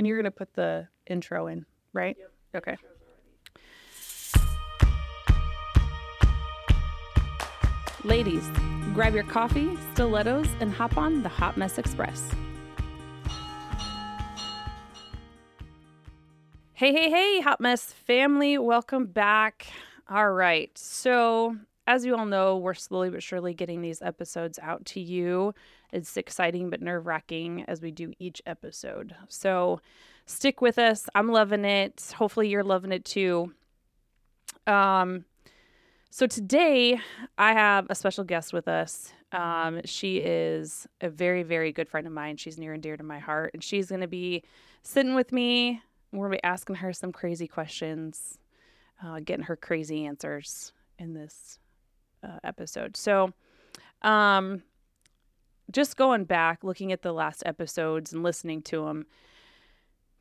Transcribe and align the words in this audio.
And 0.00 0.06
you're 0.06 0.16
going 0.16 0.24
to 0.24 0.30
put 0.30 0.54
the 0.54 0.88
intro 1.06 1.46
in, 1.46 1.66
right? 1.92 2.16
Yep. 2.18 2.32
Okay. 2.56 2.76
Ladies, 8.02 8.48
grab 8.94 9.14
your 9.14 9.24
coffee, 9.24 9.76
stilettos, 9.92 10.48
and 10.58 10.72
hop 10.72 10.96
on 10.96 11.22
the 11.22 11.28
Hott 11.28 11.58
Mess 11.58 11.76
Express. 11.76 12.26
Hey, 16.72 16.94
hey, 16.94 17.10
hey, 17.10 17.42
Hot 17.42 17.60
Mess 17.60 17.92
family, 17.92 18.56
welcome 18.56 19.04
back. 19.04 19.66
All 20.08 20.30
right, 20.30 20.70
so 20.78 21.58
as 21.86 22.06
you 22.06 22.16
all 22.16 22.24
know, 22.24 22.56
we're 22.56 22.72
slowly 22.72 23.10
but 23.10 23.22
surely 23.22 23.52
getting 23.52 23.82
these 23.82 24.00
episodes 24.00 24.58
out 24.62 24.86
to 24.86 25.00
you. 25.00 25.52
It's 25.92 26.16
exciting 26.16 26.70
but 26.70 26.80
nerve 26.80 27.06
wracking 27.06 27.64
as 27.68 27.80
we 27.80 27.90
do 27.90 28.12
each 28.18 28.40
episode. 28.46 29.14
So 29.28 29.80
stick 30.26 30.60
with 30.60 30.78
us. 30.78 31.08
I'm 31.14 31.28
loving 31.28 31.64
it. 31.64 32.12
Hopefully, 32.16 32.48
you're 32.48 32.64
loving 32.64 32.92
it 32.92 33.04
too. 33.04 33.52
Um, 34.66 35.24
so 36.10 36.26
today 36.26 36.98
I 37.38 37.52
have 37.52 37.86
a 37.88 37.94
special 37.94 38.24
guest 38.24 38.52
with 38.52 38.68
us. 38.68 39.12
Um, 39.32 39.80
she 39.84 40.18
is 40.18 40.86
a 41.00 41.08
very, 41.08 41.44
very 41.44 41.72
good 41.72 41.88
friend 41.88 42.06
of 42.06 42.12
mine. 42.12 42.36
She's 42.36 42.58
near 42.58 42.72
and 42.72 42.82
dear 42.82 42.96
to 42.96 43.04
my 43.04 43.20
heart, 43.20 43.52
and 43.54 43.62
she's 43.62 43.88
going 43.88 44.00
to 44.00 44.08
be 44.08 44.42
sitting 44.82 45.14
with 45.14 45.32
me. 45.32 45.82
We're 46.12 46.26
going 46.26 46.38
to 46.38 46.42
be 46.42 46.44
asking 46.44 46.76
her 46.76 46.92
some 46.92 47.12
crazy 47.12 47.46
questions, 47.46 48.38
uh, 49.04 49.20
getting 49.20 49.44
her 49.44 49.54
crazy 49.54 50.04
answers 50.04 50.72
in 50.98 51.14
this 51.14 51.60
uh, 52.24 52.38
episode. 52.42 52.96
So, 52.96 53.32
um, 54.02 54.64
just 55.70 55.96
going 55.96 56.24
back, 56.24 56.64
looking 56.64 56.92
at 56.92 57.02
the 57.02 57.12
last 57.12 57.42
episodes 57.46 58.12
and 58.12 58.22
listening 58.22 58.62
to 58.62 58.84
them, 58.84 59.06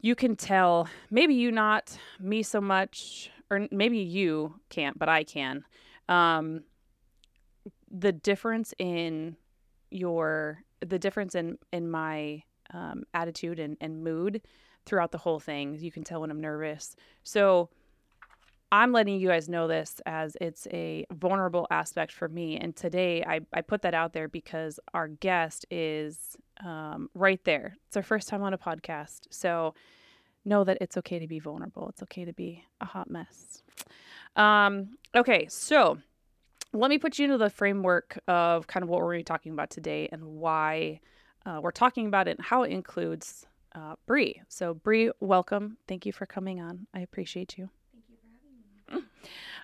you 0.01 0.15
can 0.15 0.35
tell 0.35 0.87
maybe 1.09 1.33
you 1.33 1.51
not, 1.51 1.97
me 2.19 2.43
so 2.43 2.61
much, 2.61 3.31
or 3.49 3.67
maybe 3.71 3.97
you 3.97 4.55
can't, 4.69 4.97
but 4.97 5.09
I 5.09 5.23
can. 5.23 5.65
Um, 6.07 6.63
the 7.91 8.11
difference 8.11 8.73
in 8.77 9.35
your 9.91 10.63
the 10.81 10.99
difference 10.99 11.35
in 11.35 11.57
in 11.73 11.89
my 11.89 12.43
um, 12.71 13.03
attitude 13.13 13.59
and, 13.59 13.75
and 13.81 14.03
mood 14.03 14.41
throughout 14.85 15.11
the 15.11 15.17
whole 15.17 15.39
thing. 15.39 15.75
You 15.79 15.91
can 15.91 16.03
tell 16.03 16.21
when 16.21 16.31
I'm 16.31 16.41
nervous. 16.41 16.95
So 17.23 17.69
I'm 18.71 18.91
letting 18.91 19.19
you 19.19 19.27
guys 19.27 19.49
know 19.49 19.67
this 19.67 20.01
as 20.05 20.37
it's 20.39 20.67
a 20.71 21.05
vulnerable 21.11 21.67
aspect 21.71 22.11
for 22.11 22.27
me. 22.27 22.57
And 22.57 22.75
today 22.75 23.23
I, 23.23 23.41
I 23.51 23.61
put 23.61 23.81
that 23.81 23.93
out 23.93 24.13
there 24.13 24.27
because 24.27 24.79
our 24.93 25.07
guest 25.07 25.65
is 25.71 26.37
um, 26.63 27.09
right 27.13 27.43
there. 27.45 27.77
It's 27.87 27.97
our 27.97 28.03
first 28.03 28.27
time 28.27 28.43
on 28.43 28.53
a 28.53 28.57
podcast. 28.57 29.21
So 29.31 29.73
know 30.45 30.63
that 30.63 30.77
it's 30.81 30.97
okay 30.97 31.19
to 31.19 31.27
be 31.27 31.39
vulnerable. 31.39 31.89
It's 31.89 32.03
okay 32.03 32.25
to 32.25 32.33
be 32.33 32.63
a 32.81 32.85
hot 32.85 33.09
mess. 33.09 33.63
Um, 34.35 34.97
okay, 35.15 35.47
so 35.49 35.97
let 36.73 36.89
me 36.89 36.97
put 36.97 37.17
you 37.17 37.25
into 37.25 37.37
the 37.37 37.49
framework 37.49 38.19
of 38.27 38.67
kind 38.67 38.83
of 38.83 38.89
what 38.89 39.01
we're 39.01 39.21
talking 39.23 39.53
about 39.53 39.69
today 39.69 40.07
and 40.11 40.23
why 40.23 40.99
uh, 41.45 41.59
we're 41.61 41.71
talking 41.71 42.07
about 42.07 42.27
it 42.27 42.37
and 42.37 42.45
how 42.45 42.63
it 42.63 42.71
includes 42.71 43.45
uh, 43.73 43.95
Bree. 44.05 44.41
So, 44.47 44.73
Bree, 44.73 45.11
welcome. 45.19 45.77
Thank 45.87 46.05
you 46.05 46.13
for 46.13 46.25
coming 46.25 46.59
on. 46.59 46.87
I 46.93 46.99
appreciate 46.99 47.57
you. 47.57 47.69
Thank 47.91 48.03
you 48.09 48.15
for 48.17 48.95
having 48.95 49.01
me. 49.01 49.07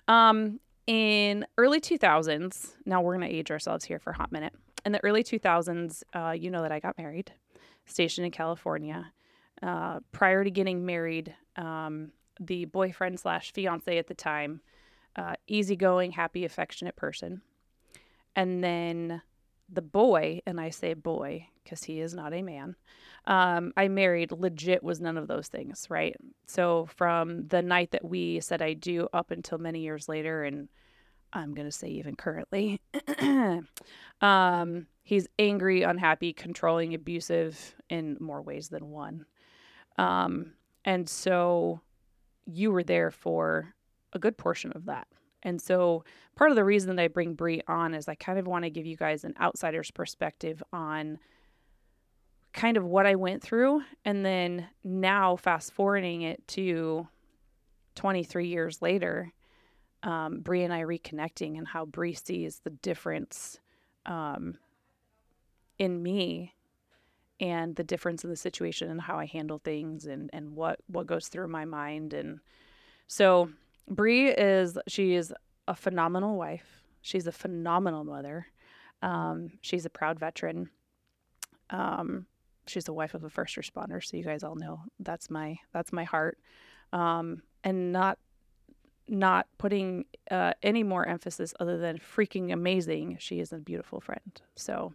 Um, 0.08 0.60
in 0.86 1.46
early 1.58 1.80
2000s, 1.80 2.74
now 2.84 3.02
we're 3.02 3.16
going 3.16 3.28
to 3.28 3.34
age 3.34 3.50
ourselves 3.50 3.84
here 3.84 3.98
for 3.98 4.10
a 4.10 4.16
hot 4.16 4.30
minute. 4.30 4.54
In 4.84 4.92
the 4.92 5.02
early 5.04 5.24
2000s, 5.24 6.02
uh, 6.14 6.30
you 6.30 6.50
know 6.50 6.62
that 6.62 6.70
I 6.70 6.78
got 6.78 6.96
married, 6.96 7.32
stationed 7.86 8.24
in 8.24 8.30
California. 8.30 9.12
Uh, 9.62 10.00
prior 10.12 10.44
to 10.44 10.50
getting 10.50 10.86
married, 10.86 11.34
um, 11.56 12.12
the 12.38 12.66
boyfriend 12.66 13.18
slash 13.18 13.52
fiance 13.52 13.98
at 13.98 14.06
the 14.06 14.14
time, 14.14 14.60
uh, 15.16 15.34
easygoing, 15.48 16.12
happy, 16.12 16.44
affectionate 16.44 16.94
person. 16.94 17.42
And 18.36 18.62
then 18.62 19.22
the 19.68 19.82
boy, 19.82 20.42
and 20.46 20.60
I 20.60 20.70
say 20.70 20.94
boy 20.94 21.48
because 21.66 21.82
he 21.82 22.00
is 22.00 22.14
not 22.14 22.32
a 22.32 22.42
man, 22.42 22.76
um, 23.26 23.72
I 23.76 23.88
married 23.88 24.30
legit 24.30 24.84
was 24.84 25.00
none 25.00 25.18
of 25.18 25.26
those 25.26 25.48
things, 25.48 25.86
right? 25.90 26.14
So 26.46 26.86
from 26.96 27.48
the 27.48 27.60
night 27.60 27.90
that 27.90 28.04
we 28.04 28.38
said 28.40 28.62
I 28.62 28.74
do 28.74 29.08
up 29.12 29.32
until 29.32 29.58
many 29.58 29.80
years 29.80 30.08
later, 30.08 30.44
and 30.44 30.68
I'm 31.32 31.54
to 31.54 31.72
say 31.72 31.88
even 31.88 32.14
currently, 32.14 32.80
um, 34.20 34.86
he's 35.02 35.26
angry, 35.38 35.82
unhappy, 35.82 36.32
controlling, 36.32 36.94
abusive 36.94 37.74
in 37.90 38.16
more 38.20 38.42
ways 38.42 38.68
than 38.68 38.90
one. 38.90 39.26
Um, 39.98 40.52
and 40.84 41.08
so 41.08 41.80
you 42.46 42.70
were 42.70 42.84
there 42.84 43.10
for 43.10 43.74
a 44.12 44.20
good 44.20 44.38
portion 44.38 44.70
of 44.74 44.84
that. 44.86 45.08
And 45.42 45.60
so 45.60 46.04
part 46.34 46.50
of 46.50 46.56
the 46.56 46.64
reason 46.64 46.94
that 46.94 47.02
I 47.02 47.08
bring 47.08 47.34
Bree 47.34 47.62
on 47.68 47.94
is 47.94 48.08
I 48.08 48.14
kind 48.14 48.38
of 48.38 48.46
want 48.46 48.64
to 48.64 48.70
give 48.70 48.86
you 48.86 48.96
guys 48.96 49.24
an 49.24 49.34
outsider's 49.40 49.90
perspective 49.90 50.62
on 50.72 51.18
kind 52.56 52.78
of 52.78 52.84
what 52.84 53.06
I 53.06 53.14
went 53.14 53.42
through 53.42 53.82
and 54.04 54.24
then 54.24 54.66
now 54.82 55.36
fast 55.36 55.72
forwarding 55.72 56.22
it 56.22 56.48
to 56.48 57.06
23 57.96 58.48
years 58.48 58.80
later, 58.80 59.32
um, 60.02 60.40
Bree 60.40 60.64
and 60.64 60.72
I 60.72 60.82
reconnecting 60.82 61.58
and 61.58 61.68
how 61.68 61.84
Bree 61.84 62.14
sees 62.14 62.60
the 62.64 62.70
difference 62.70 63.58
um, 64.06 64.56
in 65.78 66.02
me 66.02 66.54
and 67.40 67.76
the 67.76 67.84
difference 67.84 68.24
in 68.24 68.30
the 68.30 68.36
situation 68.36 68.90
and 68.90 69.02
how 69.02 69.18
I 69.18 69.26
handle 69.26 69.58
things 69.58 70.06
and, 70.06 70.30
and 70.32 70.56
what, 70.56 70.80
what 70.86 71.06
goes 71.06 71.28
through 71.28 71.48
my 71.48 71.66
mind. 71.66 72.14
And 72.14 72.40
so 73.06 73.50
Bree 73.86 74.30
is 74.30 74.78
she 74.88 75.14
is 75.14 75.34
a 75.68 75.74
phenomenal 75.74 76.36
wife. 76.36 76.82
She's 77.02 77.26
a 77.26 77.32
phenomenal 77.32 78.04
mother. 78.04 78.46
Um, 79.02 79.50
she's 79.60 79.84
a 79.84 79.90
proud 79.90 80.18
veteran. 80.18 80.70
Um, 81.68 82.26
she's 82.66 82.84
the 82.84 82.92
wife 82.92 83.14
of 83.14 83.24
a 83.24 83.30
first 83.30 83.56
responder, 83.56 84.04
so 84.04 84.16
you 84.16 84.24
guys 84.24 84.42
all 84.42 84.56
know 84.56 84.80
that's 85.00 85.30
my 85.30 85.58
that's 85.72 85.92
my 85.92 86.04
heart. 86.04 86.38
Um, 86.92 87.42
and 87.64 87.92
not 87.92 88.18
not 89.08 89.46
putting 89.58 90.04
uh, 90.30 90.52
any 90.62 90.82
more 90.82 91.06
emphasis 91.06 91.54
other 91.60 91.78
than 91.78 91.98
freaking 91.98 92.52
amazing. 92.52 93.16
She 93.20 93.40
is 93.40 93.52
a 93.52 93.58
beautiful 93.58 94.00
friend. 94.00 94.40
So, 94.56 94.94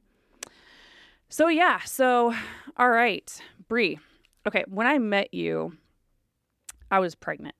so 1.29 1.47
yeah. 1.47 1.79
So, 1.79 2.33
all 2.77 2.89
right, 2.89 3.41
Bree. 3.67 3.99
Okay, 4.47 4.65
when 4.67 4.87
I 4.87 4.97
met 4.97 5.33
you, 5.33 5.77
I 6.89 6.99
was 6.99 7.15
pregnant, 7.15 7.55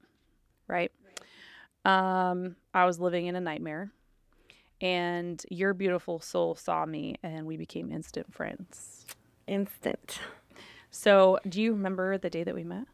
right? 0.67 0.91
Um, 1.85 2.55
I 2.73 2.85
was 2.85 2.99
living 2.99 3.27
in 3.27 3.35
a 3.35 3.41
nightmare, 3.41 3.91
and 4.81 5.41
your 5.49 5.73
beautiful 5.73 6.19
soul 6.19 6.55
saw 6.55 6.85
me, 6.85 7.15
and 7.23 7.45
we 7.45 7.55
became 7.55 7.91
instant 7.91 8.33
friends. 8.33 9.05
Instant. 9.51 10.21
So, 10.91 11.37
do 11.47 11.61
you 11.61 11.73
remember 11.73 12.17
the 12.17 12.29
day 12.29 12.45
that 12.45 12.55
we 12.55 12.63
met? 12.63 12.85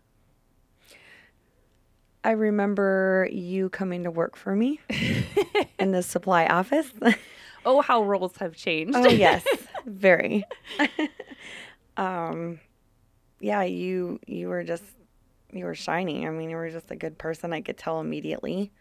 I 2.24 2.32
remember 2.32 3.30
you 3.32 3.70
coming 3.70 4.04
to 4.06 4.12
work 4.12 4.36
for 4.36 4.56
me 4.56 4.80
in 5.80 5.92
the 5.92 6.02
supply 6.02 6.48
office. 6.48 6.92
oh, 7.64 7.82
how 7.82 8.04
roles 8.04 8.38
have 8.38 8.56
changed. 8.56 8.96
oh, 8.96 9.08
yes, 9.08 9.46
very. 9.86 10.46
um, 11.98 12.60
yeah, 13.40 13.62
you 13.62 14.20
you 14.26 14.50
were 14.50 14.64
just 14.64 14.84
you 15.52 15.64
were 15.64 15.76
shining. 15.76 16.28
I 16.28 16.32
mean, 16.32 16.50
you 16.50 16.56
were 16.56 16.72
just 16.72 16.90
a 16.90 16.96
good 16.96 17.20
person. 17.20 17.54
I 17.54 17.62
could 17.62 17.78
tell 17.78 18.00
immediately. 18.00 18.72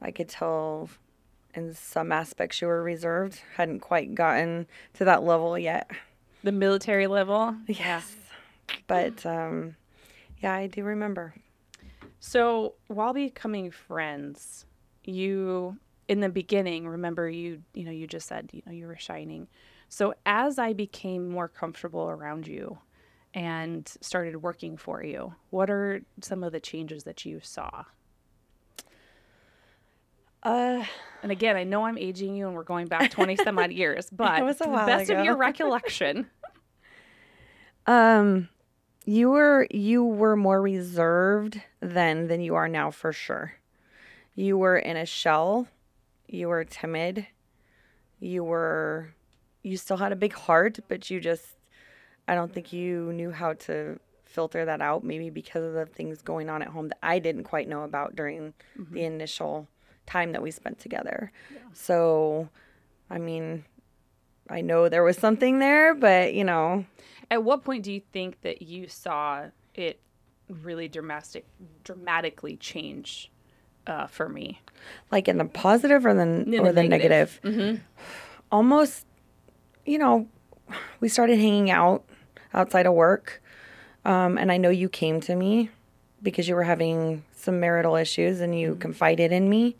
I 0.00 0.12
could 0.12 0.30
tell 0.30 0.88
in 1.54 1.74
some 1.74 2.10
aspects 2.10 2.62
you 2.62 2.68
were 2.68 2.82
reserved. 2.82 3.42
Hadn't 3.56 3.80
quite 3.80 4.14
gotten 4.14 4.66
to 4.94 5.04
that 5.04 5.24
level 5.24 5.58
yet. 5.58 5.90
The 6.46 6.52
military 6.52 7.08
level? 7.08 7.56
Yes. 7.66 8.14
But 8.86 9.26
um, 9.26 9.74
yeah, 10.38 10.54
I 10.54 10.68
do 10.68 10.84
remember. 10.84 11.34
So 12.20 12.74
while 12.86 13.12
becoming 13.12 13.72
friends, 13.72 14.64
you 15.02 15.76
in 16.06 16.20
the 16.20 16.28
beginning, 16.28 16.86
remember 16.86 17.28
you 17.28 17.62
you 17.74 17.82
know, 17.82 17.90
you 17.90 18.06
just 18.06 18.28
said, 18.28 18.50
you 18.52 18.62
know, 18.64 18.70
you 18.70 18.86
were 18.86 18.96
shining. 18.96 19.48
So 19.88 20.14
as 20.24 20.56
I 20.56 20.72
became 20.72 21.28
more 21.28 21.48
comfortable 21.48 22.08
around 22.08 22.46
you, 22.46 22.78
and 23.34 23.92
started 24.00 24.36
working 24.36 24.76
for 24.76 25.02
you, 25.02 25.34
what 25.50 25.68
are 25.68 26.00
some 26.20 26.44
of 26.44 26.52
the 26.52 26.60
changes 26.60 27.02
that 27.02 27.24
you 27.24 27.40
saw? 27.42 27.86
Uh, 30.46 30.84
and 31.24 31.32
again, 31.32 31.56
I 31.56 31.64
know 31.64 31.86
I'm 31.86 31.98
aging 31.98 32.36
you 32.36 32.46
and 32.46 32.54
we're 32.54 32.62
going 32.62 32.86
back 32.86 33.10
20 33.10 33.34
some 33.34 33.58
odd 33.58 33.72
years, 33.72 34.08
but 34.12 34.44
was 34.44 34.60
a 34.60 34.64
to 34.64 34.70
the 34.70 34.76
best 34.76 35.10
ago. 35.10 35.18
of 35.18 35.24
your 35.24 35.36
recollection. 35.36 36.30
Um, 37.86 38.48
you 39.04 39.30
were 39.30 39.66
you 39.70 40.04
were 40.04 40.36
more 40.36 40.60
reserved 40.60 41.60
then 41.80 42.26
than 42.28 42.40
you 42.40 42.54
are 42.54 42.68
now 42.68 42.90
for 42.90 43.12
sure. 43.12 43.54
You 44.34 44.58
were 44.58 44.76
in 44.76 44.96
a 44.96 45.06
shell. 45.06 45.68
You 46.28 46.48
were 46.48 46.64
timid. 46.64 47.26
You 48.20 48.42
were 48.44 49.14
you 49.62 49.76
still 49.76 49.96
had 49.96 50.12
a 50.12 50.16
big 50.16 50.32
heart, 50.32 50.78
but 50.88 51.10
you 51.10 51.20
just 51.20 51.44
I 52.28 52.34
don't 52.34 52.52
think 52.52 52.72
you 52.72 53.12
knew 53.12 53.30
how 53.30 53.52
to 53.52 54.00
filter 54.24 54.64
that 54.64 54.80
out, 54.80 55.04
maybe 55.04 55.30
because 55.30 55.62
of 55.64 55.72
the 55.74 55.86
things 55.86 56.20
going 56.22 56.50
on 56.50 56.60
at 56.62 56.68
home 56.68 56.88
that 56.88 56.98
I 57.02 57.20
didn't 57.20 57.44
quite 57.44 57.68
know 57.68 57.82
about 57.84 58.16
during 58.16 58.52
Mm-hmm. 58.78 58.94
the 58.94 59.04
initial 59.04 59.68
time 60.06 60.32
that 60.32 60.42
we 60.42 60.50
spent 60.50 60.78
together. 60.78 61.32
So, 61.72 62.48
I 63.08 63.18
mean, 63.18 63.64
I 64.48 64.60
know 64.60 64.88
there 64.88 65.02
was 65.02 65.16
something 65.16 65.58
there, 65.58 65.94
but 65.94 66.34
you 66.34 66.44
know, 66.44 66.84
At 67.30 67.42
what 67.44 67.64
point 67.64 67.82
do 67.84 67.92
you 67.92 68.00
think 68.12 68.40
that 68.42 68.62
you 68.62 68.88
saw 68.88 69.46
it 69.74 70.00
really 70.48 70.88
dramatic, 70.88 71.44
dramatically 71.84 72.56
change 72.56 73.30
uh, 73.86 74.06
for 74.06 74.28
me? 74.28 74.60
like 75.10 75.26
in 75.26 75.38
the 75.38 75.44
positive 75.44 76.06
or 76.06 76.14
the 76.14 76.44
the 76.46 76.58
or 76.60 76.72
the 76.72 76.84
negative. 76.84 77.40
negative. 77.42 77.80
Almost, 78.52 79.04
you 79.84 79.98
know, 79.98 80.28
we 81.00 81.08
started 81.08 81.38
hanging 81.38 81.70
out 81.70 82.04
outside 82.54 82.86
of 82.86 82.94
work, 82.94 83.42
um, 84.04 84.38
and 84.38 84.52
I 84.52 84.56
know 84.58 84.70
you 84.70 84.88
came 84.88 85.20
to 85.22 85.34
me 85.34 85.70
because 86.22 86.46
you 86.48 86.54
were 86.54 86.62
having 86.62 87.24
some 87.34 87.58
marital 87.58 87.96
issues, 87.96 88.40
and 88.40 88.56
you 88.58 88.76
confided 88.76 89.32
in 89.32 89.48
me. 89.50 89.74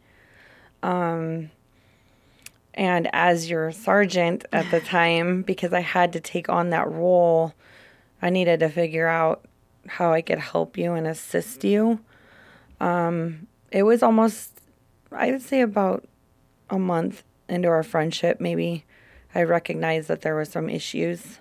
Um, 0.83 1.51
and 2.77 3.09
as 3.13 3.49
your 3.49 3.73
sergeant 3.73 4.45
at 4.53 4.71
the 4.71 4.81
time, 4.99 5.43
because 5.43 5.73
I 5.73 5.81
had 5.81 6.13
to 6.13 6.21
take 6.21 6.49
on 6.49 6.71
that 6.71 6.91
role, 6.91 7.55
I 8.21 8.31
needed 8.31 8.61
to 8.61 8.69
figure 8.69 9.07
out 9.07 9.45
how 9.87 10.13
I 10.13 10.21
could 10.21 10.39
help 10.39 10.77
you 10.77 10.93
and 10.95 11.07
assist 11.07 11.65
you. 11.65 12.01
Um, 12.81 13.47
it 13.71 13.85
was 13.85 14.03
almost 14.03 14.57
I 15.13 15.31
would 15.31 15.43
say 15.43 15.61
about 15.61 16.07
a 16.69 16.79
month 16.79 17.23
into 17.49 17.69
our 17.69 17.83
friendship, 17.83 18.41
maybe 18.41 18.85
I 19.35 19.43
recognized 19.43 20.09
that 20.09 20.23
there 20.23 20.35
were 20.35 20.45
some 20.45 20.69
issues 20.69 21.41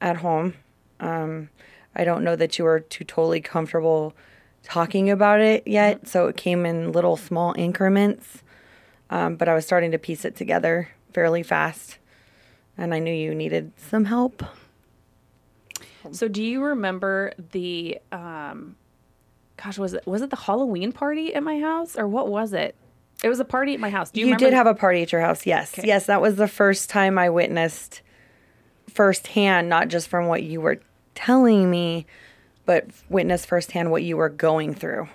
at 0.00 0.18
home. 0.18 0.54
Um, 1.00 1.50
I 1.94 2.04
don't 2.04 2.24
know 2.24 2.36
that 2.36 2.58
you 2.58 2.64
were 2.64 2.80
too 2.80 3.04
totally 3.04 3.40
comfortable 3.40 4.14
talking 4.62 5.10
about 5.10 5.40
it 5.40 5.66
yet, 5.66 6.06
so 6.06 6.26
it 6.26 6.36
came 6.36 6.66
in 6.66 6.92
little 6.92 7.16
small 7.16 7.54
increments. 7.56 8.42
Um, 9.10 9.36
but 9.36 9.48
I 9.48 9.54
was 9.54 9.64
starting 9.64 9.92
to 9.92 9.98
piece 9.98 10.24
it 10.24 10.36
together 10.36 10.88
fairly 11.12 11.42
fast, 11.42 11.98
and 12.76 12.92
I 12.92 12.98
knew 12.98 13.12
you 13.12 13.34
needed 13.34 13.72
some 13.76 14.06
help. 14.06 14.42
So, 16.12 16.28
do 16.28 16.42
you 16.42 16.62
remember 16.62 17.32
the, 17.52 17.98
um, 18.12 18.76
gosh, 19.56 19.78
was 19.78 19.94
it 19.94 20.06
was 20.06 20.22
it 20.22 20.30
the 20.30 20.36
Halloween 20.36 20.92
party 20.92 21.34
at 21.34 21.42
my 21.42 21.58
house 21.60 21.96
or 21.96 22.06
what 22.06 22.28
was 22.28 22.52
it? 22.52 22.74
It 23.22 23.28
was 23.28 23.40
a 23.40 23.44
party 23.44 23.74
at 23.74 23.80
my 23.80 23.90
house. 23.90 24.10
Do 24.10 24.20
you, 24.20 24.28
You, 24.28 24.36
did 24.36 24.52
have 24.52 24.66
a 24.66 24.74
party 24.74 25.02
at 25.02 25.10
your 25.10 25.20
house, 25.20 25.46
yes. 25.46 25.78
Okay. 25.78 25.86
Yes, 25.86 26.06
that 26.06 26.20
was 26.20 26.36
the 26.36 26.48
first 26.48 26.90
time 26.90 27.18
I 27.18 27.30
witnessed 27.30 28.02
firsthand, 28.88 29.68
not 29.68 29.88
just 29.88 30.08
from 30.08 30.26
what 30.26 30.42
you 30.42 30.60
were 30.60 30.80
telling 31.14 31.70
me, 31.70 32.06
but 32.66 32.86
witnessed 33.08 33.46
firsthand 33.46 33.90
what 33.90 34.02
you 34.02 34.16
were 34.16 34.28
going 34.28 34.74
through. 34.74 35.08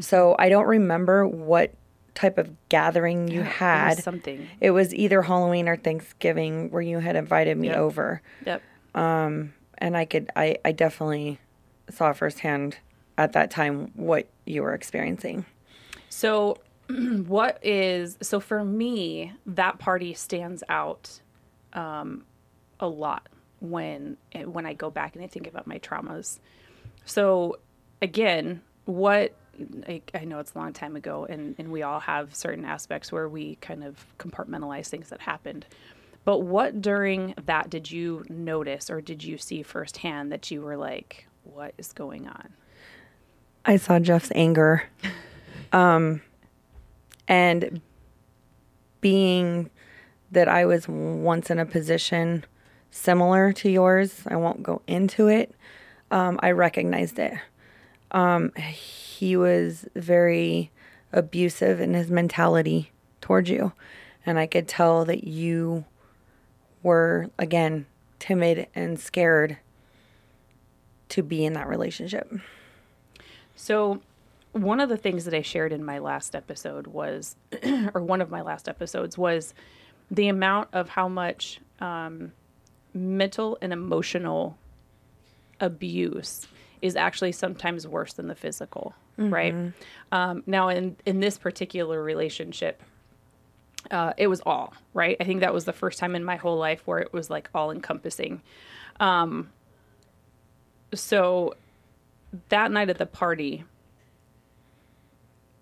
So 0.00 0.34
I 0.38 0.48
don't 0.48 0.66
remember 0.66 1.26
what 1.26 1.72
type 2.16 2.38
of 2.38 2.50
gathering 2.68 3.28
you 3.28 3.42
It 3.42 3.44
was 3.44 3.52
had. 3.54 3.98
something. 4.02 4.48
It 4.60 4.72
was 4.72 4.92
either 4.94 5.22
Halloween 5.22 5.68
or 5.68 5.76
Thanksgiving 5.76 6.70
where 6.72 6.82
you 6.82 6.98
had 6.98 7.14
invited 7.14 7.56
me 7.56 7.68
Yep. 7.68 7.76
over. 7.78 8.22
Yep. 8.44 8.62
Um, 8.94 9.52
And 9.78 9.96
I 9.96 10.04
could 10.06 10.30
I, 10.34 10.56
I 10.64 10.72
definitely 10.72 11.38
saw 11.90 12.12
firsthand 12.12 12.78
at 13.18 13.32
that 13.34 13.50
time 13.50 13.92
what 13.94 14.26
you 14.46 14.62
were 14.62 14.74
experiencing. 14.74 15.44
So, 16.08 16.56
what 16.88 17.58
is 17.62 18.16
so 18.22 18.40
for 18.40 18.64
me? 18.64 19.32
That 19.44 19.78
party 19.78 20.14
stands 20.14 20.62
out 20.68 21.20
um, 21.74 22.24
a 22.80 22.88
lot 22.88 23.28
when 23.60 24.16
when 24.44 24.64
I 24.66 24.72
go 24.72 24.90
back 24.90 25.14
and 25.14 25.22
I 25.24 25.28
think 25.28 25.46
about 25.46 25.66
my 25.66 25.78
traumas. 25.78 26.38
So, 27.04 27.58
again, 28.00 28.62
what 28.86 29.34
I, 29.88 30.02
I 30.14 30.24
know 30.24 30.38
it's 30.38 30.54
a 30.54 30.58
long 30.58 30.72
time 30.72 30.96
ago, 30.96 31.26
and 31.28 31.54
and 31.58 31.70
we 31.70 31.82
all 31.82 32.00
have 32.00 32.34
certain 32.34 32.64
aspects 32.64 33.10
where 33.10 33.28
we 33.28 33.56
kind 33.56 33.84
of 33.84 34.06
compartmentalize 34.18 34.88
things 34.88 35.08
that 35.10 35.20
happened. 35.20 35.66
But 36.24 36.40
what 36.40 36.82
during 36.82 37.34
that 37.46 37.70
did 37.70 37.90
you 37.90 38.24
notice 38.28 38.90
or 38.90 39.00
did 39.00 39.22
you 39.22 39.38
see 39.38 39.62
firsthand 39.62 40.32
that 40.32 40.50
you 40.50 40.60
were 40.60 40.76
like, 40.76 41.28
what 41.44 41.72
is 41.78 41.92
going 41.92 42.26
on? 42.26 42.52
I 43.64 43.76
saw 43.76 43.98
Jeff's 43.98 44.32
anger. 44.34 44.84
Um, 45.72 46.22
and 47.28 47.80
being 49.00 49.68
that 50.30 50.48
I 50.48 50.64
was 50.64 50.88
once 50.88 51.50
in 51.50 51.58
a 51.58 51.66
position 51.66 52.44
similar 52.90 53.52
to 53.54 53.68
yours, 53.68 54.22
I 54.26 54.36
won't 54.36 54.62
go 54.62 54.80
into 54.86 55.28
it. 55.28 55.54
Um, 56.10 56.38
I 56.42 56.52
recognized 56.52 57.18
it. 57.18 57.34
Um, 58.16 58.52
he 58.54 59.36
was 59.36 59.86
very 59.94 60.70
abusive 61.12 61.80
in 61.80 61.92
his 61.92 62.10
mentality 62.10 62.90
towards 63.20 63.50
you. 63.50 63.72
And 64.24 64.38
I 64.38 64.46
could 64.46 64.66
tell 64.66 65.04
that 65.04 65.24
you 65.24 65.84
were, 66.82 67.28
again, 67.38 67.84
timid 68.18 68.68
and 68.74 68.98
scared 68.98 69.58
to 71.10 71.22
be 71.22 71.44
in 71.44 71.52
that 71.52 71.68
relationship. 71.68 72.32
So, 73.54 74.00
one 74.52 74.80
of 74.80 74.88
the 74.88 74.96
things 74.96 75.26
that 75.26 75.34
I 75.34 75.42
shared 75.42 75.70
in 75.70 75.84
my 75.84 75.98
last 75.98 76.34
episode 76.34 76.86
was, 76.86 77.36
or 77.94 78.02
one 78.02 78.22
of 78.22 78.30
my 78.30 78.40
last 78.40 78.66
episodes 78.66 79.18
was 79.18 79.52
the 80.10 80.28
amount 80.28 80.70
of 80.72 80.88
how 80.88 81.06
much 81.06 81.60
um, 81.80 82.32
mental 82.94 83.58
and 83.60 83.74
emotional 83.74 84.56
abuse 85.60 86.46
is 86.82 86.96
actually 86.96 87.32
sometimes 87.32 87.86
worse 87.86 88.12
than 88.12 88.28
the 88.28 88.34
physical, 88.34 88.94
right? 89.30 89.54
Um, 90.12 90.42
now, 90.46 90.68
in 90.68 90.96
in 91.06 91.20
this 91.20 91.38
particular 91.38 92.02
relationship, 92.02 92.82
uh, 93.90 94.12
it 94.16 94.26
was 94.26 94.40
all 94.44 94.74
right. 94.94 95.16
I 95.20 95.24
think 95.24 95.40
that 95.40 95.54
was 95.54 95.64
the 95.64 95.72
first 95.72 95.98
time 95.98 96.14
in 96.14 96.24
my 96.24 96.36
whole 96.36 96.58
life 96.58 96.82
where 96.86 96.98
it 96.98 97.12
was 97.12 97.30
like 97.30 97.48
all 97.54 97.70
encompassing. 97.70 98.42
Um, 99.00 99.50
so 100.94 101.54
that 102.48 102.70
night 102.72 102.90
at 102.90 102.98
the 102.98 103.06
party, 103.06 103.64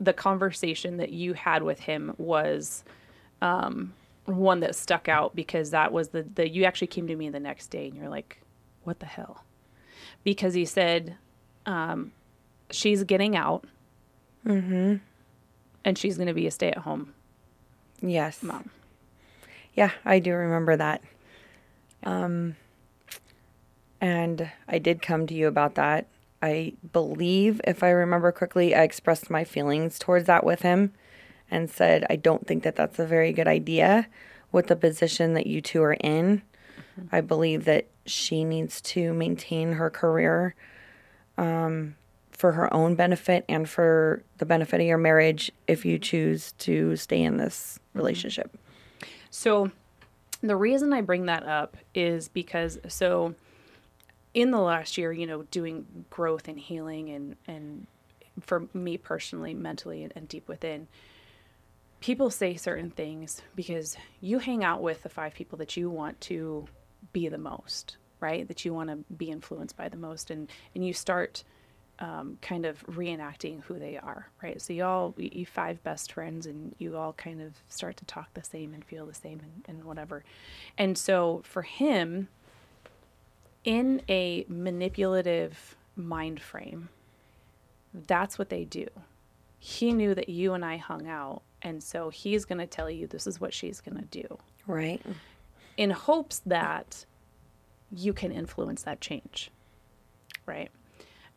the 0.00 0.12
conversation 0.12 0.96
that 0.98 1.10
you 1.10 1.34
had 1.34 1.62
with 1.62 1.80
him 1.80 2.14
was 2.18 2.84
um, 3.42 3.92
one 4.26 4.60
that 4.60 4.74
stuck 4.74 5.08
out 5.08 5.34
because 5.34 5.70
that 5.70 5.92
was 5.92 6.08
the, 6.08 6.22
the 6.34 6.48
you 6.48 6.64
actually 6.64 6.86
came 6.88 7.06
to 7.06 7.16
me 7.16 7.28
the 7.28 7.40
next 7.40 7.68
day 7.68 7.86
and 7.88 7.96
you're 7.96 8.08
like, 8.08 8.40
what 8.84 9.00
the 9.00 9.06
hell? 9.06 9.44
Because 10.24 10.54
he 10.54 10.64
said, 10.64 11.16
um, 11.66 12.12
she's 12.70 13.04
getting 13.04 13.36
out 13.36 13.64
and 15.84 15.96
she's 15.96 16.16
going 16.16 16.26
to 16.28 16.34
be 16.34 16.46
a 16.46 16.50
stay 16.50 16.68
at 16.70 16.78
home 16.78 17.14
Yes. 18.02 18.42
mom. 18.42 18.70
Yeah, 19.74 19.90
I 20.04 20.18
do 20.18 20.32
remember 20.34 20.76
that. 20.76 21.02
Um, 22.02 22.56
and 24.00 24.50
I 24.68 24.78
did 24.78 25.00
come 25.02 25.26
to 25.26 25.34
you 25.34 25.46
about 25.46 25.74
that. 25.76 26.06
I 26.42 26.74
believe, 26.92 27.60
if 27.64 27.82
I 27.82 27.88
remember 27.88 28.30
correctly, 28.30 28.74
I 28.74 28.82
expressed 28.82 29.30
my 29.30 29.44
feelings 29.44 29.98
towards 29.98 30.26
that 30.26 30.44
with 30.44 30.60
him 30.62 30.92
and 31.50 31.70
said, 31.70 32.04
I 32.10 32.16
don't 32.16 32.46
think 32.46 32.62
that 32.64 32.76
that's 32.76 32.98
a 32.98 33.06
very 33.06 33.32
good 33.32 33.48
idea 33.48 34.06
with 34.52 34.66
the 34.66 34.76
position 34.76 35.32
that 35.34 35.46
you 35.46 35.60
two 35.62 35.82
are 35.82 35.94
in. 35.94 36.42
I 37.10 37.20
believe 37.20 37.64
that 37.64 37.86
she 38.06 38.44
needs 38.44 38.80
to 38.82 39.12
maintain 39.12 39.72
her 39.72 39.90
career 39.90 40.54
um, 41.38 41.96
for 42.30 42.52
her 42.52 42.72
own 42.72 42.94
benefit 42.94 43.44
and 43.48 43.68
for 43.68 44.22
the 44.38 44.46
benefit 44.46 44.80
of 44.80 44.86
your 44.86 44.98
marriage 44.98 45.50
if 45.66 45.84
you 45.84 45.98
choose 45.98 46.52
to 46.52 46.96
stay 46.96 47.22
in 47.22 47.36
this 47.36 47.78
relationship. 47.94 48.56
So 49.30 49.70
the 50.42 50.56
reason 50.56 50.92
I 50.92 51.00
bring 51.00 51.26
that 51.26 51.44
up 51.44 51.76
is 51.94 52.28
because 52.28 52.78
so 52.88 53.34
in 54.34 54.50
the 54.50 54.60
last 54.60 54.98
year, 54.98 55.12
you 55.12 55.26
know, 55.26 55.42
doing 55.44 56.04
growth 56.10 56.48
and 56.48 56.58
healing 56.58 57.10
and 57.10 57.36
and 57.46 57.86
for 58.40 58.66
me 58.74 58.96
personally, 58.98 59.54
mentally 59.54 60.02
and, 60.02 60.12
and 60.16 60.28
deep 60.28 60.48
within, 60.48 60.88
people 62.00 62.30
say 62.30 62.56
certain 62.56 62.90
things 62.90 63.42
because 63.54 63.96
you 64.20 64.40
hang 64.40 64.64
out 64.64 64.82
with 64.82 65.02
the 65.02 65.08
five 65.08 65.34
people 65.34 65.56
that 65.56 65.76
you 65.76 65.88
want 65.88 66.20
to 66.20 66.66
be 67.14 67.28
the 67.28 67.38
most, 67.38 67.96
right? 68.20 68.46
That 68.46 68.66
you 68.66 68.74
want 68.74 68.90
to 68.90 68.96
be 69.14 69.30
influenced 69.30 69.78
by 69.78 69.88
the 69.88 69.96
most 69.96 70.30
and 70.30 70.50
and 70.74 70.86
you 70.86 70.92
start 70.92 71.44
um, 72.00 72.38
kind 72.42 72.66
of 72.66 72.84
reenacting 72.86 73.62
who 73.62 73.78
they 73.78 73.96
are, 73.96 74.28
right? 74.42 74.60
So 74.60 74.72
you 74.72 74.84
all, 74.84 75.14
you 75.16 75.46
five 75.46 75.82
best 75.84 76.12
friends, 76.12 76.44
and 76.44 76.74
you 76.78 76.96
all 76.96 77.12
kind 77.12 77.40
of 77.40 77.54
start 77.68 77.96
to 77.98 78.04
talk 78.04 78.34
the 78.34 78.42
same 78.42 78.74
and 78.74 78.84
feel 78.84 79.06
the 79.06 79.14
same 79.14 79.40
and, 79.40 79.64
and 79.68 79.84
whatever. 79.84 80.24
And 80.76 80.98
so 80.98 81.42
for 81.44 81.62
him, 81.62 82.28
in 83.62 84.02
a 84.08 84.44
manipulative 84.48 85.76
mind 85.94 86.42
frame, 86.42 86.88
that's 87.94 88.40
what 88.40 88.48
they 88.48 88.64
do. 88.64 88.88
He 89.60 89.92
knew 89.92 90.16
that 90.16 90.28
you 90.28 90.52
and 90.52 90.64
I 90.64 90.78
hung 90.78 91.06
out, 91.06 91.42
and 91.62 91.80
so 91.80 92.10
he's 92.10 92.44
going 92.44 92.58
to 92.58 92.66
tell 92.66 92.90
you 92.90 93.06
this 93.06 93.28
is 93.28 93.40
what 93.40 93.54
she's 93.54 93.80
going 93.80 93.96
to 93.96 94.04
do 94.22 94.38
Right. 94.66 95.02
In 95.76 95.90
hopes 95.90 96.40
that 96.46 97.06
you 97.92 98.12
can 98.12 98.32
influence 98.32 98.82
that 98.82 99.00
change. 99.00 99.50
Right? 100.46 100.70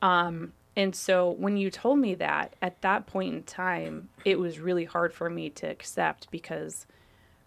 Um, 0.01 0.53
and 0.75 0.95
so 0.95 1.31
when 1.31 1.57
you 1.57 1.71
told 1.71 1.97
me 1.97 2.13
that 2.15 2.55
at 2.61 2.81
that 2.81 3.07
point 3.07 3.33
in 3.33 3.43
time, 3.43 4.09
it 4.23 4.37
was 4.37 4.59
really 4.59 4.85
hard 4.85 5.11
for 5.11 5.27
me 5.27 5.49
to 5.49 5.65
accept 5.65 6.29
because 6.29 6.85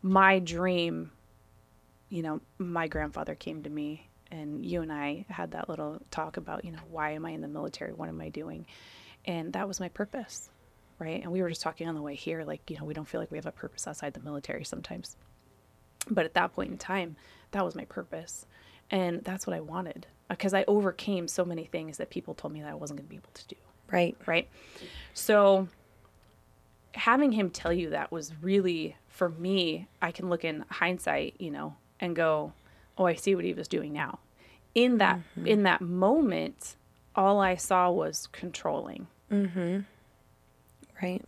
my 0.02 0.40
dream, 0.40 1.12
you 2.08 2.22
know, 2.22 2.40
my 2.58 2.88
grandfather 2.88 3.36
came 3.36 3.62
to 3.62 3.70
me 3.70 4.08
and 4.32 4.64
you 4.64 4.82
and 4.82 4.92
I 4.92 5.26
had 5.28 5.52
that 5.52 5.68
little 5.68 6.00
talk 6.10 6.38
about, 6.38 6.64
you 6.64 6.72
know, 6.72 6.80
why 6.90 7.12
am 7.12 7.24
I 7.24 7.30
in 7.30 7.40
the 7.40 7.48
military? 7.48 7.92
What 7.92 8.08
am 8.08 8.20
I 8.20 8.30
doing? 8.30 8.66
And 9.24 9.52
that 9.52 9.68
was 9.68 9.78
my 9.78 9.88
purpose, 9.88 10.50
right? 10.98 11.22
And 11.22 11.30
we 11.30 11.40
were 11.40 11.50
just 11.50 11.62
talking 11.62 11.88
on 11.88 11.94
the 11.94 12.02
way 12.02 12.16
here, 12.16 12.44
like, 12.44 12.68
you 12.68 12.78
know, 12.78 12.84
we 12.84 12.94
don't 12.94 13.06
feel 13.06 13.20
like 13.20 13.30
we 13.30 13.38
have 13.38 13.46
a 13.46 13.52
purpose 13.52 13.86
outside 13.86 14.14
the 14.14 14.20
military 14.20 14.64
sometimes. 14.64 15.16
But 16.08 16.24
at 16.24 16.34
that 16.34 16.54
point 16.54 16.70
in 16.70 16.78
time, 16.78 17.16
that 17.50 17.64
was 17.64 17.74
my 17.74 17.84
purpose. 17.84 18.46
And 18.90 19.22
that's 19.22 19.46
what 19.46 19.54
I 19.54 19.60
wanted 19.60 20.06
because 20.28 20.54
I 20.54 20.64
overcame 20.66 21.28
so 21.28 21.44
many 21.44 21.64
things 21.64 21.98
that 21.98 22.10
people 22.10 22.34
told 22.34 22.52
me 22.52 22.60
that 22.62 22.70
I 22.70 22.74
wasn't 22.74 22.98
going 22.98 23.06
to 23.06 23.10
be 23.10 23.16
able 23.16 23.30
to 23.34 23.48
do. 23.48 23.56
Right. 23.90 24.16
Right. 24.26 24.48
So 25.14 25.68
having 26.94 27.32
him 27.32 27.50
tell 27.50 27.72
you 27.72 27.90
that 27.90 28.10
was 28.12 28.32
really, 28.40 28.96
for 29.08 29.28
me, 29.28 29.88
I 30.00 30.12
can 30.12 30.28
look 30.28 30.44
in 30.44 30.64
hindsight, 30.70 31.34
you 31.38 31.50
know, 31.50 31.76
and 32.00 32.16
go, 32.16 32.52
oh, 32.98 33.06
I 33.06 33.14
see 33.14 33.34
what 33.34 33.44
he 33.44 33.54
was 33.54 33.68
doing 33.68 33.92
now. 33.92 34.18
In 34.74 34.98
that, 34.98 35.18
mm-hmm. 35.18 35.46
in 35.46 35.62
that 35.64 35.80
moment, 35.80 36.76
all 37.16 37.40
I 37.40 37.56
saw 37.56 37.90
was 37.90 38.28
controlling. 38.32 39.08
Mm-hmm. 39.30 39.80
Right. 41.02 41.24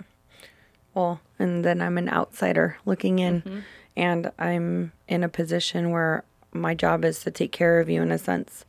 Well, 0.95 1.21
and 1.39 1.65
then 1.65 1.81
I'm 1.81 1.99
an 1.99 2.09
outsider 2.09 2.77
looking 2.85 3.19
in, 3.19 3.43
mm-hmm. 3.43 3.59
And 3.97 4.31
I'm 4.39 4.93
in 5.09 5.25
a 5.25 5.29
position 5.29 5.91
where 5.91 6.25
my 6.53 6.75
job 6.75 7.05
is 7.05 7.21
to 7.21 7.31
take 7.31 7.53
care 7.53 7.81
of 7.81 7.89
you 7.89 8.03
in 8.03 8.11
a 8.11 8.19
sense 8.19 8.65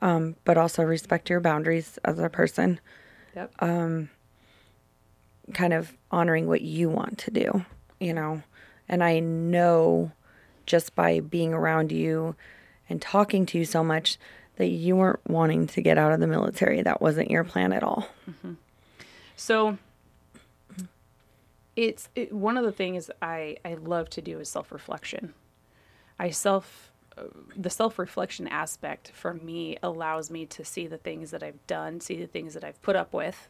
um, 0.00 0.36
but 0.44 0.56
also 0.56 0.82
respect 0.82 1.30
your 1.30 1.40
boundaries 1.40 1.98
as 2.04 2.18
a 2.18 2.28
person. 2.28 2.80
Yep. 3.34 3.52
Um, 3.60 4.10
kind 5.54 5.72
of 5.72 5.96
honoring 6.10 6.46
what 6.46 6.60
you 6.60 6.88
want 6.88 7.18
to 7.18 7.30
do, 7.30 7.64
you 7.98 8.12
know. 8.12 8.42
And 8.88 9.02
I 9.02 9.18
know 9.20 10.12
just 10.66 10.94
by 10.94 11.20
being 11.20 11.52
around 11.52 11.92
you 11.92 12.36
and 12.88 13.00
talking 13.00 13.46
to 13.46 13.58
you 13.58 13.64
so 13.64 13.82
much 13.82 14.18
that 14.56 14.68
you 14.68 14.96
weren't 14.96 15.20
wanting 15.28 15.66
to 15.68 15.80
get 15.80 15.98
out 15.98 16.12
of 16.12 16.20
the 16.20 16.26
military. 16.26 16.82
That 16.82 17.00
wasn't 17.00 17.30
your 17.30 17.44
plan 17.44 17.72
at 17.72 17.82
all. 17.82 18.08
Mm-hmm. 18.28 18.54
So 19.36 19.78
it's 21.78 22.08
it, 22.16 22.32
one 22.32 22.56
of 22.56 22.64
the 22.64 22.72
things 22.72 23.08
I, 23.22 23.56
I 23.64 23.74
love 23.74 24.10
to 24.10 24.20
do 24.20 24.40
is 24.40 24.48
self 24.48 24.72
reflection. 24.72 25.32
I 26.18 26.30
self 26.30 26.90
the 27.56 27.70
self 27.70 28.00
reflection 28.00 28.48
aspect 28.48 29.12
for 29.14 29.34
me 29.34 29.78
allows 29.82 30.28
me 30.28 30.44
to 30.46 30.64
see 30.64 30.88
the 30.88 30.98
things 30.98 31.30
that 31.30 31.42
I've 31.42 31.64
done, 31.68 32.00
see 32.00 32.16
the 32.16 32.26
things 32.26 32.54
that 32.54 32.64
I've 32.64 32.82
put 32.82 32.96
up 32.96 33.12
with, 33.12 33.48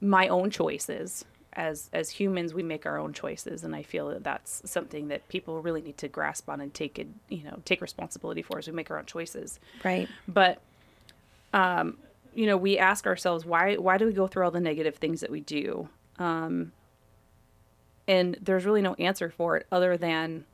my 0.00 0.26
own 0.26 0.50
choices. 0.50 1.24
As 1.54 1.88
as 1.92 2.08
humans, 2.10 2.54
we 2.54 2.62
make 2.62 2.86
our 2.86 2.98
own 2.98 3.12
choices, 3.12 3.62
and 3.62 3.76
I 3.76 3.82
feel 3.82 4.08
that 4.08 4.24
that's 4.24 4.62
something 4.64 5.08
that 5.08 5.28
people 5.28 5.60
really 5.60 5.82
need 5.82 5.98
to 5.98 6.08
grasp 6.08 6.48
on 6.48 6.62
and 6.62 6.72
take 6.72 6.98
it, 6.98 7.08
you 7.28 7.44
know, 7.44 7.60
take 7.66 7.82
responsibility 7.82 8.40
for 8.42 8.58
as 8.58 8.66
we 8.66 8.72
make 8.72 8.90
our 8.90 8.98
own 8.98 9.04
choices. 9.04 9.60
Right. 9.84 10.08
But, 10.26 10.62
um, 11.52 11.98
you 12.34 12.46
know, 12.46 12.56
we 12.56 12.78
ask 12.78 13.06
ourselves 13.06 13.44
why 13.44 13.76
why 13.76 13.98
do 13.98 14.06
we 14.06 14.14
go 14.14 14.26
through 14.26 14.44
all 14.46 14.50
the 14.50 14.60
negative 14.60 14.96
things 14.96 15.20
that 15.20 15.30
we 15.30 15.40
do? 15.40 15.90
Um, 16.18 16.72
and 18.12 18.36
there's 18.42 18.66
really 18.66 18.82
no 18.82 18.94
answer 18.94 19.30
for 19.30 19.56
it 19.56 19.66
other 19.72 19.96
than, 19.96 20.44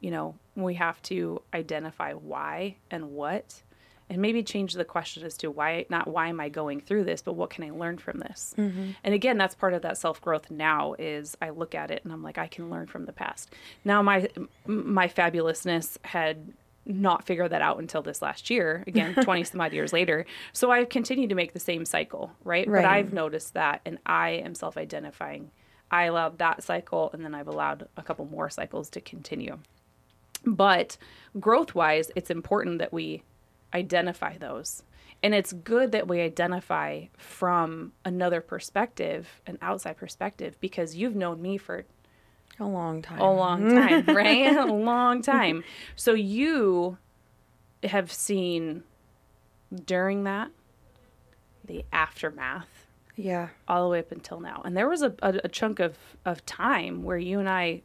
you 0.00 0.10
know, 0.10 0.34
we 0.54 0.74
have 0.74 1.00
to 1.02 1.40
identify 1.54 2.12
why 2.12 2.76
and 2.90 3.12
what 3.12 3.62
and 4.10 4.20
maybe 4.20 4.42
change 4.42 4.74
the 4.74 4.84
question 4.84 5.24
as 5.24 5.36
to 5.36 5.50
why 5.50 5.86
not 5.88 6.08
why 6.08 6.26
am 6.26 6.40
i 6.40 6.48
going 6.48 6.80
through 6.80 7.04
this 7.04 7.22
but 7.22 7.34
what 7.34 7.48
can 7.48 7.62
i 7.62 7.70
learn 7.70 7.96
from 7.96 8.18
this 8.18 8.52
mm-hmm. 8.58 8.90
and 9.04 9.14
again 9.14 9.38
that's 9.38 9.54
part 9.54 9.72
of 9.72 9.82
that 9.82 9.96
self-growth 9.96 10.50
now 10.50 10.94
is 10.98 11.36
i 11.40 11.48
look 11.50 11.76
at 11.76 11.92
it 11.92 12.02
and 12.02 12.12
i'm 12.12 12.22
like 12.22 12.36
i 12.36 12.48
can 12.48 12.68
learn 12.68 12.88
from 12.88 13.06
the 13.06 13.12
past 13.12 13.54
now 13.84 14.02
my 14.02 14.28
my 14.66 15.06
fabulousness 15.06 15.96
had 16.04 16.52
not 16.84 17.24
figured 17.24 17.52
that 17.52 17.62
out 17.62 17.78
until 17.78 18.02
this 18.02 18.20
last 18.20 18.50
year 18.50 18.82
again 18.88 19.14
20 19.22 19.44
some 19.44 19.60
odd 19.60 19.72
years 19.72 19.92
later 19.92 20.26
so 20.52 20.72
i've 20.72 20.88
continued 20.88 21.28
to 21.28 21.36
make 21.36 21.52
the 21.52 21.60
same 21.60 21.84
cycle 21.84 22.32
right? 22.42 22.66
right 22.68 22.82
but 22.82 22.84
i've 22.84 23.12
noticed 23.12 23.54
that 23.54 23.80
and 23.86 23.96
i 24.04 24.30
am 24.30 24.56
self-identifying 24.56 25.52
i 25.90 26.04
allowed 26.04 26.38
that 26.38 26.62
cycle 26.62 27.10
and 27.12 27.24
then 27.24 27.34
i've 27.34 27.48
allowed 27.48 27.88
a 27.96 28.02
couple 28.02 28.24
more 28.26 28.48
cycles 28.50 28.88
to 28.90 29.00
continue 29.00 29.58
but 30.44 30.96
growth 31.38 31.74
wise, 31.74 32.10
it's 32.16 32.30
important 32.30 32.78
that 32.78 32.92
we 32.92 33.22
identify 33.74 34.38
those. 34.38 34.82
And 35.22 35.34
it's 35.34 35.52
good 35.52 35.92
that 35.92 36.08
we 36.08 36.20
identify 36.20 37.04
from 37.18 37.92
another 38.04 38.40
perspective, 38.40 39.42
an 39.46 39.58
outside 39.60 39.98
perspective, 39.98 40.56
because 40.60 40.96
you've 40.96 41.14
known 41.14 41.42
me 41.42 41.58
for 41.58 41.84
a 42.58 42.64
long 42.64 43.02
time. 43.02 43.20
A 43.20 43.32
long 43.32 43.68
time, 43.68 44.04
right? 44.16 44.56
a 44.56 44.64
long 44.64 45.20
time. 45.20 45.62
So 45.94 46.14
you 46.14 46.96
have 47.82 48.10
seen 48.10 48.82
during 49.84 50.24
that 50.24 50.50
the 51.64 51.84
aftermath. 51.92 52.79
Yeah. 53.16 53.48
All 53.68 53.84
the 53.84 53.90
way 53.90 53.98
up 53.98 54.12
until 54.12 54.40
now. 54.40 54.62
And 54.64 54.76
there 54.76 54.88
was 54.88 55.02
a, 55.02 55.14
a, 55.22 55.40
a 55.44 55.48
chunk 55.48 55.80
of, 55.80 55.96
of 56.24 56.44
time 56.46 57.02
where 57.02 57.18
you 57.18 57.38
and 57.38 57.48
I 57.48 57.82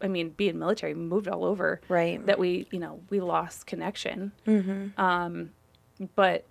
I 0.00 0.08
mean, 0.08 0.30
being 0.30 0.58
military, 0.58 0.94
moved 0.94 1.28
all 1.28 1.44
over. 1.44 1.80
Right. 1.88 2.24
That 2.26 2.38
we, 2.38 2.66
you 2.70 2.78
know, 2.78 3.00
we 3.10 3.20
lost 3.20 3.66
connection. 3.66 4.32
Mm-hmm. 4.46 5.00
Um, 5.00 5.50
but 6.14 6.44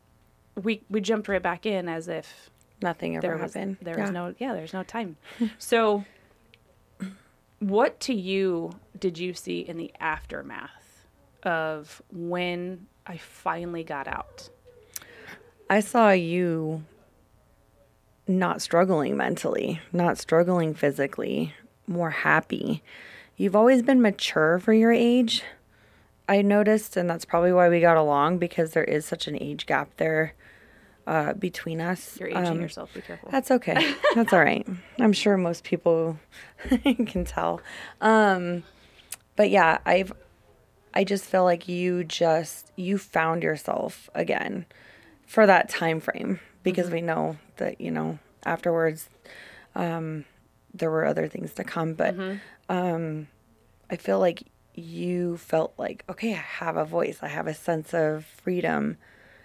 we 0.62 0.81
we 0.89 1.01
jumped 1.01 1.27
right 1.27 1.41
back 1.41 1.65
in 1.65 1.88
as 1.88 2.07
if 2.07 2.50
nothing 2.81 3.15
ever 3.15 3.22
there 3.22 3.38
happened. 3.38 3.77
Was, 3.79 3.86
there 3.86 3.98
yeah. 3.98 4.03
was 4.03 4.12
no, 4.12 4.36
yeah, 4.38 4.53
there's 4.53 4.74
no 4.74 4.84
time. 4.84 5.17
so, 5.57 6.03
what 7.60 8.00
to 8.01 8.13
you 8.13 8.72
did 9.00 9.17
you 9.17 9.34
see 9.34 9.60
in 9.60 9.77
the 9.77 9.91
aftermath 10.00 11.05
of 11.43 12.01
when 12.12 12.88
I 13.05 13.17
finally 13.17 13.84
got 13.84 14.07
out? 14.07 14.50
I 15.69 15.81
saw 15.81 16.12
you 16.12 16.84
not 18.27 18.62
struggling 18.62 19.17
mentally, 19.17 19.79
not 19.91 20.17
struggling 20.17 20.74
physically, 20.74 21.53
more 21.88 22.10
happy 22.10 22.84
you've 23.38 23.55
always 23.55 23.81
been 23.81 24.01
mature 24.01 24.60
for 24.60 24.74
your 24.74 24.91
age. 24.91 25.43
I 26.27 26.41
noticed, 26.41 26.98
and 26.98 27.10
that's 27.10 27.24
probably 27.24 27.53
why 27.53 27.69
we 27.69 27.79
got 27.79 27.96
along 27.96 28.39
because 28.39 28.72
there 28.72 28.84
is 28.84 29.05
such 29.05 29.27
an 29.27 29.41
age 29.41 29.65
gap 29.65 29.96
there 29.96 30.34
uh, 31.05 31.34
between 31.34 31.79
us. 31.79 32.19
You're 32.19 32.29
aging 32.29 32.46
um, 32.48 32.62
yourself. 32.62 32.93
Be 32.93 33.01
careful. 33.01 33.29
That's 33.31 33.50
okay. 33.50 33.96
that's 34.15 34.34
all 34.34 34.43
right. 34.43 34.67
I'm 35.00 35.13
sure 35.13 35.38
most 35.38 35.63
people 35.63 36.19
can 36.84 37.24
tell. 37.24 37.62
Um, 38.01 38.63
but 39.38 39.50
yeah, 39.50 39.77
I've 39.86 40.12
I 40.93 41.05
just 41.05 41.24
feel 41.24 41.43
like 41.43 41.69
you 41.69 42.03
just 42.03 42.72
you 42.75 42.98
found 42.98 43.43
yourself 43.43 44.10
again 44.13 44.65
for 45.25 45.46
that 45.46 45.69
time 45.69 46.01
frame 46.01 46.39
because 46.64 46.90
we 46.90 47.02
know 47.02 47.38
that 47.58 47.80
you 47.82 47.92
know 47.92 48.20
afterwards 48.46 49.10
um, 49.76 50.26
there 50.74 50.92
were 50.92 51.06
other 51.06 51.28
things 51.28 51.54
to 51.54 51.64
come, 51.64 51.94
but. 51.94 52.16
Mm-hmm 52.16 52.38
um, 52.70 53.28
I 53.90 53.96
feel 53.96 54.20
like 54.20 54.44
you 54.74 55.38
felt 55.38 55.74
like, 55.78 56.04
okay, 56.10 56.34
I 56.34 56.38
have 56.38 56.78
a 56.78 56.86
voice, 56.86 57.20
I 57.22 57.28
have 57.28 57.48
a 57.48 57.54
sense 57.54 57.94
of 57.94 58.26
freedom, 58.26 58.98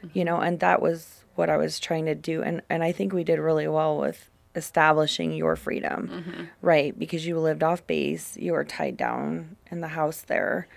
mm-hmm. 0.04 0.18
you 0.18 0.24
know, 0.24 0.38
and 0.38 0.60
that 0.60 0.82
was 0.82 1.24
what 1.34 1.48
I 1.48 1.56
was 1.56 1.80
trying 1.80 2.06
to 2.06 2.14
do. 2.14 2.42
And, 2.42 2.62
and 2.68 2.82
I 2.82 2.92
think 2.92 3.12
we 3.12 3.24
did 3.24 3.38
really 3.38 3.68
well 3.68 3.98
with 3.98 4.28
establishing 4.54 5.32
your 5.32 5.56
freedom, 5.56 6.08
mm-hmm. 6.08 6.44
right? 6.60 6.98
Because 6.98 7.26
you 7.26 7.38
lived 7.38 7.62
off 7.62 7.86
base, 7.86 8.36
you 8.36 8.52
were 8.52 8.64
tied 8.64 8.96
down 8.96 9.56
in 9.70 9.80
the 9.80 9.88
house 9.88 10.22
there. 10.22 10.68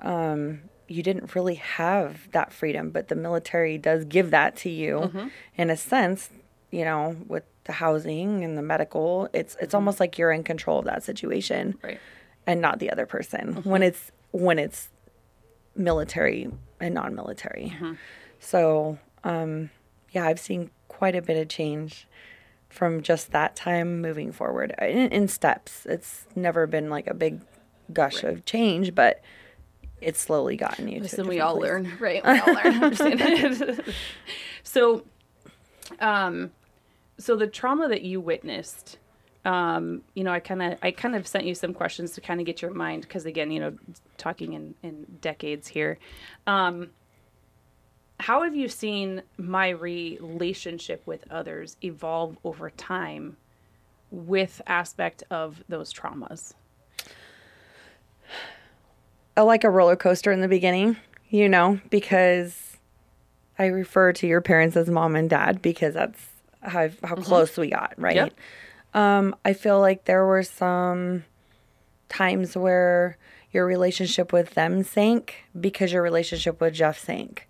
Um, 0.00 0.62
you 0.88 1.02
didn't 1.02 1.34
really 1.34 1.56
have 1.56 2.30
that 2.32 2.52
freedom, 2.52 2.90
but 2.90 3.08
the 3.08 3.16
military 3.16 3.78
does 3.78 4.04
give 4.04 4.30
that 4.30 4.56
to 4.56 4.70
you 4.70 4.96
mm-hmm. 4.96 5.28
in 5.56 5.70
a 5.70 5.76
sense, 5.76 6.30
you 6.70 6.84
know, 6.84 7.16
with 7.26 7.44
the 7.64 7.72
housing 7.72 8.44
and 8.44 8.56
the 8.56 8.62
medical, 8.62 9.28
it's 9.32 9.54
it's 9.56 9.66
mm-hmm. 9.66 9.76
almost 9.76 10.00
like 10.00 10.18
you're 10.18 10.32
in 10.32 10.44
control 10.44 10.78
of 10.78 10.84
that 10.84 11.02
situation, 11.02 11.76
right? 11.82 12.00
And 12.46 12.60
not 12.60 12.78
the 12.78 12.90
other 12.90 13.06
person 13.06 13.54
mm-hmm. 13.56 13.68
when 13.68 13.82
it's 13.82 14.12
when 14.30 14.58
it's 14.58 14.88
military 15.74 16.48
and 16.80 16.94
non-military. 16.94 17.72
Mm-hmm. 17.74 17.92
So, 18.38 18.98
um, 19.24 19.70
yeah, 20.10 20.26
I've 20.26 20.40
seen 20.40 20.70
quite 20.88 21.16
a 21.16 21.22
bit 21.22 21.36
of 21.36 21.48
change 21.48 22.06
from 22.68 23.02
just 23.02 23.32
that 23.32 23.56
time 23.56 24.00
moving 24.00 24.32
forward 24.32 24.74
in, 24.80 25.08
in 25.10 25.28
steps. 25.28 25.86
It's 25.86 26.26
never 26.34 26.66
been 26.66 26.90
like 26.90 27.06
a 27.06 27.14
big 27.14 27.40
gush 27.92 28.22
right. 28.22 28.32
of 28.32 28.44
change, 28.44 28.94
but 28.94 29.22
it's 30.00 30.20
slowly 30.20 30.56
gotten 30.56 30.88
you. 30.88 31.00
Listen, 31.00 31.26
we 31.26 31.40
all 31.40 31.56
place. 31.56 31.70
learn, 31.70 31.92
right? 32.00 32.24
We 32.24 32.38
all 32.38 32.54
learn. 32.54 33.84
so, 34.62 35.04
um, 36.00 36.50
so 37.18 37.36
the 37.36 37.46
trauma 37.46 37.88
that 37.88 38.02
you 38.02 38.20
witnessed 38.20 38.98
um, 39.46 40.02
you 40.14 40.24
know, 40.24 40.32
I 40.32 40.40
kind 40.40 40.60
of 40.60 40.76
I 40.82 40.90
kind 40.90 41.14
of 41.14 41.24
sent 41.24 41.44
you 41.44 41.54
some 41.54 41.72
questions 41.72 42.12
to 42.14 42.20
kind 42.20 42.40
of 42.40 42.46
get 42.46 42.60
your 42.60 42.72
mind 42.72 43.02
because 43.02 43.26
again, 43.26 43.52
you 43.52 43.60
know, 43.60 43.76
talking 44.18 44.54
in 44.54 44.74
in 44.82 45.06
decades 45.20 45.68
here. 45.68 45.98
Um, 46.48 46.90
how 48.18 48.42
have 48.42 48.56
you 48.56 48.68
seen 48.68 49.22
my 49.36 49.68
relationship 49.68 51.02
with 51.06 51.24
others 51.30 51.76
evolve 51.84 52.36
over 52.42 52.70
time 52.70 53.36
with 54.10 54.60
aspect 54.66 55.22
of 55.30 55.62
those 55.68 55.92
traumas? 55.92 56.54
Uh, 59.36 59.44
like 59.44 59.64
a 59.64 59.70
roller 59.70 59.96
coaster 59.96 60.32
in 60.32 60.40
the 60.40 60.48
beginning, 60.48 60.96
you 61.28 61.48
know, 61.48 61.80
because 61.90 62.78
I 63.58 63.66
refer 63.66 64.12
to 64.14 64.26
your 64.26 64.40
parents 64.40 64.76
as 64.76 64.88
mom 64.88 65.16
and 65.16 65.28
dad 65.28 65.62
because 65.62 65.94
that's 65.94 66.24
how 66.62 66.88
how 67.04 67.16
close 67.16 67.56
we 67.56 67.70
got, 67.70 67.94
right? 67.96 68.16
Yep. 68.16 68.34
Um, 68.94 69.36
I 69.44 69.52
feel 69.52 69.80
like 69.80 70.04
there 70.04 70.24
were 70.24 70.42
some 70.42 71.24
times 72.08 72.56
where 72.56 73.18
your 73.52 73.66
relationship 73.66 74.32
with 74.32 74.54
them 74.54 74.82
sank 74.82 75.44
because 75.58 75.92
your 75.92 76.02
relationship 76.02 76.60
with 76.60 76.74
Jeff 76.74 76.98
sank. 76.98 77.48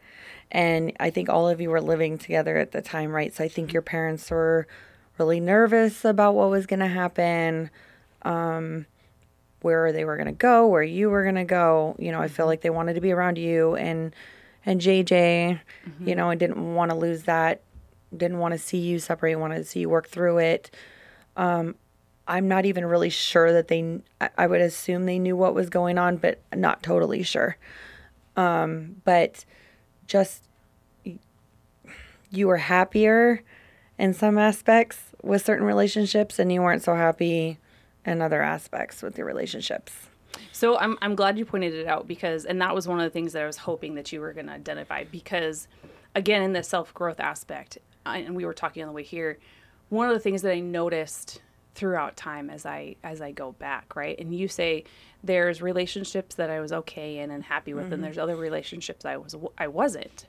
And 0.53 0.93
I 1.01 1.11
think 1.11 1.29
all 1.29 1.49
of 1.49 1.61
you 1.61 1.71
were 1.71 1.81
living 1.81 2.19
together 2.19 2.57
at 2.57 2.73
the 2.73 2.81
time, 2.81 3.11
right? 3.11 3.35
So 3.35 3.45
I 3.45 3.49
think 3.49 3.73
your 3.73 3.83
parents 3.83 4.31
were 4.31 4.67
really 5.19 5.41
nervous 5.41 6.05
about 6.05 6.35
what 6.35 6.51
was 6.51 6.67
going 6.67 6.81
to 6.81 6.87
happen, 6.87 7.71
um, 8.23 8.87
where 9.63 9.93
they 9.93 10.05
were 10.05 10.17
going 10.17 10.27
to 10.27 10.33
go, 10.33 10.67
where 10.67 10.83
you 10.83 11.09
were 11.11 11.23
going 11.23 11.35
to 11.37 11.45
go. 11.45 11.97
You 11.99 12.13
know, 12.13 12.21
I 12.21 12.29
feel 12.29 12.47
like 12.47 12.61
they 12.61 12.71
wanted 12.71 12.95
to 12.95 13.01
be 13.01 13.13
around 13.13 13.39
you 13.39 13.75
and 13.77 14.15
and 14.65 14.81
JJ, 14.81 15.61
you 16.05 16.15
know, 16.17 16.31
and 16.31 16.41
didn't 16.41 16.75
want 16.75 16.91
to 16.91 16.97
lose 16.97 17.23
that, 17.25 17.61
didn't 18.17 18.39
want 18.39 18.53
to 18.53 18.59
see 18.59 18.79
you 18.79 18.99
separate, 18.99 19.37
wanted 19.37 19.59
to 19.59 19.65
see 19.65 19.81
you 19.81 19.89
work 19.89 20.09
through 20.09 20.39
it. 20.39 20.71
Um, 21.37 21.77
I'm 22.27 22.49
not 22.49 22.67
even 22.67 22.85
really 22.85 23.11
sure 23.11 23.53
that 23.53 23.69
they, 23.69 24.01
I- 24.21 24.31
I 24.37 24.47
would 24.49 24.61
assume 24.61 25.07
they 25.07 25.21
knew 25.21 25.37
what 25.37 25.55
was 25.55 25.71
going 25.71 25.99
on, 25.99 26.17
but 26.17 26.41
not 26.53 26.83
totally 26.83 27.23
sure. 27.23 27.57
Um, 28.37 28.97
but 29.05 29.45
just 30.09 30.43
you 32.31 32.49
were 32.49 32.57
happier 32.59 33.43
in 33.99 34.13
some 34.13 34.37
aspects 34.39 35.13
with 35.23 35.45
certain 35.45 35.65
relationships 35.65 36.39
and 36.39 36.53
you 36.53 36.61
weren't 36.61 36.83
so 36.83 36.95
happy 36.97 37.59
in 38.07 38.23
other 38.23 38.41
aspects 38.41 39.03
with 39.03 39.19
your 39.19 39.27
relationships. 39.27 39.93
So 40.53 40.79
I'm 40.79 40.97
I'm 41.03 41.15
glad 41.15 41.39
you 41.39 41.45
pointed 41.45 41.75
it 41.75 41.87
out 41.87 42.07
because 42.07 42.45
and 42.45 42.61
that 42.61 42.75
was 42.75 42.87
one 42.89 42.99
of 42.99 43.05
the 43.05 43.11
things 43.11 43.33
that 43.33 43.43
I 43.43 43.47
was 43.47 43.57
hoping 43.57 43.95
that 43.97 44.13
you 44.13 44.21
were 44.21 44.33
going 44.33 44.47
to 44.47 44.53
identify 44.53 45.05
because 45.05 45.69
again 46.15 46.43
in 46.43 46.53
the 46.53 46.63
self-growth 46.63 47.21
aspect 47.21 47.79
I, 48.05 48.19
and 48.19 48.37
we 48.37 48.45
were 48.45 48.55
talking 48.55 48.83
on 48.83 48.89
the 48.89 48.93
way 48.93 49.03
here 49.03 49.39
one 49.89 50.09
of 50.09 50.15
the 50.15 50.21
things 50.21 50.43
that 50.43 50.53
I 50.53 50.61
noticed 50.61 51.41
throughout 51.75 52.17
time 52.17 52.51
as 52.51 52.67
I 52.67 52.97
as 53.05 53.21
I 53.21 53.33
go 53.33 53.53
back, 53.53 53.95
right? 53.95 54.19
And 54.19 54.35
you 54.35 54.49
say 54.49 54.85
there's 55.23 55.63
relationships 55.63 56.35
that 56.37 56.51
I 56.51 56.61
was 56.61 56.73
okay 56.73 57.19
in 57.19 57.31
and 57.31 57.45
happy 57.45 57.75
with 57.75 57.93
and 57.93 58.03
there's 58.03 58.19
other 58.19 58.37
relationships 58.37 59.05
I 59.05 59.17
was 59.17 59.37
I 59.59 59.69
wasn't. 59.69 60.27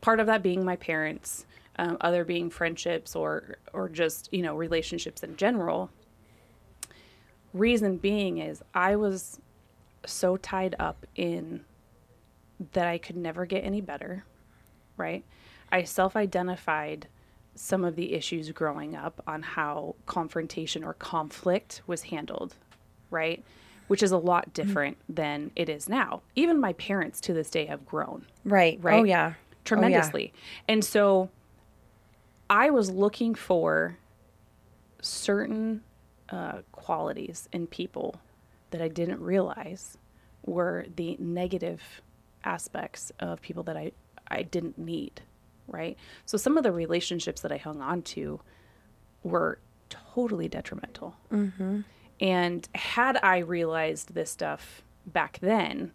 Part 0.00 0.20
of 0.20 0.26
that 0.26 0.42
being 0.42 0.64
my 0.64 0.76
parents, 0.76 1.46
um, 1.78 1.96
other 2.00 2.24
being 2.24 2.50
friendships 2.50 3.16
or 3.16 3.58
or 3.72 3.88
just, 3.88 4.28
you 4.32 4.42
know, 4.42 4.56
relationships 4.56 5.22
in 5.22 5.36
general. 5.36 5.90
Reason 7.54 7.96
being 7.96 8.38
is 8.38 8.62
I 8.74 8.96
was 8.96 9.40
so 10.06 10.36
tied 10.36 10.74
up 10.78 11.06
in 11.16 11.64
that 12.72 12.86
I 12.86 12.98
could 12.98 13.16
never 13.16 13.46
get 13.46 13.64
any 13.64 13.80
better, 13.80 14.24
right? 14.96 15.24
I 15.70 15.84
self 15.84 16.16
identified 16.16 17.08
some 17.54 17.84
of 17.84 17.96
the 17.96 18.14
issues 18.14 18.50
growing 18.52 18.94
up 18.94 19.22
on 19.26 19.42
how 19.42 19.96
confrontation 20.06 20.84
or 20.84 20.94
conflict 20.94 21.82
was 21.86 22.02
handled, 22.02 22.54
right? 23.10 23.44
Which 23.88 24.02
is 24.02 24.12
a 24.12 24.18
lot 24.18 24.52
mm-hmm. 24.52 24.66
different 24.66 24.98
than 25.08 25.50
it 25.56 25.68
is 25.68 25.88
now. 25.88 26.22
Even 26.36 26.60
my 26.60 26.72
parents 26.74 27.20
to 27.22 27.32
this 27.32 27.50
day 27.50 27.66
have 27.66 27.84
grown 27.84 28.26
Right. 28.44 28.78
Oh, 28.80 28.82
right. 28.82 29.00
Oh, 29.00 29.04
yeah. 29.04 29.34
tremendously. 29.64 30.32
And 30.66 30.84
so 30.84 31.30
I 32.48 32.70
was 32.70 32.90
looking 32.90 33.34
for 33.34 33.98
certain 35.00 35.82
uh, 36.30 36.58
qualities 36.72 37.48
in 37.52 37.66
people 37.66 38.20
that 38.70 38.82
I 38.82 38.88
didn't 38.88 39.20
realize 39.20 39.96
were 40.44 40.86
the 40.96 41.16
negative 41.18 41.82
aspects 42.44 43.12
of 43.20 43.40
people 43.40 43.62
that 43.64 43.76
I, 43.76 43.92
I 44.30 44.42
didn't 44.42 44.78
need, 44.78 45.22
right? 45.66 45.96
So 46.26 46.36
some 46.38 46.56
of 46.56 46.64
the 46.64 46.72
relationships 46.72 47.40
that 47.42 47.52
I 47.52 47.56
hung 47.56 47.80
on 47.80 48.02
to 48.02 48.40
were 49.22 49.58
totally 49.88 50.48
detrimental. 50.48 51.16
And 52.20 52.68
had 52.74 53.18
I 53.22 53.38
realized 53.38 54.14
this 54.14 54.30
stuff 54.30 54.82
back 55.06 55.38
then, 55.40 55.92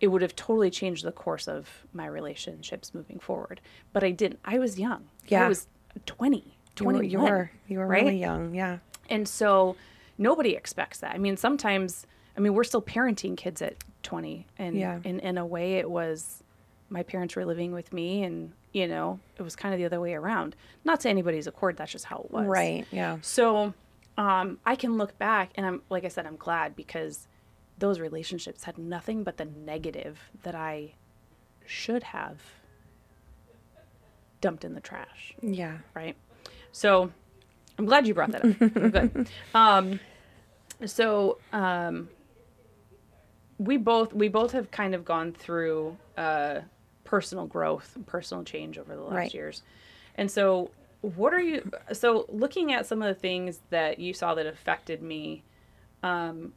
it 0.00 0.08
would 0.08 0.22
have 0.22 0.34
totally 0.36 0.70
changed 0.70 1.04
the 1.04 1.12
course 1.12 1.46
of 1.48 1.86
my 1.92 2.06
relationships 2.06 2.92
moving 2.92 3.18
forward. 3.18 3.60
But 3.92 4.02
I 4.04 4.10
didn't. 4.10 4.40
I 4.44 4.58
was 4.58 4.78
young. 4.78 5.04
Yeah. 5.28 5.44
I 5.44 5.48
was 5.48 5.68
20, 6.06 6.56
You 6.80 6.86
were, 6.86 7.02
you 7.02 7.18
were, 7.20 7.50
you 7.68 7.78
were 7.78 7.86
right? 7.86 8.02
really 8.04 8.18
young. 8.18 8.54
Yeah. 8.54 8.78
And 9.10 9.28
so 9.28 9.76
nobody 10.18 10.50
expects 10.50 10.98
that. 10.98 11.14
I 11.14 11.18
mean, 11.18 11.36
sometimes, 11.36 12.06
I 12.36 12.40
mean, 12.40 12.54
we're 12.54 12.64
still 12.64 12.82
parenting 12.82 13.36
kids 13.36 13.60
at 13.62 13.74
20. 14.02 14.46
And 14.58 14.76
Yeah. 14.76 15.00
in, 15.04 15.20
in 15.20 15.38
a 15.38 15.46
way, 15.46 15.74
it 15.74 15.88
was 15.90 16.42
my 16.90 17.02
parents 17.02 17.34
were 17.34 17.44
living 17.44 17.72
with 17.72 17.92
me, 17.92 18.22
and, 18.22 18.52
you 18.72 18.86
know, 18.86 19.18
it 19.38 19.42
was 19.42 19.56
kind 19.56 19.74
of 19.74 19.78
the 19.78 19.86
other 19.86 20.00
way 20.00 20.14
around. 20.14 20.54
Not 20.84 21.00
to 21.00 21.08
anybody's 21.08 21.46
accord, 21.46 21.76
that's 21.76 21.90
just 21.90 22.04
how 22.04 22.18
it 22.18 22.30
was. 22.30 22.46
Right. 22.46 22.86
Yeah. 22.92 23.16
So 23.22 23.72
um, 24.18 24.58
I 24.64 24.76
can 24.76 24.96
look 24.96 25.18
back, 25.18 25.50
and 25.56 25.66
I'm, 25.66 25.82
like 25.90 26.04
I 26.04 26.08
said, 26.08 26.26
I'm 26.26 26.36
glad 26.36 26.76
because 26.76 27.26
those 27.78 27.98
relationships 27.98 28.62
had 28.64 28.78
nothing 28.78 29.24
but 29.24 29.38
the 29.38 29.46
negative 29.46 30.20
that 30.44 30.54
I 30.54 30.92
should 31.66 32.02
have 32.04 32.38
dumped 34.40 34.64
in 34.64 34.74
the 34.74 34.80
trash 34.80 35.34
Yeah. 35.40 35.78
right? 35.94 36.16
So 36.70 37.10
I'm 37.78 37.86
glad 37.86 38.06
you 38.06 38.14
brought 38.14 38.32
that 38.32 38.44
up. 38.44 38.58
Good. 38.92 39.28
Um, 39.54 40.00
so 40.86 41.38
um, 41.52 42.08
we 43.58 43.76
both 43.76 44.12
we 44.12 44.28
both 44.28 44.52
have 44.52 44.70
kind 44.70 44.94
of 44.94 45.04
gone 45.04 45.32
through 45.32 45.96
uh, 46.16 46.60
personal 47.04 47.46
growth 47.46 47.92
and 47.94 48.06
personal 48.06 48.44
change 48.44 48.78
over 48.78 48.94
the 48.94 49.02
last 49.02 49.14
Right. 49.14 49.34
years, 49.34 49.62
and 50.16 50.30
so 50.30 50.70
what 51.00 51.32
are 51.34 51.40
you? 51.40 51.70
So 51.92 52.26
looking 52.28 52.72
at 52.72 52.86
some 52.86 53.02
of 53.02 53.08
the 53.14 53.20
things 53.20 53.60
that 53.70 53.98
you 53.98 54.12
saw 54.14 54.34
that 54.34 54.46
affected 54.46 55.02
me. 55.02 55.42
Um, 56.02 56.52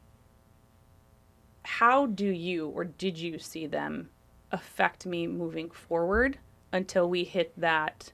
how 1.63 2.05
do 2.05 2.25
you 2.25 2.69
or 2.69 2.85
did 2.85 3.17
you 3.17 3.37
see 3.39 3.67
them 3.67 4.09
affect 4.51 5.05
me 5.05 5.27
moving 5.27 5.69
forward 5.69 6.37
until 6.71 7.09
we 7.09 7.23
hit 7.25 7.51
that 7.59 8.11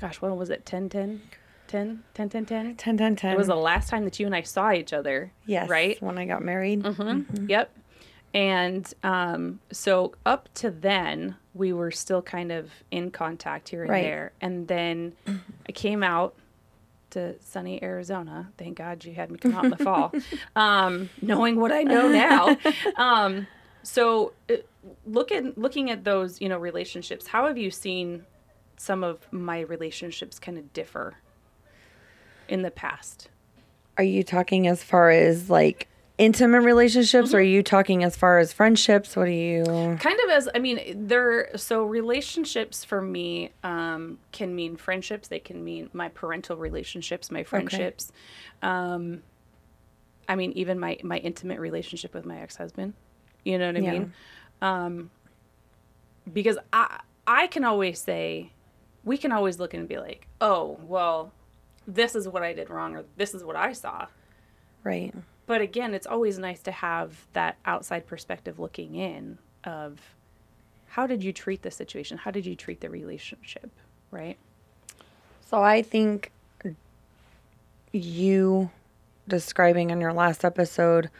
gosh 0.00 0.20
when 0.20 0.36
was 0.36 0.50
it 0.50 0.66
10 0.66 0.88
10 0.88 1.22
10 1.68 2.02
10 2.14 2.28
10 2.28 2.44
10 2.46 2.74
10, 2.76 2.96
10, 2.96 3.16
10. 3.16 3.32
it 3.32 3.38
was 3.38 3.46
the 3.46 3.54
last 3.54 3.88
time 3.88 4.04
that 4.04 4.18
you 4.18 4.26
and 4.26 4.34
i 4.34 4.42
saw 4.42 4.72
each 4.72 4.92
other 4.92 5.30
yes. 5.46 5.68
right 5.68 6.00
When 6.02 6.18
I 6.18 6.24
got 6.26 6.42
married. 6.42 6.82
mm-hmm. 6.82 7.46
yep 7.48 7.70
and 8.34 8.92
um, 9.02 9.58
so 9.72 10.14
up 10.26 10.48
to 10.54 10.70
then 10.70 11.36
we 11.54 11.72
were 11.72 11.90
still 11.90 12.20
kind 12.22 12.52
of 12.52 12.70
in 12.90 13.10
contact 13.10 13.68
here 13.70 13.82
and 13.82 13.90
Right. 13.90 14.02
there 14.02 14.32
and 14.40 14.68
then 14.68 15.14
i 15.68 15.72
came 15.72 16.02
out 16.02 16.34
to 17.10 17.36
sunny 17.40 17.82
arizona 17.82 18.50
thank 18.58 18.76
god 18.76 19.04
you 19.04 19.14
had 19.14 19.30
me 19.30 19.38
come 19.38 19.54
out 19.54 19.64
in 19.64 19.70
the 19.70 19.76
fall 19.78 20.12
um, 20.56 21.08
knowing 21.22 21.56
what 21.58 21.72
i 21.72 21.82
know 21.82 22.08
now 22.08 22.56
um, 22.96 23.46
so 23.82 24.32
uh, 24.50 24.56
look 25.06 25.32
at 25.32 25.56
looking 25.56 25.90
at 25.90 26.04
those 26.04 26.40
you 26.40 26.48
know 26.50 26.58
relationships 26.58 27.26
how 27.28 27.46
have 27.46 27.56
you 27.56 27.70
seen 27.70 28.24
some 28.76 29.02
of 29.02 29.26
my 29.32 29.60
relationships 29.60 30.38
kind 30.38 30.58
of 30.58 30.70
differ 30.74 31.14
in 32.48 32.62
the 32.62 32.70
past. 32.70 33.28
Are 33.96 34.04
you 34.04 34.22
talking 34.22 34.66
as 34.68 34.82
far 34.82 35.10
as 35.10 35.50
like 35.50 35.88
intimate 36.18 36.60
relationships? 36.62 37.32
Or 37.34 37.38
are 37.38 37.40
you 37.40 37.62
talking 37.62 38.02
as 38.04 38.16
far 38.16 38.38
as 38.38 38.52
friendships? 38.52 39.14
What 39.16 39.28
are 39.28 39.30
you. 39.30 39.64
kind 40.00 40.18
of 40.24 40.30
as 40.30 40.48
i 40.54 40.58
mean 40.58 41.06
there 41.08 41.56
so 41.56 41.84
relationships 41.84 42.84
for 42.84 43.00
me 43.02 43.50
um, 43.62 44.18
can 44.32 44.54
mean 44.54 44.76
friendships. 44.76 45.28
They 45.28 45.38
can 45.40 45.62
mean 45.64 45.90
my 45.92 46.08
parental 46.08 46.56
relationships 46.56 47.30
my 47.30 47.42
friendships. 47.44 48.12
Um, 48.62 49.22
i 50.28 50.34
mean 50.36 50.52
even 50.52 50.78
my 50.78 50.98
my 51.02 51.18
intimate 51.18 51.58
relationship 51.60 52.14
with 52.14 52.24
my 52.26 52.38
ex-husband. 52.40 52.94
You 53.44 53.58
know 53.58 53.66
what 53.68 53.76
i 53.76 53.80
Yeah. 53.80 53.92
mean 53.92 54.12
um, 54.60 55.10
because 56.32 56.58
i 56.72 57.00
i 57.26 57.46
can 57.46 57.64
always 57.64 57.98
say 58.00 58.50
we 59.04 59.16
can 59.16 59.32
always 59.32 59.58
look 59.58 59.72
and 59.74 59.88
be 59.88 59.98
like 59.98 60.26
oh 60.40 60.78
well 60.82 61.32
this 61.88 62.14
is 62.14 62.28
what 62.28 62.42
i 62.44 62.52
did 62.52 62.68
wrong 62.70 62.94
or 62.94 63.04
this 63.16 63.34
is 63.34 63.42
what 63.42 63.56
i 63.56 63.72
saw 63.72 64.06
Right. 64.84 65.12
but 65.46 65.60
again, 65.60 65.92
it's 65.92 66.06
always 66.06 66.38
nice 66.38 66.60
to 66.60 66.70
have 66.70 67.26
that 67.32 67.56
outside 67.64 68.06
perspective 68.06 68.58
looking 68.60 68.94
in 68.94 69.38
of 69.64 69.98
how 70.86 71.06
did 71.06 71.22
you 71.24 71.32
treat 71.32 71.62
the 71.62 71.70
situation? 71.70 72.16
How 72.18 72.30
did 72.30 72.46
you 72.46 72.54
treat 72.54 72.80
the 72.80 72.88
relationship? 72.88 73.70
Right? 74.10 74.38
So 75.44 75.62
I 75.62 75.82
think 75.82 76.30
you 77.92 78.70
describing 79.26 79.90
in 79.90 80.00
your 80.00 80.12
last 80.12 80.44
episode 80.44 81.10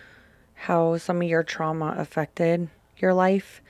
how 0.55 0.97
some 0.99 1.21
of 1.23 1.29
your 1.29 1.43
trauma 1.43 1.95
affected 1.99 2.69
your 2.99 3.15
life 3.15 3.61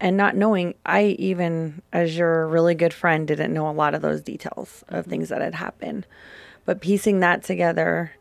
and 0.00 0.16
not 0.16 0.36
knowing, 0.36 0.74
I 0.84 1.16
even, 1.18 1.82
as 1.92 2.16
your 2.16 2.46
really 2.48 2.74
good 2.74 2.92
friend, 2.92 3.26
didn't 3.26 3.54
know 3.54 3.68
a 3.68 3.72
lot 3.72 3.94
of 3.94 4.02
those 4.02 4.22
details 4.22 4.84
of 4.88 5.06
things 5.06 5.30
that 5.30 5.40
had 5.40 5.54
happened. 5.54 6.06
But 6.64 6.80
piecing 6.80 7.20
that 7.20 7.44
together, 7.44 8.12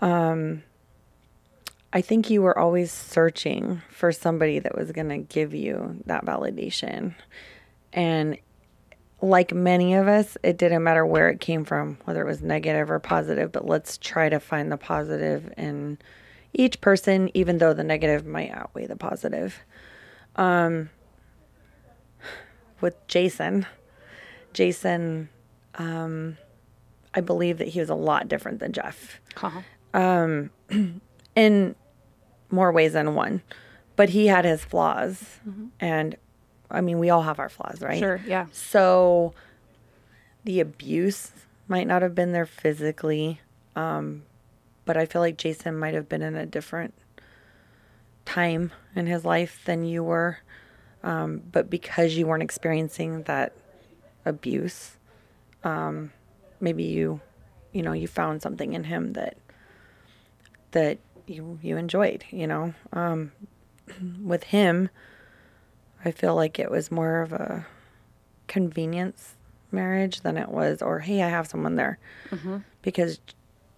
um, 0.00 0.62
I 1.92 2.02
think 2.02 2.28
you 2.28 2.42
were 2.42 2.58
always 2.58 2.92
searching 2.92 3.80
for 3.90 4.12
somebody 4.12 4.58
that 4.58 4.76
was 4.76 4.92
going 4.92 5.08
to 5.08 5.18
give 5.18 5.54
you 5.54 6.02
that 6.06 6.26
validation. 6.26 7.14
And 7.92 8.36
like 9.22 9.54
many 9.54 9.94
of 9.94 10.08
us, 10.08 10.36
it 10.42 10.58
didn't 10.58 10.82
matter 10.82 11.06
where 11.06 11.30
it 11.30 11.40
came 11.40 11.64
from, 11.64 11.98
whether 12.04 12.20
it 12.20 12.26
was 12.26 12.42
negative 12.42 12.90
or 12.90 12.98
positive, 12.98 13.50
but 13.50 13.66
let's 13.66 13.96
try 13.96 14.28
to 14.28 14.38
find 14.38 14.70
the 14.70 14.76
positive 14.76 15.52
in 15.56 15.98
each 16.52 16.80
person, 16.80 17.30
even 17.32 17.58
though 17.58 17.72
the 17.72 17.84
negative 17.84 18.26
might 18.26 18.50
outweigh 18.50 18.86
the 18.86 18.96
positive. 18.96 19.58
Um, 20.36 20.90
with 22.80 22.94
Jason, 23.08 23.66
Jason, 24.52 25.28
um, 25.76 26.36
I 27.14 27.20
believe 27.20 27.58
that 27.58 27.68
he 27.68 27.80
was 27.80 27.88
a 27.88 27.94
lot 27.94 28.28
different 28.28 28.60
than 28.60 28.72
Jeff. 28.72 29.20
Uh-huh. 29.42 29.60
Um, 29.94 30.50
in 31.34 31.74
more 32.50 32.70
ways 32.70 32.92
than 32.92 33.14
one, 33.14 33.42
but 33.96 34.10
he 34.10 34.26
had 34.26 34.44
his 34.44 34.64
flaws, 34.64 35.40
and 35.80 36.16
I 36.70 36.80
mean, 36.80 36.98
we 36.98 37.10
all 37.10 37.22
have 37.22 37.38
our 37.38 37.48
flaws, 37.48 37.80
right? 37.80 37.98
Sure. 37.98 38.20
Yeah. 38.26 38.46
So 38.52 39.34
the 40.44 40.60
abuse 40.60 41.32
might 41.68 41.86
not 41.86 42.02
have 42.02 42.14
been 42.14 42.32
there 42.32 42.46
physically, 42.46 43.40
um, 43.74 44.22
but 44.84 44.96
I 44.96 45.06
feel 45.06 45.22
like 45.22 45.36
Jason 45.36 45.78
might 45.78 45.94
have 45.94 46.08
been 46.08 46.22
in 46.22 46.36
a 46.36 46.46
different 46.46 46.94
time 48.26 48.72
in 48.94 49.06
his 49.06 49.24
life 49.24 49.62
than 49.64 49.84
you 49.84 50.04
were. 50.04 50.38
Um, 51.02 51.42
but 51.50 51.70
because 51.70 52.16
you 52.16 52.26
weren't 52.26 52.42
experiencing 52.42 53.22
that 53.22 53.52
abuse, 54.24 54.96
um, 55.64 56.12
maybe 56.60 56.84
you, 56.84 57.20
you 57.72 57.82
know, 57.82 57.92
you 57.92 58.08
found 58.08 58.42
something 58.42 58.72
in 58.74 58.84
him 58.84 59.14
that 59.14 59.36
that 60.72 60.98
you 61.26 61.58
you 61.62 61.76
enjoyed. 61.76 62.24
You 62.30 62.46
know, 62.46 62.74
um, 62.92 63.32
with 64.22 64.44
him, 64.44 64.90
I 66.04 66.10
feel 66.10 66.34
like 66.34 66.58
it 66.58 66.70
was 66.70 66.90
more 66.90 67.22
of 67.22 67.32
a 67.32 67.66
convenience 68.48 69.34
marriage 69.70 70.20
than 70.20 70.36
it 70.36 70.48
was, 70.48 70.82
or 70.82 71.00
hey, 71.00 71.22
I 71.22 71.28
have 71.28 71.46
someone 71.46 71.76
there. 71.76 71.98
Because 72.82 73.20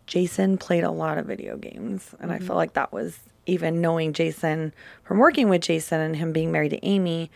Jason 0.07 0.57
played 0.59 0.85
a 0.85 0.91
lot 0.91 1.19
of 1.19 1.27
video 1.27 1.57
games, 1.57 2.15
and 2.21 2.33
I 2.33 2.39
feel 2.39 2.57
like 2.57 2.73
that 2.75 2.93
was 2.93 3.19
even 3.49 3.81
knowing 3.81 4.13
Jason 4.13 4.73
from 5.03 5.19
working 5.19 5.49
with 5.49 5.63
Jason 5.63 6.01
and 6.01 6.17
him 6.17 6.33
being 6.33 6.53
married 6.53 6.71
to 6.71 6.85
Amy 6.85 7.31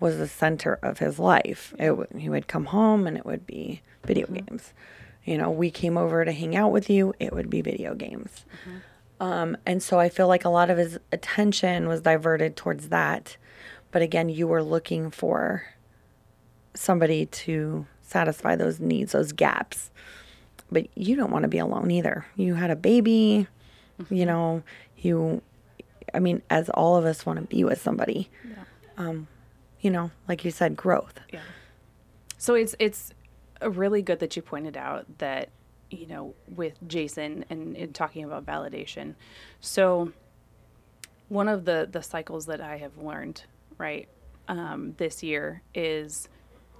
was 0.00 0.18
the 0.18 0.28
center 0.28 0.78
of 0.82 0.98
his 0.98 1.18
life. 1.18 1.72
It 1.78 1.94
he 2.18 2.28
would 2.28 2.48
come 2.48 2.66
home 2.66 3.06
and 3.06 3.16
it 3.16 3.24
would 3.24 3.46
be 3.46 3.80
video 4.04 4.26
mm-hmm. 4.26 4.44
games. 4.44 4.72
You 5.24 5.38
know, 5.38 5.50
we 5.50 5.70
came 5.70 5.96
over 5.96 6.24
to 6.24 6.32
hang 6.32 6.56
out 6.56 6.72
with 6.72 6.90
you, 6.90 7.14
it 7.20 7.32
would 7.32 7.48
be 7.48 7.62
video 7.62 7.94
games. 7.94 8.44
Mm-hmm. 8.66 8.78
Um, 9.22 9.56
and 9.64 9.80
so 9.80 10.00
I 10.00 10.08
feel 10.08 10.26
like 10.26 10.44
a 10.44 10.48
lot 10.48 10.68
of 10.68 10.78
his 10.78 10.98
attention 11.12 11.86
was 11.86 12.00
diverted 12.00 12.56
towards 12.56 12.88
that. 12.88 13.36
But 13.92 14.02
again, 14.02 14.28
you 14.28 14.48
were 14.48 14.64
looking 14.64 15.12
for 15.12 15.64
somebody 16.74 17.26
to 17.26 17.86
satisfy 18.02 18.56
those 18.56 18.80
needs, 18.80 19.12
those 19.12 19.30
gaps. 19.30 19.92
But 20.72 20.88
you 20.96 21.14
don't 21.14 21.30
want 21.30 21.44
to 21.44 21.48
be 21.48 21.58
alone 21.58 21.92
either. 21.92 22.26
You 22.34 22.54
had 22.54 22.70
a 22.70 22.76
baby, 22.76 23.46
you 23.98 24.04
mm-hmm. 24.04 24.24
know, 24.24 24.62
you, 24.96 25.42
I 26.14 26.18
mean, 26.18 26.42
as 26.50 26.68
all 26.70 26.96
of 26.96 27.04
us 27.04 27.24
want 27.24 27.38
to 27.38 27.44
be 27.44 27.64
with 27.64 27.80
somebody, 27.80 28.30
um, 28.96 29.26
you 29.80 29.90
know, 29.90 30.10
like 30.28 30.44
you 30.44 30.50
said, 30.50 30.76
growth. 30.76 31.20
Yeah. 31.32 31.40
So 32.38 32.54
it's 32.54 32.74
it's 32.78 33.12
really 33.62 34.02
good 34.02 34.18
that 34.20 34.36
you 34.36 34.42
pointed 34.42 34.76
out 34.76 35.06
that 35.18 35.50
you 35.90 36.06
know 36.06 36.34
with 36.54 36.74
Jason 36.86 37.44
and, 37.50 37.76
and 37.76 37.94
talking 37.94 38.24
about 38.24 38.44
validation. 38.44 39.14
So 39.60 40.12
one 41.28 41.48
of 41.48 41.64
the 41.64 41.88
the 41.90 42.02
cycles 42.02 42.46
that 42.46 42.60
I 42.60 42.76
have 42.78 42.98
learned 42.98 43.42
right 43.78 44.08
um, 44.48 44.94
this 44.98 45.22
year 45.22 45.62
is 45.74 46.28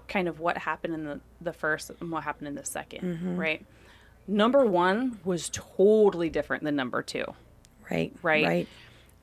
kind 0.08 0.28
of 0.28 0.40
what 0.40 0.58
happened 0.58 0.94
in 0.94 1.04
the 1.04 1.20
the 1.40 1.52
first 1.52 1.90
and 2.00 2.10
what 2.10 2.24
happened 2.24 2.48
in 2.48 2.54
the 2.54 2.62
2nd 2.62 3.38
right. 3.38 3.64
Number 4.28 4.64
one 4.64 5.18
was 5.24 5.50
totally 5.52 6.28
different 6.28 6.64
than 6.64 6.76
number 6.76 7.02
two 7.02 7.24
Right. 7.90 8.12
Right. 8.22 8.44
Right. 8.44 8.68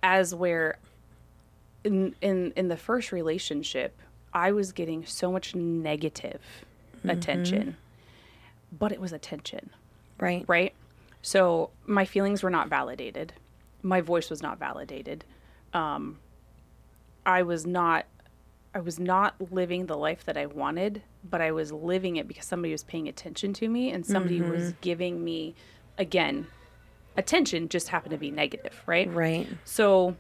As 0.04 0.34
where 0.34 0.78
in 1.84 2.16
in 2.22 2.52
in 2.56 2.68
the 2.68 2.78
first 2.78 3.12
relationship 3.12 3.98
i 4.34 4.52
was 4.52 4.72
getting 4.72 5.06
so 5.06 5.32
much 5.32 5.56
negative 5.56 6.42
attention 7.08 7.76
but 8.72 8.92
it 8.92 9.00
was 9.00 9.14
attention. 9.14 9.70
Right. 10.20 10.44
right? 10.48 10.74
So 11.22 11.70
my 11.86 12.06
feelings 12.06 12.44
were 12.44 12.50
not 12.50 12.70
validated. 12.70 13.34
My 13.82 14.02
voice 14.02 14.30
was 14.30 14.42
not 14.42 14.60
validated. 14.60 15.26
Um 15.74 16.20
i 17.26 17.44
was 17.44 17.68
not 17.68 18.06
i 18.74 18.80
was 18.80 18.98
not 18.98 19.36
living 19.52 19.86
the 19.88 19.98
life 19.98 20.24
that 20.24 20.38
i 20.38 20.46
wanted 20.46 21.02
but 21.30 21.42
i 21.42 21.52
was 21.52 21.70
living 21.72 22.16
it 22.16 22.30
because 22.30 22.46
somebody 22.46 22.72
was 22.72 22.82
paying 22.84 23.10
attention 23.10 23.52
to 23.52 23.68
me 23.68 23.92
and 23.92 24.06
somebody 24.06 24.42
was 24.42 24.72
giving 24.82 25.22
me 25.22 25.54
again 25.98 26.48
attention 27.20 27.70
just 27.70 27.90
happened 27.90 28.12
to 28.12 28.18
be 28.18 28.32
negative 28.32 28.82
right 28.88 29.08
Right. 29.14 29.48
so 29.66 30.16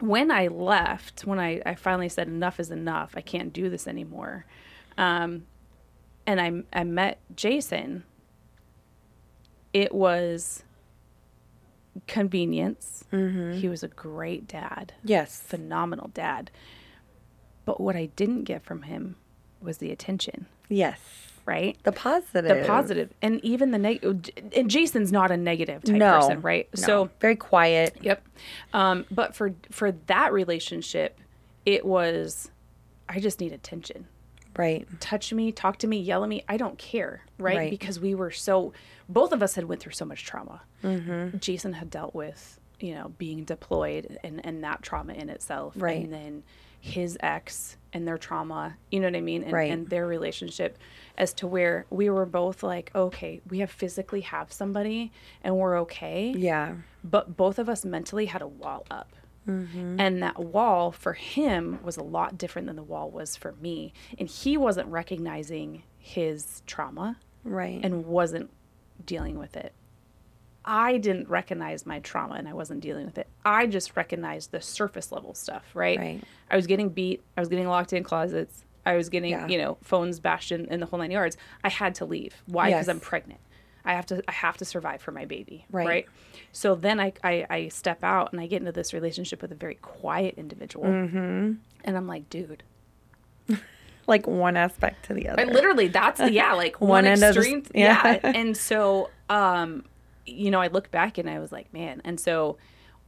when 0.00 0.30
I 0.30 0.48
left, 0.48 1.24
when 1.24 1.38
I, 1.38 1.62
I 1.64 1.74
finally 1.74 2.08
said 2.10 2.28
enough 2.28 2.60
is 2.60 2.70
enough, 2.70 3.14
I 3.16 3.22
can't 3.22 3.50
do 3.52 3.70
this 3.70 3.86
anymore, 3.88 4.44
um, 4.98 5.46
and 6.26 6.38
I, 6.40 6.80
I 6.80 6.84
met 6.84 7.18
Jason, 7.34 8.04
it 9.72 9.94
was 9.94 10.64
convenience. 12.06 13.04
He 13.10 13.68
was 13.68 13.82
a 13.82 13.88
great 13.88 14.46
dad, 14.46 14.92
Yes. 15.02 15.40
phenomenal 15.40 16.08
dad. 16.12 16.50
But 17.64 17.80
what 17.80 17.96
I 17.96 18.06
didn't 18.16 18.44
get 18.44 18.62
from 18.64 18.82
him 18.82 19.16
was 19.62 19.78
the 19.78 19.90
attention, 19.90 20.46
Yes. 20.68 21.25
Right? 21.46 21.78
The 21.84 21.92
positive. 21.92 22.58
The 22.62 22.66
positive, 22.66 23.14
and 23.22 23.42
even 23.44 23.70
the 23.70 23.78
negative. 23.78 24.30
And 24.54 24.68
Jason's 24.70 25.10
not 25.12 25.30
a 25.30 25.36
negative 25.36 25.82
type 25.84 25.96
No. 25.96 26.18
person, 26.20 26.42
right? 26.42 26.68
No. 26.76 26.82
So 26.82 27.10
very 27.20 27.36
quiet. 27.36 27.96
Yep. 28.02 28.26
Um, 28.74 29.06
but 29.10 29.34
for 29.34 29.54
for 29.70 29.92
that 29.92 30.32
relationship, 30.32 31.18
it 31.64 31.84
was 31.86 32.50
I 33.08 33.20
just 33.20 33.40
need 33.40 33.52
attention. 33.52 34.06
Right. 34.56 34.86
Touch 35.00 35.32
me, 35.32 35.52
talk 35.52 35.76
to 35.78 35.86
me, 35.86 35.98
yell 36.00 36.22
at 36.22 36.28
me. 36.30 36.42
I 36.48 36.56
don't 36.56 36.78
care, 36.78 37.22
right? 37.38 37.56
Right. 37.58 37.70
Because 37.70 38.00
we 38.00 38.14
were 38.14 38.30
so 38.30 38.72
both 39.08 39.32
of 39.32 39.42
us 39.42 39.54
had 39.54 39.64
went 39.64 39.80
through 39.80 39.92
so 39.92 40.04
much 40.04 40.24
trauma. 40.24 40.62
Mm-hmm. 40.82 41.38
Jason 41.38 41.74
had 41.74 41.90
dealt 41.90 42.14
with 42.14 42.58
you 42.80 42.94
know 42.94 43.12
being 43.18 43.44
deployed 43.44 44.18
and 44.24 44.44
and 44.44 44.64
that 44.64 44.82
trauma 44.82 45.12
in 45.14 45.28
itself, 45.30 45.74
Right. 45.76 46.02
And 46.04 46.12
then 46.12 46.42
his 46.80 47.16
ex 47.20 47.76
and 47.96 48.06
their 48.06 48.18
trauma, 48.18 48.76
you 48.90 49.00
know 49.00 49.06
what 49.06 49.16
I 49.16 49.20
mean, 49.22 49.42
and, 49.42 49.52
Right. 49.52 49.70
and 49.72 49.88
their 49.88 50.06
relationship, 50.06 50.76
as 51.16 51.32
to 51.34 51.46
where 51.46 51.86
we 51.88 52.10
were 52.10 52.26
both 52.26 52.62
like, 52.62 52.90
okay, 52.94 53.40
we 53.48 53.60
have 53.60 53.70
physically 53.70 54.20
have 54.20 54.52
somebody 54.52 55.10
and 55.42 55.56
we're 55.56 55.80
okay 55.80 56.32
Yeah. 56.36 56.74
but 57.02 57.36
both 57.38 57.58
of 57.58 57.68
us 57.70 57.84
mentally 57.86 58.26
had 58.26 58.42
a 58.42 58.46
wall 58.46 58.84
up. 58.90 59.16
Mm-hmm. 59.48 59.98
And 59.98 60.22
that 60.22 60.38
wall 60.38 60.92
for 60.92 61.14
him 61.14 61.78
was 61.82 61.96
a 61.96 62.02
lot 62.02 62.36
different 62.36 62.66
than 62.66 62.76
the 62.76 62.82
wall 62.82 63.10
was 63.10 63.34
for 63.36 63.52
me. 63.60 63.92
And 64.18 64.28
he 64.28 64.56
wasn't 64.56 64.88
recognizing 64.88 65.84
his 65.98 66.62
trauma 66.66 67.16
Right. 67.44 67.80
and 67.82 68.04
wasn't 68.04 68.50
dealing 69.04 69.38
with 69.38 69.56
it. 69.56 69.72
I 70.66 70.98
didn't 70.98 71.28
recognize 71.28 71.86
my 71.86 72.00
trauma 72.00 72.34
and 72.34 72.48
I 72.48 72.52
wasn't 72.52 72.80
dealing 72.80 73.06
with 73.06 73.18
it. 73.18 73.28
I 73.44 73.66
just 73.66 73.96
recognized 73.96 74.50
the 74.50 74.60
surface 74.60 75.12
level 75.12 75.32
stuff, 75.34 75.64
right? 75.74 75.98
Right. 75.98 76.22
I 76.50 76.56
was 76.56 76.66
getting 76.66 76.88
beat. 76.88 77.22
I 77.36 77.40
was 77.40 77.48
getting 77.48 77.68
locked 77.68 77.92
in 77.92 78.02
closets. 78.02 78.64
I 78.84 78.96
was 78.96 79.08
getting, 79.08 79.30
Yeah. 79.30 79.46
you 79.46 79.58
know, 79.58 79.78
phones 79.82 80.18
bashed 80.20 80.50
in, 80.52 80.66
in 80.66 80.80
the 80.80 80.86
whole 80.86 80.98
nine 80.98 81.10
yards. 81.10 81.36
I 81.62 81.68
had 81.68 81.94
to 81.96 82.04
leave. 82.04 82.34
Why? 82.46 82.66
Because 82.70 82.86
Yes. 82.86 82.94
I'm 82.94 83.00
pregnant. 83.00 83.40
I 83.84 83.94
have 83.94 84.06
to 84.06 84.20
I 84.26 84.32
have 84.32 84.56
to 84.56 84.64
survive 84.64 85.00
for 85.00 85.12
my 85.12 85.24
baby. 85.26 85.64
Right. 85.70 85.86
Right. 85.86 86.06
So 86.50 86.74
then 86.74 86.98
I, 86.98 87.12
I 87.22 87.46
I 87.48 87.68
step 87.68 88.02
out 88.02 88.32
and 88.32 88.40
I 88.40 88.48
get 88.48 88.60
into 88.60 88.72
this 88.72 88.92
relationship 88.92 89.40
with 89.42 89.52
a 89.52 89.54
very 89.54 89.76
quiet 89.76 90.34
individual. 90.36 90.86
Mm-hmm. 90.86 91.52
And 91.84 91.96
I'm 91.96 92.08
like, 92.08 92.28
dude, 92.28 92.64
like 94.08 94.26
one 94.26 94.56
aspect 94.56 95.04
to 95.06 95.14
the 95.14 95.28
other. 95.28 95.40
I 95.42 95.44
literally 95.44 95.86
that's 95.88 96.20
yeah, 96.20 96.52
like 96.54 96.80
One 96.80 96.88
one, 96.90 97.06
end 97.06 97.22
of 97.22 97.34
the 97.34 97.40
extreme. 97.40 97.62
yeah. 97.74 98.18
yeah. 98.22 98.32
And 98.34 98.56
so 98.56 99.10
um, 99.30 99.84
you 100.26 100.50
know, 100.50 100.60
I 100.60 100.66
look 100.68 100.90
back 100.90 101.18
and 101.18 101.28
I 101.30 101.38
was 101.38 101.52
like, 101.52 101.72
man, 101.72 102.02
and 102.04 102.18
so 102.20 102.58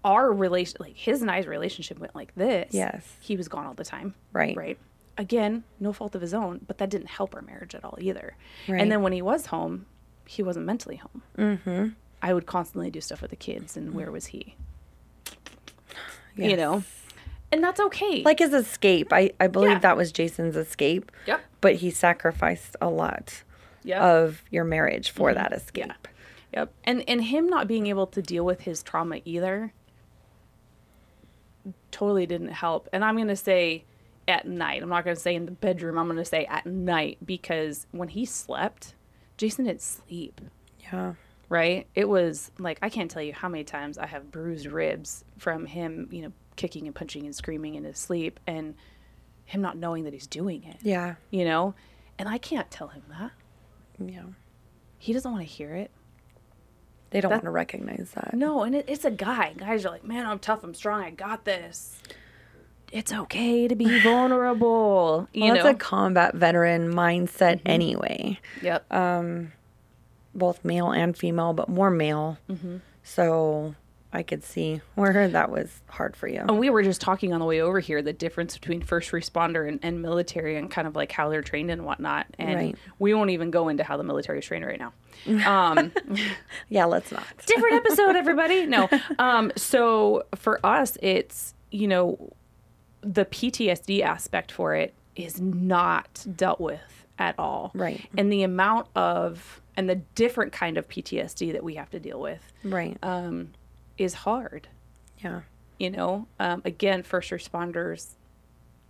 our 0.04 0.32
relation 0.32 0.76
like 0.80 0.96
his 0.96 1.20
and 1.22 1.30
I's 1.30 1.46
relationship 1.46 1.98
went 1.98 2.14
like 2.14 2.34
this. 2.36 2.72
Yes. 2.72 3.04
He 3.20 3.36
was 3.36 3.48
gone 3.48 3.66
all 3.66 3.74
the 3.74 3.84
time. 3.84 4.14
Right. 4.32 4.56
Right. 4.56 4.78
Again, 5.16 5.64
no 5.80 5.92
fault 5.92 6.14
of 6.14 6.20
his 6.20 6.32
own, 6.32 6.60
but 6.66 6.78
that 6.78 6.90
didn't 6.90 7.08
help 7.08 7.34
our 7.34 7.42
marriage 7.42 7.74
at 7.74 7.84
all 7.84 7.96
either. 8.00 8.36
Right. 8.68 8.80
And 8.80 8.90
then 8.92 9.02
when 9.02 9.12
he 9.12 9.20
was 9.20 9.46
home, 9.46 9.86
he 10.26 10.42
wasn't 10.44 10.66
mentally 10.66 10.96
home. 10.96 11.22
Mm-hmm. 11.36 11.88
I 12.22 12.32
would 12.34 12.46
constantly 12.46 12.90
do 12.90 13.00
stuff 13.00 13.20
with 13.22 13.30
the 13.30 13.36
kids, 13.36 13.76
and 13.76 13.94
where 13.94 14.10
was 14.12 14.26
he? 14.26 14.54
Yes. 16.36 16.50
You 16.50 16.56
know, 16.56 16.84
And 17.50 17.64
that's 17.64 17.80
okay. 17.80 18.22
Like 18.22 18.38
his 18.38 18.52
escape. 18.54 19.12
I, 19.12 19.32
I 19.40 19.46
believe 19.48 19.70
Yeah. 19.72 19.78
that 19.80 19.96
was 19.96 20.12
Jason's 20.12 20.54
escape. 20.56 21.10
Yep. 21.26 21.40
But 21.60 21.74
he 21.76 21.90
sacrificed 21.90 22.76
a 22.80 22.88
lot 22.88 23.42
Yep. 23.84 24.00
of 24.00 24.42
your 24.50 24.64
marriage 24.64 25.10
for 25.10 25.32
that 25.34 25.52
escape. 25.52 26.06
Yep. 26.54 26.72
And 26.84 27.04
and 27.08 27.24
him 27.24 27.46
not 27.46 27.66
being 27.68 27.86
able 27.88 28.06
to 28.08 28.22
deal 28.22 28.44
with 28.44 28.62
his 28.62 28.82
trauma 28.82 29.20
either 29.24 29.72
totally 31.90 32.26
didn't 32.26 32.48
help. 32.48 32.88
And 32.92 33.04
I'm 33.04 33.16
going 33.16 33.28
to 33.28 33.36
say 33.36 33.84
at 34.26 34.46
night. 34.46 34.82
I'm 34.82 34.88
not 34.88 35.04
going 35.04 35.16
to 35.16 35.20
say 35.22 35.34
in 35.34 35.46
the 35.46 35.52
bedroom. 35.52 35.98
I'm 35.98 36.06
going 36.06 36.18
to 36.18 36.24
say 36.24 36.44
at 36.46 36.66
night 36.66 37.18
because 37.24 37.86
when 37.92 38.08
he 38.08 38.24
slept, 38.24 38.94
Jason 39.36 39.64
didn't 39.66 39.82
sleep, 39.82 40.40
Yeah. 40.92 41.14
right? 41.48 41.86
It 41.94 42.08
was 42.08 42.50
like 42.58 42.78
I 42.82 42.88
can't 42.88 43.10
tell 43.10 43.22
you 43.22 43.32
how 43.32 43.48
many 43.48 43.64
times 43.64 43.98
I 43.98 44.06
have 44.06 44.30
bruised 44.30 44.66
ribs 44.66 45.24
from 45.38 45.66
him, 45.66 46.08
you 46.10 46.22
know, 46.22 46.32
kicking 46.56 46.86
and 46.86 46.94
punching 46.94 47.24
and 47.24 47.34
screaming 47.34 47.74
in 47.74 47.84
his 47.84 47.98
sleep 47.98 48.40
and 48.46 48.74
him 49.44 49.60
not 49.62 49.76
knowing 49.78 50.04
that 50.04 50.12
he's 50.12 50.26
doing 50.26 50.64
it, 50.64 50.76
Yeah. 50.82 51.14
you 51.30 51.44
know? 51.44 51.74
And 52.18 52.28
I 52.28 52.36
can't 52.38 52.70
tell 52.70 52.88
him 52.88 53.02
that. 53.18 53.30
Yeah. 53.98 54.24
He 54.98 55.12
doesn't 55.12 55.30
want 55.30 55.42
to 55.42 55.48
hear 55.50 55.74
it. 55.74 55.90
They 57.10 57.20
don't 57.20 57.30
That- 57.30 57.36
want 57.36 57.44
to 57.44 57.50
recognize 57.50 58.10
that. 58.14 58.34
No, 58.34 58.62
and 58.64 58.74
it, 58.74 58.84
it's 58.88 59.04
a 59.04 59.10
guy. 59.10 59.54
Guys 59.56 59.86
are 59.86 59.90
like, 59.90 60.04
man, 60.04 60.26
I'm 60.26 60.38
tough. 60.38 60.62
I'm 60.62 60.74
strong. 60.74 61.02
I 61.02 61.10
got 61.10 61.44
this. 61.44 62.00
It's 62.92 63.12
okay 63.12 63.68
to 63.68 63.74
be 63.74 64.00
vulnerable. 64.02 65.28
You 65.32 65.44
Well, 65.44 65.54
know. 65.56 65.62
that's 65.62 65.74
a 65.76 65.78
combat 65.78 66.34
veteran 66.34 66.92
mindset 66.92 67.60
anyway. 67.66 68.38
yep. 68.62 68.90
Um, 68.92 69.52
both 70.34 70.64
male 70.64 70.90
and 70.90 71.16
female, 71.16 71.52
but 71.52 71.68
more 71.68 71.90
male. 71.90 72.38
Mm-hmm. 72.50 72.76
So 73.02 73.74
I 74.12 74.22
could 74.22 74.42
see 74.42 74.80
where 74.94 75.28
that 75.36 75.50
was 75.50 75.80
hard 75.88 76.16
for 76.16 76.28
you. 76.28 76.40
and 76.40 76.58
we 76.58 76.70
were 76.70 76.82
just 76.82 77.00
talking 77.00 77.32
on 77.34 77.40
the 77.40 77.46
way 77.46 77.60
over 77.60 77.78
here 77.80 78.00
the 78.00 78.12
difference 78.12 78.54
between 78.56 78.80
first 78.80 79.10
responder 79.12 79.68
and, 79.68 79.78
and 79.82 80.00
military 80.00 80.56
and 80.56 80.70
kind 80.70 80.88
of 80.88 80.96
like 80.96 81.12
how 81.12 81.28
they're 81.28 81.42
trained 81.42 81.70
and 81.70 81.84
whatnot. 81.84 82.26
And 82.38 82.54
Right. 82.54 82.76
we 82.98 83.12
won't 83.14 83.30
even 83.30 83.50
go 83.50 83.68
into 83.68 83.84
how 83.84 83.96
the 83.98 84.04
military 84.04 84.38
is 84.38 84.46
trained 84.46 84.64
right 84.64 84.80
now. 84.80 84.92
Um, 85.46 85.92
Yeah, 86.68 86.86
let's 86.86 87.12
not. 87.12 87.24
different 87.46 87.74
episode, 87.76 88.16
everybody. 88.16 88.64
No. 88.66 88.88
Um, 89.18 89.52
so 89.56 90.24
for 90.36 90.64
us, 90.64 90.96
it's, 91.02 91.54
you 91.70 91.86
know, 91.88 92.32
the 93.02 93.24
PTSD 93.26 94.00
aspect 94.02 94.50
for 94.52 94.74
it 94.74 94.94
is 95.16 95.40
not 95.40 96.24
dealt 96.36 96.60
with 96.60 97.06
at 97.18 97.34
all. 97.38 97.72
Right. 97.74 98.08
And 98.16 98.32
the 98.32 98.42
amount 98.42 98.86
of, 98.94 99.60
and 99.76 99.88
the 99.88 99.96
different 99.96 100.52
kind 100.52 100.78
of 100.78 100.88
PTSD 100.88 101.52
that 101.52 101.62
we 101.64 101.74
have 101.74 101.90
to 101.90 102.00
deal 102.00 102.20
with 102.20 102.40
Right. 102.64 102.96
um, 103.02 103.50
is 103.98 104.14
hard. 104.14 104.68
yeah. 105.18 105.40
You 105.78 105.90
know, 105.90 106.26
um, 106.40 106.60
again, 106.64 107.04
first 107.04 107.30
responders, 107.30 108.14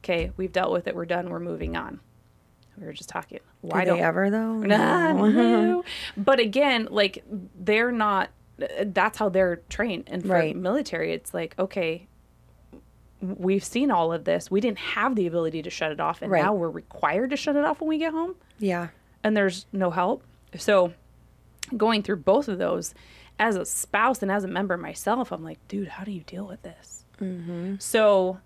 okay, 0.03 0.31
we've 0.39 0.53
dealt 0.53 0.73
with 0.73 0.87
it. 0.87 0.95
We're 0.97 1.05
done. 1.05 1.29
We're 1.29 1.39
moving 1.39 1.77
on. 1.77 2.01
We 2.79 2.87
were 2.87 2.95
just 2.95 3.11
talking. 3.11 3.41
Why 3.61 3.81
Do 3.85 3.91
don't 3.91 3.99
they 3.99 4.05
ever 4.05 4.31
though? 4.31 4.55
Nah, 4.55 5.13
No. 5.13 5.27
no. 5.29 5.85
But 6.17 6.39
again, 6.41 6.89
like 6.91 7.23
they're 7.59 7.93
not. 7.93 8.31
That's 8.87 9.19
how 9.19 9.29
they're 9.29 9.57
trained. 9.69 10.05
And 10.07 10.23
for 10.23 10.29
Right. 10.29 10.57
military, 10.57 11.13
it's 11.13 11.35
like 11.35 11.55
okay, 11.59 12.07
we've 13.21 13.65
seen 13.65 13.91
all 13.91 14.13
of 14.13 14.25
this. 14.25 14.51
We 14.51 14.61
didn't 14.61 14.79
have 14.79 15.15
the 15.17 15.27
ability 15.27 15.63
to 15.63 15.71
shut 15.71 15.93
it 15.93 16.01
off, 16.01 16.23
and 16.23 16.31
Right. 16.31 16.43
now 16.43 16.55
we're 16.55 16.71
required 16.71 17.31
to 17.31 17.37
shut 17.37 17.57
it 17.57 17.65
off 17.65 17.81
when 17.81 17.89
we 17.89 17.99
get 17.99 18.13
home, 18.13 18.35
Yeah. 18.59 18.89
and 19.25 19.37
there's 19.37 19.67
no 19.73 19.91
help. 19.91 20.23
So, 20.57 20.93
going 21.77 22.03
through 22.03 22.17
both 22.17 22.49
of 22.49 22.59
those, 22.59 22.95
as 23.39 23.57
a 23.57 23.65
spouse 23.65 24.23
and 24.23 24.31
as 24.31 24.45
a 24.45 24.49
member 24.49 24.77
myself, 24.77 25.31
I'm 25.33 25.45
like, 25.45 25.59
dude, 25.69 25.89
how 25.89 26.05
do 26.05 26.11
you 26.11 26.23
deal 26.23 26.47
with 26.47 26.63
this? 26.63 27.05
Mm-hmm. 27.21 27.77
So, 27.79 28.39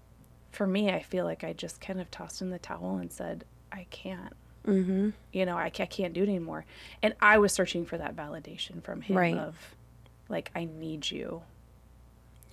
for 0.50 0.66
me, 0.66 0.90
I 0.90 1.00
feel 1.02 1.24
like 1.24 1.44
I 1.44 1.52
just 1.52 1.80
kind 1.80 2.00
of 2.00 2.10
tossed 2.10 2.42
in 2.42 2.50
the 2.50 2.58
towel 2.58 2.96
and 2.96 3.10
said, 3.12 3.44
I 3.70 3.86
can't 3.90 4.34
Mm-hmm. 4.66 5.10
you 5.32 5.44
know, 5.44 5.56
I, 5.56 5.64
I 5.66 5.70
can't 5.70 6.12
do 6.14 6.22
it 6.22 6.28
anymore. 6.28 6.64
And 7.02 7.14
I 7.20 7.38
was 7.38 7.52
searching 7.52 7.84
for 7.84 7.98
that 7.98 8.14
validation 8.14 8.80
from 8.80 9.00
him 9.00 9.16
Right. 9.18 9.36
of, 9.36 9.56
like, 10.28 10.52
I 10.54 10.66
need 10.66 11.10
you. 11.10 11.42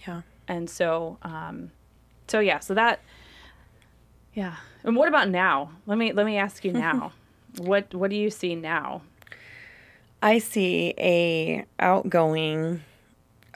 Yeah. 0.08 0.22
And 0.48 0.68
so, 0.68 1.20
um, 1.22 1.70
so 2.28 2.40
yeah, 2.40 2.60
so 2.60 2.74
that, 2.74 3.02
yeah. 4.34 4.56
And 4.84 4.96
what 4.96 5.08
about 5.08 5.30
now? 5.30 5.72
Let 5.86 5.98
me 6.00 6.12
let 6.14 6.26
me 6.26 6.38
ask 6.38 6.64
you 6.66 6.72
now. 6.90 7.12
what 7.58 7.94
what 7.94 8.10
do 8.10 8.16
you 8.16 8.30
see 8.32 8.56
now? 8.56 9.02
I 10.22 10.40
see 10.40 10.94
a 10.98 11.66
outgoing, 11.80 12.82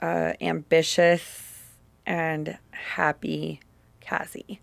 uh, 0.00 0.32
ambitious, 0.40 1.62
and 2.06 2.58
happy 2.70 3.60
Cassie. 4.00 4.60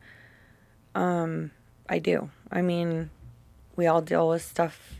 Um, 0.95 1.51
I 1.87 1.99
do. 1.99 2.31
I 2.51 2.61
mean, 2.61 3.11
we 3.75 3.85
all 3.87 4.01
deal 4.01 4.29
with 4.29 4.41
stuff, 4.41 4.95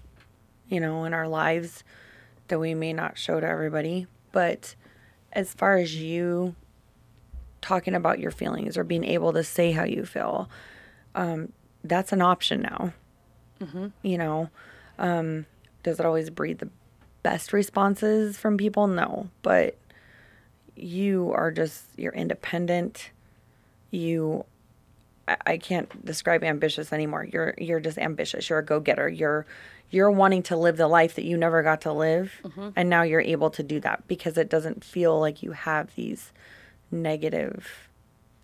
you 0.70 0.80
know, 0.80 1.06
in 1.06 1.14
our 1.14 1.28
lives 1.28 1.84
that 2.50 2.60
we 2.60 2.74
may 2.76 2.94
not 2.94 3.18
show 3.18 3.40
to 3.40 3.48
everybody. 3.48 4.08
But 4.32 4.76
as 5.34 5.54
far 5.54 5.78
as 5.78 5.96
you 5.96 6.56
talking 7.62 7.96
about 7.96 8.20
your 8.20 8.32
feelings 8.32 8.78
or 8.78 8.84
being 8.84 9.04
able 9.04 9.34
to 9.34 9.44
say 9.44 9.72
how 9.72 9.84
you 9.86 10.06
feel, 10.06 10.50
um, 11.16 11.52
that's 11.84 12.12
an 12.12 12.22
option 12.22 12.62
now. 12.62 12.94
You 14.02 14.18
know, 14.18 14.50
um, 15.00 15.46
does 15.84 16.00
it 16.00 16.06
always 16.06 16.30
breed 16.30 16.60
the 16.60 16.70
best 17.23 17.53
responses 17.53 18.38
from 18.38 18.57
people? 18.57 18.88
No, 18.88 19.29
but 19.41 19.77
you 20.75 21.31
are 21.36 21.51
just 21.51 21.84
you're 21.97 22.13
independent. 22.13 23.12
You, 23.91 24.45
I, 25.27 25.38
I 25.45 25.57
can't 25.57 26.05
describe 26.05 26.43
ambitious 26.43 26.91
anymore. 26.93 27.25
You're 27.31 27.53
you're 27.57 27.79
just 27.79 27.97
ambitious. 27.97 28.49
You're 28.49 28.60
a 28.60 28.65
go 28.65 28.79
getter. 28.79 29.07
You're 29.10 29.45
you're 29.89 30.12
wanting 30.12 30.43
to 30.43 30.55
live 30.55 30.77
the 30.77 30.88
life 30.88 31.15
that 31.15 31.25
you 31.25 31.36
never 31.38 31.62
got 31.63 31.81
to 31.81 31.91
live, 31.91 32.31
mm-hmm. 32.43 32.69
and 32.77 32.89
now 32.89 33.03
you're 33.03 33.19
able 33.21 33.49
to 33.51 33.63
do 33.63 33.79
that 33.81 34.07
because 34.07 34.38
it 34.38 34.49
doesn't 34.49 34.84
feel 34.86 35.19
like 35.19 35.43
you 35.43 35.51
have 35.51 35.93
these 35.95 36.31
negative, 36.91 37.89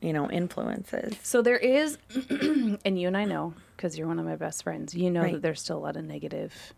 you 0.02 0.12
know, 0.12 0.30
influences. 0.30 1.16
So 1.24 1.42
there 1.42 1.58
is, 1.58 1.98
and 2.30 3.00
you 3.00 3.08
and 3.08 3.16
I 3.16 3.24
know 3.24 3.54
because 3.76 3.98
you're 3.98 4.08
one 4.08 4.20
of 4.20 4.26
my 4.26 4.36
best 4.36 4.64
friends. 4.64 4.94
You 4.94 5.10
know 5.10 5.22
Right. 5.22 5.34
that 5.34 5.42
there's 5.42 5.62
still 5.62 5.78
a 5.78 5.80
lot 5.80 5.96
of 5.96 6.04
negative 6.04 6.74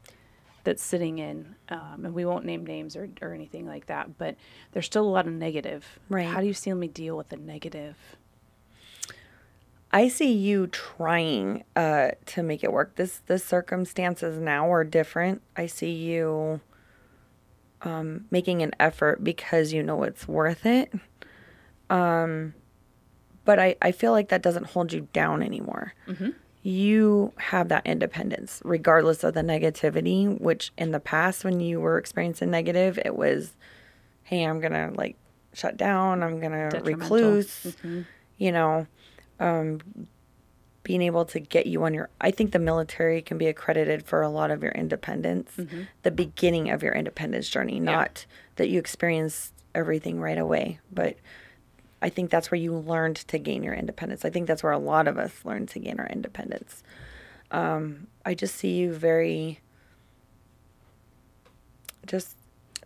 that's 0.63 0.83
sitting 0.83 1.19
in, 1.19 1.55
um, 1.69 2.05
and 2.05 2.13
we 2.13 2.25
won't 2.25 2.45
name 2.45 2.65
names 2.65 2.95
or 2.95 3.09
or 3.21 3.33
anything 3.33 3.65
like 3.65 3.87
that. 3.87 4.17
But 4.17 4.35
there's 4.71 4.85
still 4.85 5.05
a 5.05 5.09
lot 5.09 5.27
of 5.27 5.33
negative. 5.33 5.99
Right. 6.09 6.25
How 6.25 6.41
do 6.41 6.47
you 6.47 6.53
see 6.53 6.73
me 6.73 6.87
deal 6.87 7.17
with 7.17 7.29
the 7.29 7.37
negative? 7.37 7.95
I 9.91 10.07
see 10.07 10.31
you 10.31 10.67
trying 10.67 11.63
uh, 11.75 12.11
to 12.27 12.43
make 12.43 12.63
it 12.63 12.71
work. 12.71 12.95
This 12.95 13.21
the 13.25 13.39
circumstances 13.39 14.39
now 14.39 14.71
are 14.71 14.83
different. 14.83 15.41
I 15.55 15.65
see 15.65 15.91
you 15.91 16.61
um, 17.81 18.25
making 18.29 18.61
an 18.61 18.71
effort 18.79 19.23
because 19.23 19.73
you 19.73 19.81
know 19.81 20.03
it's 20.03 20.27
worth 20.27 20.65
it. 20.65 20.93
Um, 21.89 22.53
but 23.45 23.57
I, 23.57 23.75
I 23.81 23.91
feel 23.91 24.11
like 24.11 24.29
that 24.29 24.43
doesn't 24.43 24.67
hold 24.67 24.93
you 24.93 25.07
down 25.11 25.41
anymore. 25.41 25.93
You 26.61 27.31
have 27.37 27.69
that 27.69 27.85
independence, 27.85 28.61
regardless 28.65 29.23
of 29.23 29.33
the 29.33 29.41
negativity. 29.41 30.39
Which 30.39 30.71
in 30.77 30.91
the 30.91 30.99
past, 30.99 31.43
when 31.43 31.59
you 31.59 31.79
were 31.79 31.97
experiencing 31.97 32.51
negative, 32.51 32.99
it 33.03 33.15
was, 33.15 33.55
"Hey, 34.23 34.43
I'm 34.43 34.59
gonna 34.59 34.91
like 34.93 35.15
shut 35.53 35.77
down. 35.77 36.21
I'm 36.21 36.39
gonna 36.39 36.69
Detrimental. 36.69 37.09
recluse." 37.17 37.77
You 38.37 38.51
know, 38.51 38.87
um, 39.39 39.79
being 40.83 41.01
able 41.01 41.25
to 41.25 41.39
get 41.39 41.67
you 41.67 41.83
on 41.83 41.93
your 41.93 42.09
i 42.19 42.31
think 42.31 42.51
the 42.51 42.57
military 42.57 43.21
can 43.21 43.37
be 43.37 43.45
accredited 43.47 44.03
for 44.03 44.21
a 44.21 44.29
lot 44.29 44.49
of 44.49 44.63
your 44.63 44.71
independence 44.71 45.51
the 46.03 46.09
beginning 46.09 46.69
of 46.71 46.81
your 46.81 46.93
independence 46.93 47.47
journey 47.49 47.79
not 47.79 48.25
that 48.55 48.69
you 48.69 48.79
experienced 48.79 49.53
everything 49.75 50.19
right 50.19 50.37
away 50.37 50.79
but 50.91 51.15
i 52.01 52.09
think 52.09 52.29
that's 52.29 52.49
where 52.51 52.59
you 52.59 52.73
learned 52.73 53.17
to 53.17 53.37
gain 53.37 53.63
your 53.63 53.73
independence. 53.73 54.23
I 54.25 54.29
think 54.29 54.47
that's 54.47 54.63
where 54.63 54.71
a 54.71 54.77
lot 54.79 55.07
of 55.07 55.17
us 55.17 55.33
learned 55.43 55.69
to 55.69 55.79
gain 55.79 55.99
our 55.99 56.07
independence. 56.07 56.83
Um, 57.51 58.07
i 58.25 58.33
just 58.33 58.55
see 58.55 58.73
you 58.77 58.93
very 58.93 59.59
just 62.05 62.35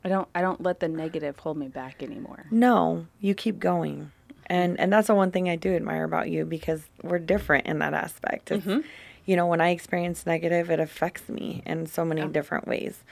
I 0.06 0.10
don't 0.10 0.28
I 0.36 0.42
don't 0.42 0.62
let 0.62 0.80
the 0.80 0.88
negative 0.88 1.40
hold 1.40 1.58
me 1.58 1.68
back 1.68 2.04
anymore. 2.04 2.46
no 2.52 3.08
you 3.22 3.34
keep 3.34 3.60
going. 3.60 4.12
And 4.48 4.78
and 4.80 4.92
that's 4.92 5.08
the 5.08 5.16
one 5.16 5.32
thing 5.32 5.48
i 5.50 5.56
do 5.56 5.74
admire 5.76 6.04
about 6.04 6.30
you 6.30 6.46
because 6.46 6.84
we're 7.02 7.20
different 7.20 7.66
in 7.66 7.80
that 7.80 7.94
aspect. 7.94 8.52
It's, 8.52 8.66
you 9.26 9.36
know 9.38 9.46
when 9.48 9.62
i 9.62 9.70
experience 9.70 10.26
negative 10.26 10.70
it 10.70 10.80
affects 10.82 11.30
me 11.30 11.64
in 11.66 11.86
so 11.88 12.04
many 12.04 12.28
different 12.28 12.68
ways. 12.68 13.04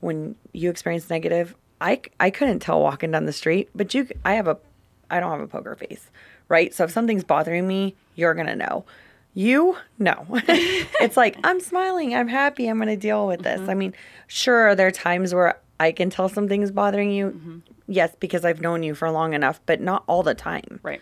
When 0.00 0.36
you 0.52 0.70
experience 0.70 1.10
negative 1.10 1.54
I, 1.80 2.00
I 2.18 2.30
couldn't 2.30 2.60
tell 2.60 2.80
walking 2.80 3.10
down 3.10 3.24
the 3.26 3.32
street 3.32 3.68
but 3.74 3.92
you 3.94 4.08
I 4.24 4.34
have 4.34 4.46
a 4.46 4.58
i 5.10 5.20
don't 5.20 5.30
have 5.30 5.40
a 5.40 5.46
poker 5.46 5.74
face 5.74 6.10
right 6.48 6.74
so 6.74 6.84
if 6.84 6.90
something's 6.90 7.24
bothering 7.24 7.66
me 7.66 7.94
you're 8.14 8.34
gonna 8.34 8.56
know 8.56 8.84
you 9.34 9.76
no 9.98 10.26
it's 10.30 11.16
like 11.16 11.36
i'm 11.44 11.60
smiling 11.60 12.14
i'm 12.14 12.28
happy 12.28 12.68
i'm 12.68 12.78
gonna 12.78 12.96
deal 12.96 13.26
with 13.26 13.42
this 13.42 13.68
i 13.68 13.74
mean 13.74 13.92
sure 14.26 14.62
there 14.62 14.68
are 14.68 14.74
there 14.74 14.90
times 14.90 15.34
where 15.34 15.58
i 15.78 15.92
can 15.92 16.08
tell 16.10 16.28
something's 16.28 16.70
bothering 16.70 17.10
you 17.10 17.62
yes 17.86 18.14
because 18.18 18.44
i've 18.44 18.60
known 18.60 18.82
you 18.82 18.94
for 18.94 19.10
long 19.10 19.34
enough 19.34 19.60
but 19.66 19.80
not 19.80 20.02
all 20.06 20.22
the 20.22 20.34
time 20.34 20.80
Right. 20.82 21.00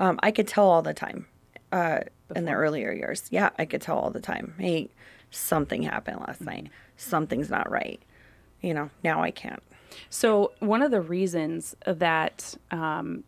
Um, 0.00 0.18
I 0.22 0.30
could 0.32 0.48
tell 0.48 0.66
all 0.66 0.82
the 0.82 0.94
time 0.94 1.26
uh, 1.72 2.00
in 2.34 2.44
the 2.46 2.52
earlier 2.52 2.92
years. 2.92 3.24
Yeah, 3.30 3.50
I 3.58 3.64
could 3.64 3.80
tell 3.80 3.98
all 3.98 4.10
the 4.10 4.20
time. 4.20 4.54
Hey, 4.58 4.90
something 5.30 5.82
happened 5.82 6.20
last 6.20 6.40
night. 6.40 6.68
Something's 6.96 7.50
not 7.50 7.70
right. 7.70 8.00
You 8.60 8.74
know, 8.74 8.90
now 9.02 9.22
I 9.22 9.30
can't. 9.30 9.62
So, 10.10 10.52
one 10.58 10.82
of 10.82 10.90
the 10.90 11.00
reasons 11.00 11.76
that 11.86 12.56
um, 12.72 13.22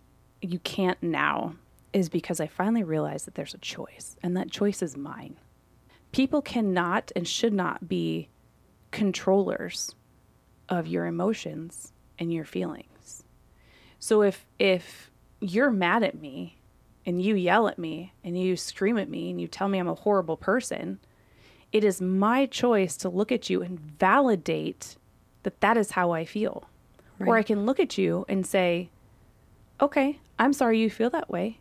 you 0.51 0.59
can't 0.61 1.03
now 1.03 1.55
is 1.93 2.09
because 2.09 2.41
I 2.41 2.47
finally 2.47 2.83
realized 2.83 3.27
that 3.27 3.35
there's 3.35 3.55
a 3.55 3.59
choice, 3.59 4.17
and 4.23 4.37
that 4.37 4.51
choice 4.51 4.83
is 4.83 4.97
mine. 4.97 5.37
People 6.13 6.43
cannot 6.43 7.11
and 7.17 7.27
should 7.27 7.53
not 7.53 7.89
be 7.89 8.29
controllers 8.91 9.95
of 10.69 10.87
your 10.87 11.07
emotions 11.07 11.93
and 12.19 12.33
your 12.33 12.45
feelings. 12.45 13.25
So 13.99 14.23
if 14.23 14.47
if 14.59 15.11
you're 15.41 15.71
mad 15.71 16.03
at 16.03 16.21
me 16.21 16.59
and 17.05 17.21
you 17.21 17.35
yell 17.35 17.69
at 17.69 17.79
me 17.79 18.13
and 18.25 18.39
you 18.39 18.57
scream 18.57 18.99
at 18.99 19.09
me 19.09 19.31
and 19.31 19.41
you 19.41 19.49
tell 19.49 19.69
me 19.69 19.79
I'm 19.79 19.89
a 19.89 19.95
horrible 19.95 20.37
person, 20.37 20.99
it 21.73 21.85
is 21.85 22.01
my 22.01 22.47
choice 22.47 22.97
to 22.99 23.09
look 23.09 23.31
at 23.31 23.51
you 23.51 23.63
and 23.63 23.79
validate 23.79 24.97
that 25.43 25.61
that 25.61 25.77
is 25.77 25.93
how 25.93 26.13
I 26.13 26.25
feel. 26.25 26.69
Right. 27.19 27.29
Or 27.29 27.37
I 27.37 27.43
can 27.43 27.65
look 27.65 27.81
at 27.81 27.97
you 27.97 28.25
and 28.29 28.47
say, 28.47 28.91
"Okay, 29.81 30.19
I'm 30.39 30.53
sorry 30.53 30.81
you 30.81 30.91
feel 30.91 31.11
that 31.11 31.31
way. 31.31 31.61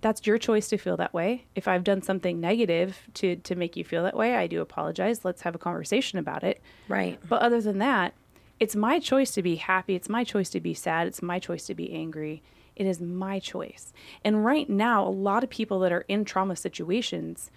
That's 0.00 0.26
your 0.26 0.38
choice 0.38 0.68
to 0.68 0.78
feel 0.78 0.96
that 0.96 1.12
way. 1.12 1.46
If 1.54 1.68
I've 1.68 1.84
done 1.84 2.02
something 2.02 2.40
negative 2.40 3.08
to 3.14 3.36
to 3.36 3.54
make 3.54 3.76
you 3.76 3.84
feel 3.84 4.02
that 4.04 4.16
way, 4.16 4.34
I 4.34 4.46
do 4.46 4.60
apologize. 4.60 5.24
Let's 5.24 5.42
have 5.42 5.54
a 5.54 5.58
conversation 5.58 6.18
about 6.18 6.42
it." 6.42 6.60
Right. 6.88 7.18
But 7.28 7.42
other 7.42 7.60
than 7.60 7.78
that, 7.78 8.14
it's 8.58 8.74
my 8.74 8.98
choice 8.98 9.30
to 9.32 9.42
be 9.42 9.56
happy. 9.56 9.94
It's 9.94 10.08
my 10.08 10.24
choice 10.24 10.50
to 10.50 10.60
be 10.60 10.74
sad. 10.74 11.06
It's 11.06 11.22
my 11.22 11.38
choice 11.38 11.66
to 11.66 11.74
be 11.74 11.92
angry. 11.92 12.42
It 12.76 12.86
is 12.86 13.00
my 13.00 13.38
choice. 13.38 13.92
And 14.24 14.44
right 14.44 14.68
now, 14.68 15.06
a 15.06 15.10
lot 15.10 15.44
of 15.44 15.50
people 15.50 15.80
that 15.80 15.92
are 15.92 16.06
in 16.08 16.24
trauma 16.24 16.56
situations 16.56 17.50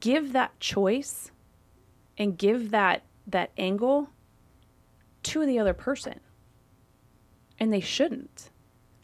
give 0.00 0.32
that 0.32 0.58
choice 0.58 1.30
and 2.18 2.36
give 2.36 2.70
that 2.72 3.02
that 3.26 3.50
angle 3.56 4.10
to 5.24 5.46
the 5.46 5.58
other 5.58 5.74
person. 5.74 6.20
And 7.58 7.72
they 7.72 7.80
shouldn't. 7.80 8.50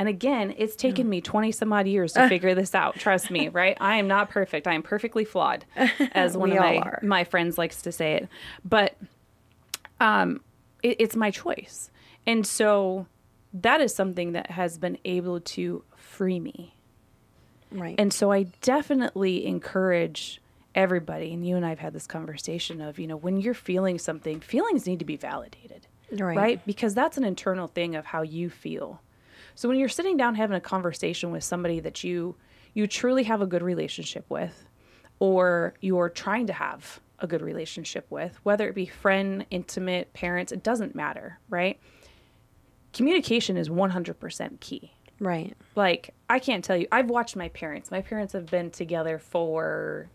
And 0.03 0.09
again, 0.09 0.53
it's 0.59 0.75
taken 0.75 1.09
me 1.09 1.21
20 1.21 1.53
some 1.53 1.73
odd 1.73 1.87
years 1.87 2.15
to 2.15 2.29
figure 2.29 2.57
this 2.57 2.75
out. 2.75 2.97
Trust 2.97 3.31
me, 3.31 3.47
right? 3.47 3.77
I 3.81 3.99
am 3.99 4.09
not 4.09 4.31
perfect. 4.31 4.67
I 4.67 4.75
am 4.75 4.83
perfectly 4.83 5.25
flawed, 5.25 5.65
as 6.11 6.37
one 6.37 6.51
of 6.51 6.59
my, 6.59 6.99
my 7.03 7.23
friends 7.23 7.57
likes 7.57 7.83
to 7.83 7.93
say 7.93 8.15
it. 8.15 8.29
But 8.65 8.97
um, 10.01 10.41
it, 10.83 10.97
it's 10.99 11.15
my 11.15 11.31
choice. 11.31 11.93
And 12.27 12.45
so 12.45 13.07
that 13.53 13.81
is 13.81 13.95
something 13.95 14.33
that 14.33 14.51
has 14.51 14.77
been 14.77 14.99
able 15.05 15.39
to 15.39 15.85
free 15.95 16.41
me. 16.41 16.75
Right. 17.71 17.95
And 17.97 18.13
so 18.13 18.33
I 18.33 18.47
definitely 18.61 19.47
encourage 19.47 20.41
everybody, 20.75 21.33
and 21.33 21.47
you 21.47 21.55
and 21.55 21.65
I 21.65 21.69
have 21.69 21.79
had 21.79 21.93
this 21.93 22.09
conversation 22.09 22.81
of, 22.81 22.99
you 22.99 23.07
know, 23.07 23.17
when 23.17 23.41
you're 23.41 23.55
feeling 23.55 24.01
something, 24.01 24.41
feelings 24.41 24.85
need 24.85 24.99
to 24.99 25.05
be 25.05 25.17
validated. 25.17 25.87
Right. 26.11 26.37
right. 26.37 26.67
Because 26.67 26.93
that's 26.93 27.17
an 27.17 27.23
internal 27.23 27.69
thing 27.69 27.95
of 27.95 28.07
how 28.07 28.23
you 28.23 28.51
feel. 28.51 29.01
So 29.55 29.69
when 29.69 29.79
you're 29.79 29.89
sitting 29.89 30.17
down 30.17 30.35
having 30.35 30.57
a 30.57 30.61
conversation 30.61 31.31
with 31.31 31.45
somebody 31.45 31.81
that 31.81 32.05
you 32.05 32.37
you 32.75 32.87
truly 32.87 33.25
have 33.25 33.43
a 33.43 33.47
good 33.47 33.63
relationship 33.63 34.25
with 34.29 34.65
or 35.19 35.75
you're 35.81 36.09
trying 36.09 36.47
to 36.47 36.53
have 36.53 37.01
a 37.19 37.27
good 37.27 37.43
relationship 37.43 38.07
with, 38.11 38.39
whether 38.43 38.69
it 38.69 38.75
be 38.75 38.87
friend, 38.87 39.47
intimate, 39.51 40.13
parents, 40.15 40.53
it 40.53 40.63
doesn't 40.63 40.95
matter, 40.95 41.39
right? 41.49 41.79
Communication 42.93 43.57
is 43.57 43.69
100% 43.69 44.61
key. 44.61 44.93
Right. 45.21 45.55
Like, 45.77 46.15
I 46.29 46.41
can't 46.41 46.65
tell 46.65 46.77
you, 46.77 46.89
I've 46.91 47.09
watched 47.09 47.37
my 47.37 47.49
parents. 47.51 47.91
My 47.91 48.03
parents 48.03 48.33
have 48.33 48.47
been 48.47 48.71
together 48.71 49.19
for 49.19 50.09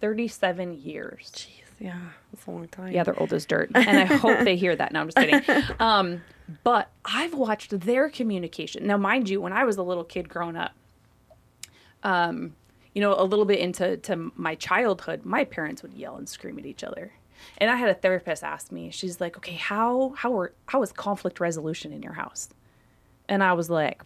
37 0.00 0.74
years. 0.74 1.32
Jeez, 1.34 1.48
yeah, 1.78 1.98
that's 2.30 2.46
a 2.46 2.50
long 2.50 2.68
time. 2.68 2.92
Yeah, 2.92 3.04
they're 3.04 3.18
old 3.18 3.32
as 3.32 3.46
dirt. 3.46 3.70
And 3.74 3.98
I 3.98 4.04
hope 4.04 4.40
they 4.44 4.56
hear 4.56 4.76
that. 4.76 4.92
No, 4.92 5.00
I'm 5.00 5.08
just 5.08 5.16
kidding. 5.16 5.64
Um, 5.80 6.20
but 6.64 6.90
I've 7.04 7.34
watched 7.34 7.80
their 7.80 8.08
communication. 8.08 8.86
Now, 8.86 8.96
mind 8.96 9.28
you, 9.28 9.40
when 9.40 9.52
I 9.52 9.64
was 9.64 9.76
a 9.76 9.82
little 9.82 10.04
kid 10.04 10.28
growing 10.28 10.56
up, 10.56 10.72
um, 12.02 12.54
you 12.94 13.00
know, 13.00 13.14
a 13.18 13.24
little 13.24 13.44
bit 13.44 13.60
into 13.60 13.96
to 13.98 14.32
my 14.36 14.54
childhood, 14.54 15.24
my 15.24 15.44
parents 15.44 15.82
would 15.82 15.94
yell 15.94 16.16
and 16.16 16.28
scream 16.28 16.58
at 16.58 16.66
each 16.66 16.82
other. 16.82 17.12
And 17.58 17.70
I 17.70 17.76
had 17.76 17.88
a 17.88 17.94
therapist 17.94 18.42
ask 18.42 18.70
me, 18.72 18.90
she's 18.90 19.20
like, 19.20 19.36
"Okay, 19.36 19.54
how 19.54 20.12
how 20.16 20.38
are 20.38 20.52
how 20.66 20.82
is 20.82 20.92
conflict 20.92 21.40
resolution 21.40 21.92
in 21.92 22.02
your 22.02 22.12
house?" 22.12 22.48
And 23.28 23.42
I 23.42 23.52
was 23.52 23.70
like, 23.70 24.02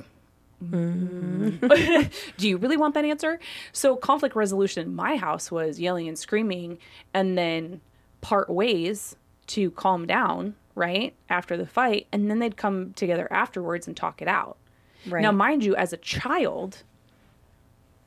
mm. 0.63 2.11
"Do 2.37 2.49
you 2.49 2.57
really 2.59 2.77
want 2.77 2.95
that 2.95 3.05
answer?" 3.05 3.41
So 3.73 3.97
conflict 3.97 4.37
resolution 4.37 4.87
in 4.87 4.95
my 4.95 5.17
house 5.17 5.51
was 5.51 5.81
yelling 5.81 6.07
and 6.09 6.19
screaming, 6.19 6.79
and 7.13 7.37
then 7.37 7.81
part 8.21 8.49
ways 8.49 9.17
to 9.49 9.71
calm 9.73 10.07
down, 10.07 10.55
right 10.75 11.15
after 11.29 11.57
the 11.57 11.67
fight, 11.67 12.07
and 12.13 12.31
then 12.31 12.39
they'd 12.39 12.57
come 12.57 12.93
together 12.95 13.29
afterwards 13.33 13.87
and 13.87 13.97
talk 13.97 14.21
it 14.21 14.29
out. 14.29 14.57
Right. 15.07 15.23
Now, 15.23 15.33
mind 15.33 15.65
you, 15.65 15.77
as 15.77 15.93
a 15.93 15.97
child, 15.97 16.83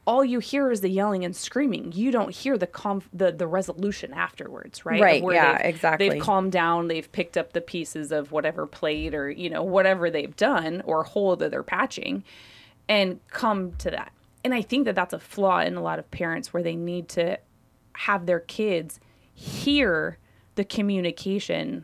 all 0.06 0.23
you 0.23 0.39
hear 0.39 0.71
is 0.71 0.82
the 0.82 0.89
yelling 0.89 1.25
and 1.25 1.36
screaming. 1.36 1.91
You 1.91 2.12
don't 2.12 2.34
hear 2.34 2.58
the 2.58 2.67
conf- 2.67 3.10
the 3.13 3.32
the 3.32 3.45
resolution 3.45 4.13
afterwards, 4.13 4.86
right? 4.86 5.01
Right. 5.01 5.23
yeah. 5.34 5.58
They've, 5.58 5.75
exactly. 5.75 6.10
They've 6.10 6.21
calmed 6.21 6.53
down. 6.53 6.88
They've 6.88 7.12
picked 7.12 7.38
up 7.38 7.53
the 7.53 7.62
pieces 7.62 8.12
of 8.12 8.32
whatever 8.32 8.65
plate 8.65 9.13
or 9.13 9.30
you 9.30 9.49
know 9.49 9.63
whatever 9.63 10.10
they've 10.10 10.36
done 10.36 10.82
or 10.86 11.03
hole 11.03 11.36
that 11.36 11.51
they're 11.51 11.63
patching, 11.63 12.23
and 12.88 13.19
come 13.30 13.73
to 13.80 13.91
that. 13.91 14.12
And 14.43 14.53
I 14.53 14.62
think 14.62 14.86
that 14.86 14.95
that's 14.95 15.13
a 15.13 15.19
flaw 15.19 15.60
in 15.60 15.75
a 15.75 15.82
lot 15.82 15.99
of 15.99 16.10
parents 16.10 16.53
where 16.53 16.63
they 16.63 16.75
need 16.75 17.10
to 17.10 17.38
have 17.93 18.25
their 18.25 18.39
kids 18.39 18.99
hear 19.34 20.17
the 20.56 20.63
communication 20.63 21.84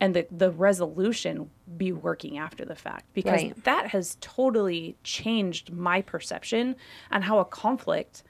and 0.00 0.16
the, 0.16 0.26
the 0.30 0.50
resolution 0.50 1.50
be 1.76 1.92
working 1.92 2.38
after 2.38 2.64
the 2.64 2.74
fact 2.74 3.04
because 3.12 3.42
right. 3.42 3.64
that 3.64 3.88
has 3.88 4.16
totally 4.20 4.96
changed 5.04 5.72
my 5.72 6.00
perception 6.00 6.74
on 7.10 7.22
how 7.22 7.38
a 7.38 7.44
conflict 7.44 8.22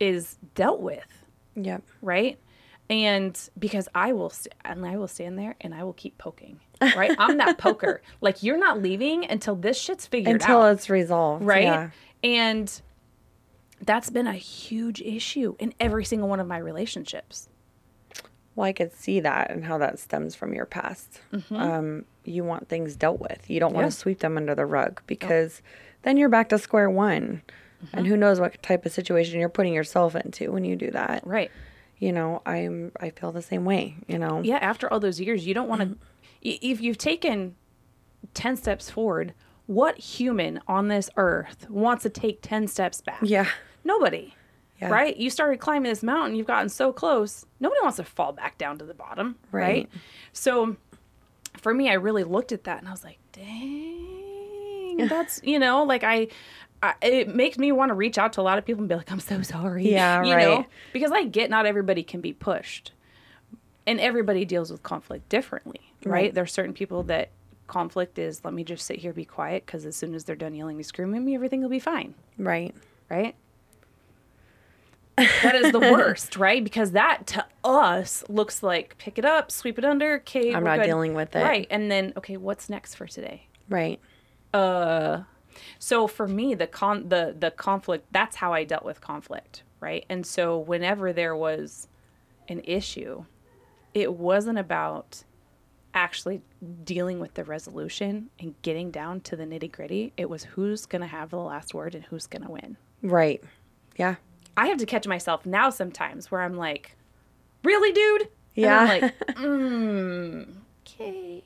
is 0.00 0.38
dealt 0.54 0.80
with. 0.80 1.24
Yep. 1.54 1.82
Right? 2.02 2.38
And 2.88 3.38
because 3.56 3.88
I 3.94 4.12
will 4.12 4.30
st- 4.30 4.54
and 4.64 4.84
I 4.84 4.96
will 4.96 5.06
stand 5.06 5.38
there 5.38 5.54
and 5.60 5.72
I 5.72 5.84
will 5.84 5.92
keep 5.92 6.18
poking. 6.18 6.58
Right? 6.80 7.14
I'm 7.18 7.36
that 7.36 7.58
poker. 7.58 8.02
Like 8.20 8.42
you're 8.42 8.58
not 8.58 8.82
leaving 8.82 9.24
until 9.24 9.54
this 9.54 9.78
shit's 9.78 10.06
figured 10.06 10.34
until 10.34 10.56
out. 10.56 10.60
Until 10.62 10.72
it's 10.72 10.90
resolved. 10.90 11.44
Right? 11.44 11.64
Yeah. 11.64 11.90
And 12.24 12.82
that's 13.80 14.10
been 14.10 14.26
a 14.26 14.34
huge 14.34 15.00
issue 15.02 15.54
in 15.60 15.72
every 15.78 16.04
single 16.04 16.28
one 16.28 16.40
of 16.40 16.48
my 16.48 16.58
relationships. 16.58 17.48
Well, 18.54 18.66
I 18.66 18.72
could 18.72 18.92
see 18.92 19.20
that 19.20 19.50
and 19.50 19.64
how 19.64 19.78
that 19.78 19.98
stems 19.98 20.34
from 20.34 20.52
your 20.52 20.66
past. 20.66 21.20
Mm-hmm. 21.32 21.56
Um, 21.56 22.04
you 22.24 22.44
want 22.44 22.68
things 22.68 22.96
dealt 22.96 23.20
with. 23.20 23.48
You 23.48 23.60
don't 23.60 23.72
want 23.72 23.84
yeah. 23.84 23.90
to 23.90 23.96
sweep 23.96 24.20
them 24.20 24.36
under 24.36 24.54
the 24.54 24.66
rug 24.66 25.02
because 25.06 25.62
then 26.02 26.16
you're 26.16 26.28
back 26.28 26.48
to 26.50 26.58
square 26.58 26.90
one. 26.90 27.42
Mm-hmm. 27.84 27.96
And 27.96 28.06
who 28.06 28.16
knows 28.16 28.40
what 28.40 28.62
type 28.62 28.84
of 28.84 28.92
situation 28.92 29.40
you're 29.40 29.48
putting 29.48 29.72
yourself 29.72 30.14
into 30.14 30.52
when 30.52 30.64
you 30.64 30.76
do 30.76 30.90
that. 30.90 31.26
Right. 31.26 31.50
You 31.98 32.12
know, 32.12 32.42
I'm 32.44 32.92
I 33.00 33.10
feel 33.10 33.32
the 33.32 33.42
same 33.42 33.64
way, 33.64 33.96
you 34.06 34.18
know. 34.18 34.40
Yeah, 34.42 34.56
after 34.56 34.90
all 34.92 35.00
those 35.00 35.20
years, 35.20 35.46
you 35.46 35.54
don't 35.54 35.68
want 35.68 35.80
to 35.82 35.86
mm-hmm. 35.86 36.00
if 36.42 36.80
you've 36.80 36.98
taken 36.98 37.56
10 38.34 38.56
steps 38.56 38.90
forward, 38.90 39.34
what 39.66 39.98
human 39.98 40.60
on 40.66 40.88
this 40.88 41.10
earth 41.16 41.68
wants 41.70 42.02
to 42.02 42.10
take 42.10 42.42
10 42.42 42.68
steps 42.68 43.00
back? 43.00 43.20
Yeah. 43.22 43.46
Nobody. 43.84 44.34
Yeah. 44.80 44.88
Right? 44.88 45.16
You 45.16 45.28
started 45.30 45.60
climbing 45.60 45.90
this 45.90 46.02
mountain, 46.02 46.36
you've 46.36 46.46
gotten 46.46 46.68
so 46.68 46.92
close. 46.92 47.44
Nobody 47.60 47.80
wants 47.82 47.96
to 47.96 48.04
fall 48.04 48.32
back 48.32 48.56
down 48.56 48.78
to 48.78 48.84
the 48.84 48.94
bottom. 48.94 49.36
Right. 49.52 49.62
right? 49.62 49.90
So 50.32 50.76
for 51.58 51.74
me, 51.74 51.90
I 51.90 51.94
really 51.94 52.24
looked 52.24 52.52
at 52.52 52.64
that 52.64 52.78
and 52.78 52.88
I 52.88 52.90
was 52.90 53.04
like, 53.04 53.18
dang, 53.32 54.96
that's, 55.08 55.40
you 55.44 55.58
know, 55.58 55.82
like 55.84 56.02
I, 56.02 56.28
I, 56.82 56.94
it 57.02 57.34
makes 57.34 57.58
me 57.58 57.72
want 57.72 57.90
to 57.90 57.94
reach 57.94 58.16
out 58.16 58.32
to 58.34 58.40
a 58.40 58.42
lot 58.42 58.58
of 58.58 58.64
people 58.64 58.80
and 58.80 58.88
be 58.88 58.94
like, 58.94 59.12
I'm 59.12 59.20
so 59.20 59.42
sorry. 59.42 59.90
Yeah, 59.90 60.22
you 60.24 60.34
right. 60.34 60.44
Know? 60.44 60.66
Because 60.92 61.12
I 61.12 61.24
get 61.24 61.50
not 61.50 61.66
everybody 61.66 62.02
can 62.02 62.20
be 62.20 62.32
pushed. 62.32 62.92
And 63.86 63.98
everybody 63.98 64.44
deals 64.44 64.70
with 64.70 64.82
conflict 64.82 65.28
differently, 65.28 65.80
right? 66.04 66.12
right. 66.12 66.38
are 66.38 66.46
certain 66.46 66.74
people 66.74 67.02
that 67.04 67.30
conflict 67.66 68.18
is 68.18 68.44
let 68.44 68.52
me 68.52 68.62
just 68.62 68.84
sit 68.84 68.98
here 68.98 69.12
be 69.12 69.24
quiet 69.24 69.64
because 69.64 69.86
as 69.86 69.96
soon 69.96 70.14
as 70.14 70.24
they're 70.24 70.36
done 70.36 70.54
yelling 70.54 70.76
and 70.76 70.86
screaming 70.86 71.16
at 71.16 71.22
me, 71.22 71.34
everything 71.34 71.62
will 71.62 71.70
be 71.70 71.80
fine. 71.80 72.14
Right. 72.38 72.74
Right? 73.08 73.34
That 75.16 75.54
is 75.54 75.72
the 75.72 75.80
worst, 75.92 76.36
right? 76.36 76.62
Because 76.62 76.92
that 76.92 77.26
to 77.28 77.44
us 77.64 78.24
looks 78.28 78.62
like 78.62 78.96
pick 78.98 79.18
it 79.18 79.24
up, 79.24 79.50
sweep 79.50 79.78
it 79.78 79.84
under. 79.84 80.16
Okay, 80.16 80.54
I'm 80.54 80.64
not 80.64 80.78
good. 80.78 80.86
dealing 80.86 81.14
with 81.14 81.34
it. 81.36 81.42
Right, 81.42 81.66
and 81.70 81.90
then 81.90 82.12
okay, 82.16 82.36
what's 82.36 82.68
next 82.68 82.94
for 82.94 83.06
today? 83.06 83.46
Right. 83.68 84.00
Uh, 84.52 85.22
so 85.78 86.06
for 86.06 86.26
me, 86.26 86.54
the 86.54 86.66
con 86.66 87.08
the 87.08 87.34
the 87.38 87.50
conflict. 87.50 88.06
That's 88.12 88.36
how 88.36 88.52
I 88.52 88.64
dealt 88.64 88.84
with 88.84 89.00
conflict, 89.00 89.62
right? 89.80 90.04
And 90.08 90.26
so 90.26 90.58
whenever 90.58 91.12
there 91.12 91.36
was 91.36 91.88
an 92.48 92.60
issue, 92.64 93.24
it 93.94 94.14
wasn't 94.14 94.58
about 94.58 95.24
actually 95.94 96.40
dealing 96.84 97.18
with 97.20 97.34
the 97.34 97.44
resolution 97.44 98.30
and 98.38 98.54
getting 98.62 98.90
down 98.90 99.20
to 99.20 99.36
the 99.36 99.44
nitty 99.44 99.70
gritty. 99.72 100.12
It 100.16 100.30
was 100.30 100.44
who's 100.44 100.86
going 100.86 101.00
to 101.00 101.08
have 101.08 101.30
the 101.30 101.38
last 101.38 101.74
word 101.74 101.94
and 101.94 102.04
who's 102.04 102.26
going 102.26 102.42
to 102.42 102.50
win. 102.50 102.76
Right. 103.02 103.42
Yeah. 103.96 104.16
I 104.60 104.66
have 104.66 104.76
to 104.76 104.86
catch 104.86 105.06
myself 105.06 105.46
now 105.46 105.70
sometimes 105.70 106.30
where 106.30 106.42
I'm 106.42 106.54
like, 106.54 106.94
really, 107.64 107.92
dude? 107.92 108.28
Yeah. 108.54 108.82
And 108.82 108.90
I'm 108.90 109.00
like, 109.00 109.18
mm, 109.36 110.54
okay. 110.86 111.42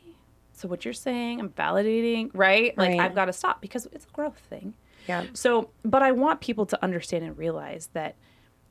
So 0.53 0.67
what 0.67 0.85
you're 0.85 0.93
saying, 0.93 1.39
I'm 1.39 1.51
validating, 1.51 2.33
right? 2.35 2.77
Like 2.77 2.91
Right. 2.91 3.01
I've 3.01 3.15
got 3.15 3.27
to 3.27 3.33
stop 3.33 3.61
because 3.61 3.87
it's 3.93 4.05
a 4.05 4.09
growth 4.13 4.41
thing. 4.51 4.75
Yeah. 5.07 5.27
So, 5.33 5.71
but 5.85 6.03
I 6.03 6.11
want 6.11 6.41
people 6.41 6.67
to 6.67 6.83
understand 6.83 7.25
and 7.25 7.39
realize 7.39 7.89
that 7.93 8.17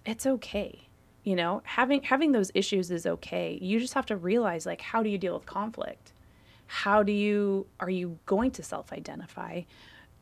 it's 0.05 0.25
okay. 0.25 0.89
You 1.23 1.37
know, 1.37 1.61
having 1.63 2.03
having 2.03 2.33
those 2.33 2.51
issues 2.53 2.91
is 2.91 3.05
okay. 3.05 3.57
You 3.61 3.79
just 3.79 3.93
have 3.93 4.07
to 4.07 4.17
realize 4.17 4.65
like 4.65 4.81
how 4.81 5.01
do 5.01 5.09
you 5.09 5.17
deal 5.17 5.35
with 5.35 5.45
conflict? 5.45 6.11
How 6.67 7.01
do 7.01 7.13
you 7.13 7.65
are 7.79 7.89
you 7.89 8.19
going 8.25 8.51
to 8.51 8.63
self-identify? 8.63 9.61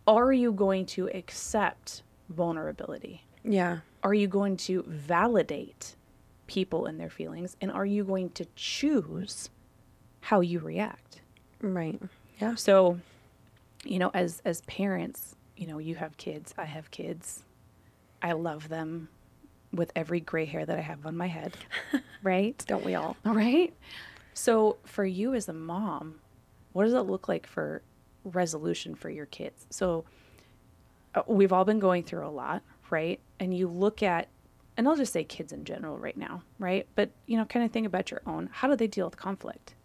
Are 0.05 0.31
you 0.31 0.51
going 0.51 0.85
to 0.87 1.07
accept 1.07 2.03
vulnerability? 2.29 3.23
Yeah. 3.43 3.79
Are 4.03 4.13
you 4.13 4.27
going 4.27 4.57
to 4.57 4.83
validate 4.87 5.95
people 6.47 6.85
and 6.85 6.99
their 6.99 7.09
feelings 7.09 7.55
and 7.61 7.71
are 7.71 7.85
you 7.85 8.03
going 8.03 8.29
to 8.31 8.45
choose 8.55 9.49
how 10.21 10.41
you 10.41 10.59
react? 10.59 11.21
Right. 11.61 12.01
Yeah. 12.39 12.55
So, 12.55 12.99
you 13.83 13.99
know, 13.99 14.11
as 14.13 14.41
as 14.45 14.61
parents, 14.61 15.35
you 15.55 15.67
know, 15.67 15.77
you 15.77 15.95
have 15.95 16.17
kids, 16.17 16.53
I 16.57 16.65
have 16.65 16.89
kids. 16.91 17.43
I 18.21 18.33
love 18.33 18.69
them 18.69 19.09
with 19.73 19.91
every 19.95 20.19
gray 20.19 20.45
hair 20.45 20.65
that 20.65 20.77
I 20.77 20.81
have 20.81 21.05
on 21.05 21.15
my 21.15 21.27
head. 21.27 21.55
right? 22.23 22.63
Don't 22.67 22.85
we 22.85 22.95
all? 22.95 23.17
All 23.25 23.33
right. 23.33 23.73
So, 24.33 24.77
for 24.85 25.05
you 25.05 25.33
as 25.33 25.49
a 25.49 25.53
mom, 25.53 26.15
what 26.73 26.85
does 26.85 26.93
it 26.93 27.01
look 27.01 27.27
like 27.27 27.45
for 27.45 27.81
resolution 28.23 28.95
for 28.95 29.09
your 29.09 29.25
kids? 29.25 29.65
So, 29.69 30.05
uh, 31.13 31.23
we've 31.27 31.51
all 31.51 31.65
been 31.65 31.79
going 31.79 32.03
through 32.03 32.25
a 32.25 32.29
lot, 32.29 32.63
right? 32.91 33.19
And 33.39 33.57
you 33.57 33.67
look 33.67 34.03
at 34.03 34.27
and 34.77 34.87
I'll 34.87 34.95
just 34.95 35.11
say 35.11 35.23
kids 35.23 35.51
in 35.51 35.65
general 35.65 35.97
right 35.97 36.15
now, 36.15 36.43
right? 36.57 36.87
But, 36.95 37.11
you 37.25 37.37
know, 37.37 37.45
kind 37.45 37.65
of 37.65 37.71
think 37.71 37.85
about 37.85 38.09
your 38.09 38.21
own. 38.25 38.49
How 38.51 38.67
do 38.67 38.75
they 38.75 38.87
deal 38.87 39.05
with 39.05 39.17
conflict? 39.17 39.75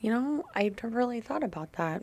You 0.00 0.10
know, 0.10 0.44
I've 0.54 0.82
never 0.82 0.96
really 0.96 1.20
thought 1.20 1.42
about 1.42 1.74
that. 1.74 2.02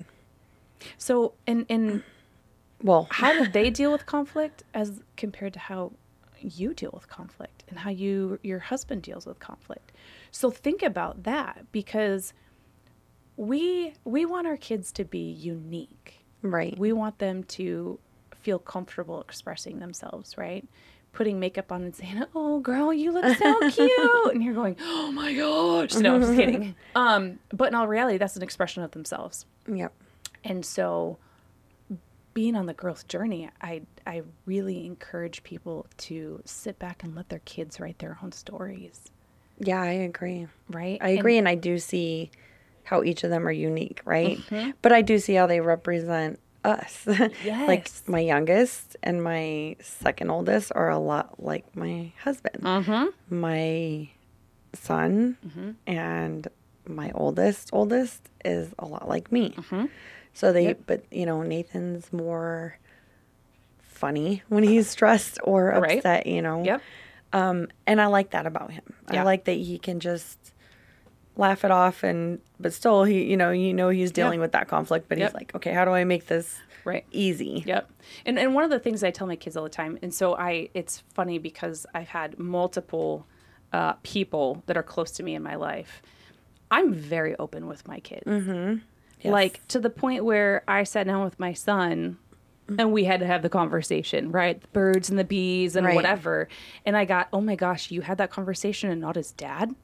So, 0.98 1.34
in 1.46 1.66
in 1.66 2.04
Well, 2.84 3.08
how 3.12 3.34
do 3.34 3.48
they 3.48 3.70
deal 3.82 3.92
with 3.92 4.06
conflict 4.08 4.64
as 4.74 5.02
compared 5.16 5.54
to 5.54 5.60
how 5.60 5.92
you 6.40 6.74
deal 6.74 6.90
with 6.94 7.08
conflict 7.08 7.64
and 7.70 7.78
how 7.78 7.92
you 7.92 8.40
your 8.42 8.58
husband 8.58 9.04
deals 9.04 9.28
with 9.28 9.38
conflict 9.40 9.92
so 10.32 10.50
think 10.50 10.82
about 10.82 11.22
that 11.22 11.66
because 11.72 12.34
we 13.38 13.94
we 14.06 14.26
want 14.26 14.48
our 14.48 14.58
kids 14.58 14.92
to 14.92 15.06
be 15.06 15.32
unique 15.32 16.26
right. 16.42 16.76
we 16.80 16.92
want 16.92 17.20
them 17.20 17.44
to 17.44 18.00
feel 18.42 18.60
comfortable 18.60 19.22
expressing 19.22 19.80
themselves 19.80 20.38
right 20.38 20.68
putting 21.14 21.40
makeup 21.40 21.72
on 21.72 21.84
and 21.84 21.96
saying 21.96 22.24
oh 22.36 22.60
girl 22.60 22.94
you 22.94 23.12
look 23.12 23.38
so 23.38 23.70
cute 23.72 24.34
and 24.34 24.44
you're 24.44 24.54
going 24.54 24.76
oh 24.82 25.12
my 25.12 25.34
gosh 25.34 25.94
no 25.96 26.16
i'm 26.16 26.22
just 26.22 26.36
kidding 26.36 26.74
um 26.96 27.38
but 27.54 27.68
in 27.68 27.76
all 27.76 27.88
reality 27.88 28.18
that's 28.18 28.36
an 28.36 28.44
expression 28.44 28.82
of 28.84 28.92
themselves 28.92 29.46
Yep. 29.68 29.94
and 30.44 30.66
so 30.66 31.18
being 32.34 32.56
on 32.56 32.66
the 32.66 32.74
growth 32.74 33.10
journey, 33.10 33.50
I 33.62 33.82
I 34.08 34.22
really 34.46 34.86
encourage 34.86 35.44
people 35.44 35.86
to 35.98 36.42
sit 36.46 36.80
back 36.80 37.04
and 37.04 37.14
let 37.14 37.28
their 37.28 37.40
kids 37.44 37.78
write 37.82 38.00
their 38.00 38.18
own 38.24 38.32
stories, 38.32 39.02
Yeah, 39.60 39.82
I 39.82 39.88
agree. 39.92 40.48
right? 40.70 40.98
I 41.02 41.10
agree, 41.10 41.38
and, 41.38 41.46
I 41.50 41.56
do 41.56 41.78
see 41.78 42.32
how 42.86 43.04
each 43.04 43.26
of 43.26 43.32
them 43.32 43.46
are 43.46 43.52
unique, 43.52 44.02
right? 44.06 44.38
Mm-hmm. 44.38 44.72
But 44.82 44.94
I 44.94 45.02
do 45.02 45.20
see 45.20 45.34
how 45.34 45.46
they 45.46 45.60
represent 45.60 46.40
us. 46.64 47.06
Yes. 47.44 47.68
like 47.68 47.90
my 48.08 48.20
youngest 48.20 48.96
and 49.04 49.24
my 49.24 49.76
second 49.82 50.30
oldest 50.30 50.72
are 50.76 50.90
a 50.90 50.98
lot 51.00 51.42
like 51.44 51.76
my 51.76 52.12
husband. 52.24 52.62
Mm-hmm. 52.64 53.40
My 53.40 54.10
son 54.74 55.38
and 55.88 56.48
my 56.88 57.12
oldest 57.14 57.70
oldest 57.74 58.30
is 58.46 58.70
a 58.80 58.86
lot 58.86 59.08
like 59.08 59.32
me. 59.32 59.56
So 60.34 60.54
they, 60.54 60.66
Yep. 60.66 60.80
but 60.88 61.04
you 61.12 61.26
know, 61.26 61.42
Nathan's 61.44 62.12
more 62.14 62.78
funny 63.82 64.44
when 64.50 64.64
he's 64.64 64.90
stressed 64.90 65.40
or 65.44 65.68
Right. 65.70 65.98
upset. 65.98 66.26
You 66.28 66.42
know. 66.42 66.64
Yep. 66.64 66.82
Um, 67.34 67.68
and 67.88 68.02
I 68.02 68.08
like 68.08 68.32
that 68.32 68.46
about 68.46 68.72
him. 68.72 68.84
Yeah. 69.12 69.22
I 69.22 69.24
like 69.24 69.46
that 69.46 69.54
he 69.54 69.78
can 69.78 70.00
just 70.00 70.38
laugh 71.42 71.66
it 71.66 71.72
off 71.72 72.04
and 72.04 72.40
but 72.60 72.72
still 72.72 73.04
he 73.04 73.24
you 73.24 73.36
know 73.36 73.52
you 73.52 73.74
know 73.74 73.90
he's 73.90 74.12
dealing 74.12 74.40
with 74.40 74.52
that 74.54 74.68
conflict 74.70 75.10
but 75.10 75.18
Yep. 75.18 75.30
he's 75.30 75.34
like 75.34 75.54
okay 75.56 75.74
how 75.74 75.84
do 75.84 75.92
I 75.92 76.04
make 76.06 76.28
this 76.28 76.60
Right. 76.86 77.06
easy 77.12 77.64
Yep. 77.68 77.90
And 78.26 78.40
and 78.40 78.56
one 78.56 78.64
of 78.64 78.70
the 78.70 78.80
things 78.80 79.04
I 79.04 79.12
tell 79.12 79.28
my 79.28 79.36
kids 79.36 79.56
all 79.58 79.64
the 79.64 79.70
time, 79.70 80.00
and 80.02 80.12
so 80.14 80.36
I 80.36 80.70
it's 80.74 81.04
funny 81.14 81.38
because 81.38 81.86
I've 81.94 82.08
had 82.10 82.40
multiple 82.40 83.26
uh, 83.74 83.94
people 84.04 84.64
that 84.66 84.76
are 84.78 84.84
close 84.84 85.12
to 85.18 85.24
me 85.24 85.34
in 85.36 85.44
my 85.44 85.56
life. 85.56 86.02
I'm 86.72 86.94
very 86.94 87.36
open 87.38 87.68
with 87.68 87.88
my 87.88 88.00
kids. 88.00 88.24
Yes. 88.28 89.32
Like 89.32 89.66
to 89.68 89.80
the 89.80 89.90
point 89.92 90.26
where 90.26 90.64
I 90.68 90.84
sat 90.84 91.06
down 91.06 91.24
with 91.24 91.40
my 91.40 91.54
son 91.54 92.18
and 92.80 92.92
we 92.92 93.04
had 93.04 93.20
to 93.20 93.28
have 93.28 93.42
the 93.44 93.50
conversation, 93.50 94.32
right? 94.32 94.60
The 94.60 94.68
birds 94.70 95.10
and 95.12 95.20
the 95.20 95.24
bees 95.24 95.76
and 95.76 95.86
Right. 95.86 95.96
whatever. 95.96 96.48
And 96.86 96.98
I 96.98 97.06
got, 97.06 97.28
oh 97.32 97.42
my 97.42 97.56
gosh, 97.56 97.92
you 97.92 98.02
had 98.02 98.18
that 98.18 98.32
conversation 98.32 98.90
and 98.90 99.00
not 99.00 99.16
as 99.18 99.32
dad? 99.34 99.76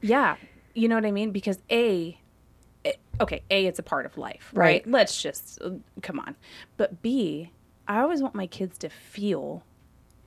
Yeah. 0.00 0.36
You 0.74 0.88
know 0.88 0.94
what 0.94 1.06
I 1.06 1.10
mean? 1.10 1.30
Because 1.32 1.58
A, 1.70 2.18
it- 2.84 3.00
okay, 3.20 3.42
A, 3.50 3.66
it's 3.66 3.78
a 3.78 3.82
part 3.82 4.06
of 4.06 4.16
life, 4.16 4.50
right? 4.54 4.64
Right. 4.64 4.86
Let's 4.86 5.20
just, 5.20 5.58
come 6.02 6.20
on. 6.20 6.36
But 6.76 7.02
B, 7.02 7.50
I 7.88 8.00
always 8.00 8.22
want 8.22 8.34
my 8.34 8.46
kids 8.46 8.78
to 8.78 8.88
feel 8.88 9.64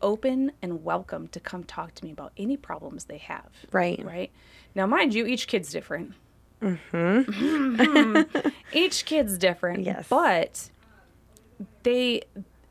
open 0.01 0.51
and 0.61 0.83
welcome 0.83 1.27
to 1.29 1.39
come 1.39 1.63
talk 1.63 1.93
to 1.95 2.03
me 2.05 2.11
about 2.11 2.33
any 2.35 2.57
problems 2.57 3.05
they 3.05 3.19
have. 3.19 3.49
Right. 3.71 4.03
Right. 4.03 4.31
Now, 4.75 4.87
mind 4.87 5.13
you, 5.13 5.25
each 5.25 5.47
kid's 5.47 5.71
different. 5.71 6.13
Mm-hmm. 6.61 8.49
each 8.73 9.05
kid's 9.05 9.37
different. 9.37 9.83
Yes. 9.83 10.07
But 10.09 10.69
they, 11.83 12.23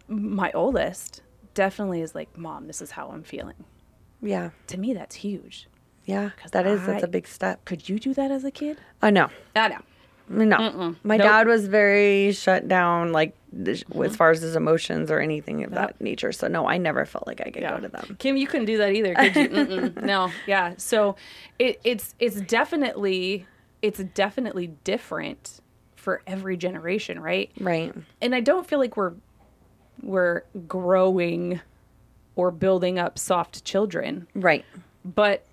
my 0.09 0.51
oldest, 0.53 1.23
definitely 1.55 2.01
is 2.03 2.15
like, 2.15 2.37
Mom, 2.37 2.67
this 2.67 2.81
is 2.83 2.91
how 2.91 3.09
I'm 3.09 3.23
feeling. 3.23 3.65
yeah 4.21 4.51
To 4.69 4.79
me, 4.79 4.93
that's 4.95 5.15
huge. 5.17 5.67
Yeah 6.05 6.31
that 6.53 6.67
is 6.67 6.81
that's 6.81 6.93
that's 6.93 7.05
a 7.05 7.09
big 7.09 7.27
step 7.27 7.65
Could 7.65 7.89
you 7.89 7.99
do 7.99 8.15
that 8.15 8.31
as 8.31 8.45
a 8.45 8.51
kid? 8.51 8.79
I 9.03 9.11
know 9.11 9.29
I 9.57 9.69
know. 9.69 9.79
no 10.29 10.97
my 11.03 11.17
Nope. 11.17 11.27
dad 11.27 11.47
was 11.47 11.67
very 11.67 12.33
shut 12.33 12.69
down 12.69 13.13
like 13.13 13.35
Mm-hmm. 13.53 14.03
as 14.05 14.15
far 14.15 14.31
as 14.31 14.41
his 14.43 14.55
emotions 14.55 15.11
or 15.11 15.19
anything 15.19 15.65
of 15.65 15.73
that 15.73 16.01
nature 16.01 16.31
so 16.31 16.47
no 16.47 16.69
I 16.69 16.79
never 16.79 17.05
felt 17.05 17.27
like 17.27 17.41
I 17.45 17.51
could 17.51 17.65
go 17.65 17.81
to 17.81 17.89
them 17.89 18.15
Kim, 18.21 18.37
you 18.37 18.47
couldn't 18.47 18.67
do 18.67 18.79
that 18.79 18.93
either, 18.93 19.13
could 19.17 19.35
you? 19.35 19.93
No, 20.03 20.31
yeah. 20.47 20.75
So 20.77 21.17
it, 21.59 21.81
it's 21.83 22.15
it's 22.21 22.41
definitely 22.43 23.49
it's 23.83 23.99
definitely 23.99 24.69
different 24.85 25.59
for 25.97 26.23
every 26.29 26.57
generation, 26.57 27.19
right? 27.19 27.51
right 27.59 27.93
And 28.23 28.37
I 28.37 28.41
don't 28.41 28.65
feel 28.69 28.79
like 28.79 28.97
we're 28.97 29.15
we're 30.01 30.43
growing 30.69 31.61
or 32.37 32.53
building 32.53 33.01
up 33.01 33.19
soft 33.19 33.65
children, 33.65 34.29
right 34.37 34.65
but 35.05 35.45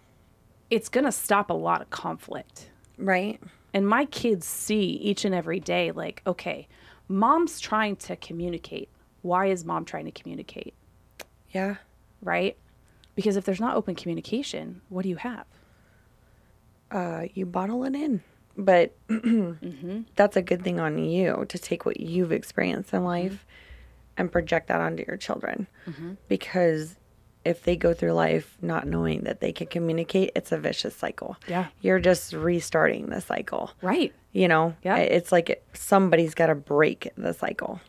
it's 0.70 0.90
gonna 0.90 1.12
stop 1.12 1.50
a 1.50 1.54
lot 1.54 1.82
of 1.82 1.90
conflict. 1.90 2.70
right 2.98 3.42
And 3.74 3.88
my 3.88 4.06
kids 4.06 4.46
see 4.46 4.82
each 4.82 5.26
and 5.26 5.36
every 5.36 5.60
day, 5.60 5.92
like, 5.92 6.22
okay, 6.26 6.68
mom's 7.08 7.60
trying 7.60 7.96
to 7.98 8.16
communicate. 8.16 8.90
Why 9.22 9.48
is 9.48 9.66
mom 9.66 9.86
trying 9.86 10.06
to 10.06 10.12
communicate? 10.12 10.74
yeah 11.52 11.76
right? 12.22 12.58
Because 13.16 13.38
if 13.38 13.46
there's 13.46 13.60
not 13.60 13.76
open 13.76 13.94
communication, 13.96 14.82
what 14.90 15.04
do 15.04 15.10
you 15.10 15.18
have? 15.18 15.46
uh, 16.92 17.24
you 17.34 17.46
bottle 17.46 17.84
it 17.84 17.96
in. 17.96 18.22
But 18.58 18.96
mm-hmm. 19.08 20.02
that's 20.16 20.36
a 20.36 20.42
good 20.42 20.64
thing 20.64 20.80
on 20.80 20.98
you 20.98 21.46
to 21.50 21.60
take 21.60 21.86
what 21.86 22.00
you've 22.00 22.32
experienced 22.32 22.94
in 22.94 23.00
mm-hmm. 23.00 23.08
life 23.08 23.46
and 24.18 24.32
project 24.32 24.68
that 24.68 24.82
onto 24.82 25.04
your 25.08 25.18
children. 25.18 25.68
Mm-hmm. 25.88 26.14
Because 26.28 26.97
if 27.48 27.64
they 27.64 27.76
go 27.76 27.94
through 27.94 28.14
life 28.14 28.58
not 28.62 28.86
knowing 28.88 29.22
that 29.22 29.40
they 29.40 29.52
can 29.52 29.68
communicate, 29.68 30.32
it's 30.36 30.52
a 30.52 30.58
vicious 30.58 30.96
cycle. 30.96 31.38
Yeah. 31.48 31.68
You're 31.82 32.00
just 32.00 32.34
restarting 32.34 33.08
the 33.10 33.22
cycle. 33.22 33.72
Right. 33.82 34.14
You 34.34 34.48
know, 34.48 34.76
Yeah. 34.84 34.98
it's 34.98 35.32
like 35.32 35.64
somebody's 35.74 36.34
got 36.36 36.48
to 36.48 36.56
break 36.56 37.10
the 37.18 37.34
cycle. 37.34 37.80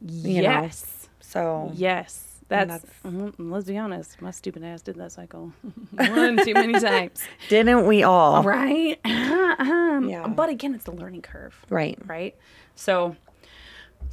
You 0.00 0.42
know? 0.42 0.50
yes. 0.62 1.08
So, 1.20 1.70
Yes. 1.74 2.30
That's, 2.48 2.68
that's- 2.82 2.90
mhm, 3.06 3.32
let's 3.38 3.66
be 3.66 3.78
honest. 3.78 4.20
My 4.20 4.30
stupid 4.30 4.62
ass 4.64 4.82
did 4.82 4.96
that 4.96 5.12
cycle 5.12 5.52
one 5.92 6.36
too 6.44 6.52
many 6.52 6.74
times. 6.78 7.22
didn't 7.48 7.86
we 7.86 8.02
all? 8.02 8.42
Right. 8.42 8.98
Um, 9.04 10.08
Yeah. 10.10 10.26
But 10.28 10.50
again, 10.50 10.74
it's 10.74 10.84
the 10.84 10.92
learning 10.92 11.22
curve. 11.22 11.54
Right. 11.70 11.98
Right. 12.06 12.34
So, 12.74 13.16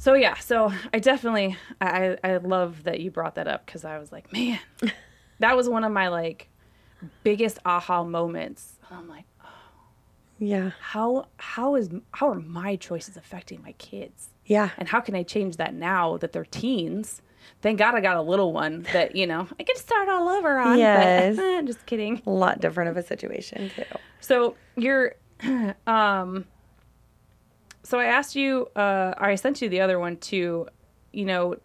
so 0.02 0.14
yeah. 0.14 0.34
So 0.38 0.72
I 0.92 0.98
definitely, 0.98 1.56
I, 1.80 2.16
I 2.24 2.38
love 2.38 2.82
that 2.82 2.98
you 2.98 3.12
brought 3.12 3.36
that 3.36 3.46
up 3.46 3.64
because 3.64 3.84
I 3.84 3.98
was 3.98 4.10
like, 4.10 4.32
man, 4.32 4.58
that 5.38 5.56
was 5.56 5.68
one 5.68 5.84
of 5.84 5.92
my 5.92 6.08
like 6.08 6.48
biggest 7.22 7.60
aha 7.64 8.02
moments. 8.02 8.80
I'm 8.90 9.08
like, 9.08 9.26
oh, 9.44 9.46
Yeah. 10.40 10.72
how 10.80 11.28
how 11.36 11.76
is 11.76 11.88
how 12.12 12.30
are 12.30 12.40
my 12.40 12.74
choices 12.74 13.16
affecting 13.16 13.62
my 13.62 13.72
kids? 13.72 14.30
Yeah. 14.44 14.70
And 14.76 14.88
how 14.88 15.00
can 15.00 15.14
I 15.14 15.22
change 15.22 15.56
that 15.58 15.72
now 15.72 16.16
that 16.16 16.32
they're 16.32 16.44
teens? 16.44 17.22
Thank 17.60 17.78
God 17.78 17.94
I 17.94 18.00
got 18.00 18.16
a 18.16 18.22
little 18.22 18.52
one 18.52 18.84
that, 18.92 19.14
you 19.14 19.26
know, 19.28 19.46
I 19.58 19.62
can 19.62 19.76
start 19.76 20.08
all 20.08 20.28
over 20.28 20.58
on. 20.58 20.78
Yes. 20.78 21.36
But, 21.36 21.64
just 21.66 21.86
kidding. 21.86 22.20
A 22.26 22.30
lot 22.30 22.60
different 22.60 22.90
of 22.90 22.96
a 22.96 23.02
situation 23.04 23.70
too. 23.70 23.84
So 24.20 24.56
you're, 24.76 25.14
um, 25.86 26.44
so 27.82 27.98
I 27.98 28.06
asked 28.06 28.36
you, 28.36 28.68
uh, 28.76 29.14
I 29.18 29.34
sent 29.34 29.60
you 29.60 29.68
the 29.68 29.80
other 29.80 29.98
one 29.98 30.16
too. 30.16 30.68
You 31.12 31.24
know, 31.24 31.56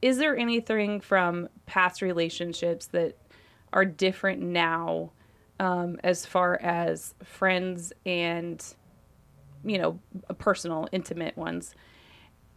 is 0.00 0.18
there 0.18 0.36
anything 0.36 1.00
from 1.00 1.48
past 1.66 2.02
relationships 2.02 2.86
that 2.86 3.16
are 3.72 3.84
different 3.84 4.42
now, 4.42 5.12
um, 5.60 5.98
as 6.02 6.26
far 6.26 6.60
as 6.60 7.14
friends 7.22 7.92
and, 8.04 8.62
you 9.64 9.78
know, 9.78 10.00
personal, 10.38 10.88
intimate 10.92 11.36
ones? 11.36 11.74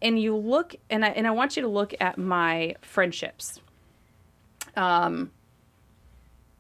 And 0.02 0.20
you 0.20 0.36
look, 0.36 0.76
and 0.90 1.06
I 1.06 1.10
and 1.10 1.26
I 1.28 1.32
want 1.32 1.56
you 1.56 1.62
to 1.62 1.68
look 1.68 1.94
at 2.02 2.18
my 2.18 2.76
friendships, 2.82 3.62
um, 4.76 5.32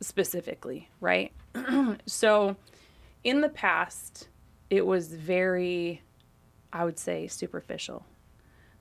specifically, 0.01 0.89
right? 1.01 1.33
so 2.05 2.55
in 3.23 3.41
the 3.41 3.49
past 3.49 4.29
it 4.69 4.85
was 4.85 5.13
very 5.13 6.01
i 6.73 6.83
would 6.83 6.99
say 6.99 7.27
superficial. 7.27 8.05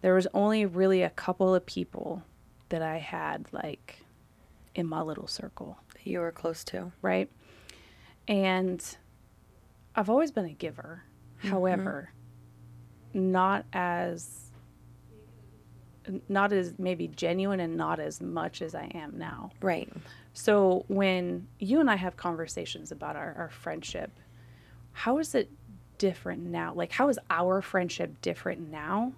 There 0.01 0.15
was 0.15 0.27
only 0.35 0.67
really 0.67 1.01
a 1.03 1.11
couple 1.11 1.55
of 1.55 1.65
people 1.67 2.23
that 2.69 2.83
i 2.83 2.99
had 2.99 3.47
like 3.53 3.99
in 4.75 4.87
my 4.87 5.01
little 5.01 5.27
circle. 5.27 5.79
That 5.95 6.07
you 6.07 6.21
were 6.21 6.33
close 6.33 6.65
to. 6.65 6.93
right? 7.03 7.31
And 8.29 8.85
i've 9.97 10.11
always 10.11 10.31
been 10.31 10.47
a 10.47 10.53
giver. 10.53 11.03
Mm-hmm. 11.39 11.49
However 11.49 12.11
not 13.15 13.65
as 13.73 14.51
not 16.29 16.53
as 16.53 16.75
maybe 16.79 17.09
genuine 17.09 17.61
and 17.61 17.77
not 17.77 17.99
as 17.99 18.21
much 18.21 18.61
as 18.61 18.75
i 18.75 18.85
am 18.95 19.17
now. 19.17 19.51
Right. 19.63 19.91
so 20.33 20.85
when 20.89 21.47
you 21.59 21.81
and 21.81 21.91
I 21.91 21.97
have 21.97 22.17
conversations 22.17 22.93
about 22.93 23.17
our, 23.17 23.35
our 23.39 23.51
friendship, 23.51 24.11
how 24.93 25.19
is 25.19 25.35
it 25.35 25.51
different 26.05 26.43
now? 26.43 26.75
Like 26.75 26.93
how 26.93 27.09
is 27.09 27.19
our 27.31 27.63
friendship 27.63 28.21
different 28.21 28.71
now 28.71 29.15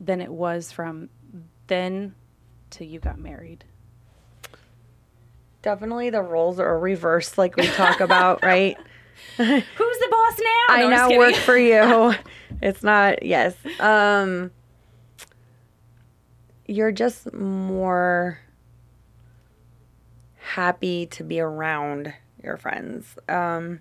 than 0.00 0.22
it 0.22 0.32
was 0.32 0.72
from 0.72 1.10
then 1.66 2.14
till 2.70 2.86
you 2.86 2.98
got 2.98 3.18
married? 3.18 3.62
Definitely 5.60 6.08
the 6.08 6.22
roles 6.22 6.58
are 6.58 6.78
reversed 6.78 7.36
like 7.36 7.56
we 7.56 7.66
talk 7.66 8.00
about, 8.00 8.42
right? 8.42 8.74
Who's 9.36 9.46
the 9.46 10.08
boss 10.10 10.38
now? 10.38 10.74
I 10.74 10.80
No, 10.84 10.88
now 10.88 11.18
work 11.18 11.34
for 11.34 11.58
you. 11.58 12.14
It's 12.62 12.82
not 12.82 13.24
yes. 13.24 13.54
Um 13.80 14.50
you're 16.66 16.92
just 16.92 17.30
more 17.34 18.38
happy 20.38 21.04
to 21.06 21.24
be 21.24 21.40
around 21.40 22.14
your 22.42 22.56
friends. 22.56 23.18
Um 23.28 23.80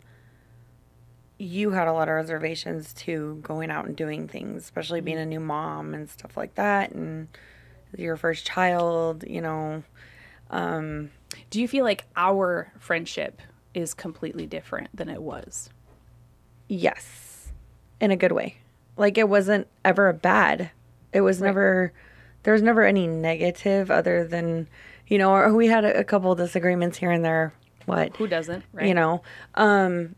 you 1.38 1.72
had 1.72 1.88
a 1.88 1.94
lot 1.94 2.08
of 2.08 2.16
reservations 2.16 2.94
to 2.94 3.40
going 3.44 3.70
out 3.72 3.86
and 3.86 3.96
doing 3.96 4.28
things, 4.28 4.64
especially 4.64 5.02
being 5.02 5.18
a 5.18 5.26
new 5.26 5.40
mom 5.40 5.94
and 5.94 6.10
stuff 6.10 6.38
like 6.38 6.56
that 6.56 6.92
and 6.92 7.28
your 7.98 8.16
first 8.18 8.46
child, 8.46 9.24
you 9.28 9.42
know. 9.42 9.84
Um 10.50 11.10
Do 11.50 11.60
you 11.62 11.68
feel 11.68 11.84
like 11.84 12.06
our 12.16 12.72
friendship 12.80 13.42
is 13.74 13.94
completely 13.94 14.46
different 14.46 14.96
than 14.96 15.10
it 15.10 15.22
was? 15.22 15.70
Yes, 16.68 17.52
in 18.00 18.12
a 18.12 18.16
good 18.16 18.32
way. 18.32 18.58
Like 18.98 19.18
it 19.18 19.28
wasn't 19.30 19.68
ever 19.84 20.10
a 20.10 20.14
bad. 20.14 20.72
It 21.12 21.22
was 21.22 21.40
Right. 21.42 21.48
never. 21.48 21.94
There 22.44 22.54
was 22.54 22.62
never 22.62 22.84
any 22.84 23.08
negative 23.08 23.90
other 23.90 24.26
than, 24.28 24.68
you 25.08 25.18
know, 25.18 25.54
we 25.54 25.68
had 25.68 25.86
a, 25.86 26.00
a 26.00 26.04
couple 26.04 26.34
disagreements 26.36 26.98
here 26.98 27.10
and 27.12 27.24
there. 27.24 27.54
What 27.86 28.16
Who 28.18 28.28
doesn't, 28.28 28.64
right? 28.74 28.86
you 28.88 28.94
know, 28.94 29.22
um, 29.56 30.16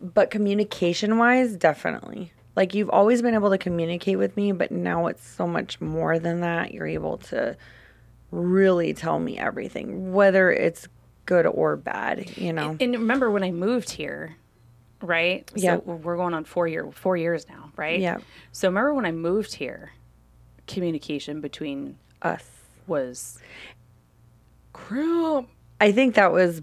but 0.00 0.30
communication 0.30 1.18
wise, 1.18 1.56
definitely. 1.56 2.32
Like 2.56 2.74
you've 2.74 2.90
always 2.90 3.22
been 3.22 3.34
able 3.34 3.50
to 3.50 3.58
communicate 3.58 4.18
with 4.18 4.36
me, 4.36 4.52
but 4.52 4.70
now 4.70 5.06
it's 5.06 5.26
so 5.26 5.46
much 5.46 5.80
more 5.80 6.18
than 6.18 6.40
that. 6.40 6.74
You're 6.74 6.86
able 6.86 7.18
to 7.18 7.56
really 8.30 8.92
tell 8.92 9.18
me 9.18 9.38
everything, 9.38 10.12
whether 10.12 10.50
it's 10.50 10.88
good 11.26 11.46
or 11.46 11.76
bad. 11.76 12.36
You 12.36 12.52
know. 12.52 12.76
And 12.80 12.92
remember 12.92 13.30
when 13.30 13.44
I 13.44 13.50
moved 13.50 13.90
here, 13.90 14.36
right? 15.00 15.50
Yeah. 15.54 15.76
So 15.76 15.80
we're 15.80 16.16
going 16.16 16.34
on 16.34 16.44
four 16.44 16.66
year 16.66 16.90
four 16.92 17.16
years 17.16 17.46
now, 17.48 17.72
right? 17.76 18.00
Yeah. 18.00 18.18
So 18.52 18.68
remember 18.68 18.94
when 18.94 19.06
I 19.06 19.12
moved 19.12 19.54
here, 19.54 19.92
communication 20.66 21.40
between 21.40 21.98
Us. 22.22 22.44
was 22.86 23.38
crap. 24.72 25.46
I 25.80 25.92
think 25.92 26.14
that 26.16 26.32
was 26.32 26.62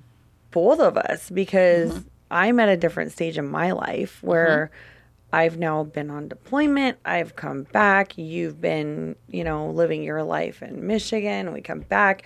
both 0.52 0.80
of 0.80 0.98
us 0.98 1.30
because 1.30 1.92
mm-hmm. 1.92 2.08
I'm 2.30 2.59
at 2.59 2.69
a 2.69 2.78
different 2.78 3.11
stage 3.11 3.38
in 3.38 3.47
my 3.47 3.71
life 3.71 4.21
where 4.21 4.71
mm-hmm. 4.71 5.36
I've 5.36 5.57
now 5.57 5.84
been 5.84 6.09
on 6.09 6.28
deployment. 6.28 6.97
I've 7.05 7.36
come 7.36 7.63
back. 7.63 8.17
You've 8.17 8.61
been, 8.61 9.15
you 9.30 9.43
know, 9.43 9.69
living 9.69 10.03
your 10.03 10.23
life 10.23 10.61
in 10.61 10.88
Michigan. 10.88 11.53
We 11.53 11.61
come 11.61 11.82
back, 11.82 12.23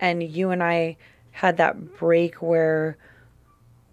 and 0.00 0.22
you 0.22 0.50
and 0.50 0.62
I 0.62 0.96
had 1.30 1.56
that 1.56 1.96
break 1.98 2.36
where 2.36 2.98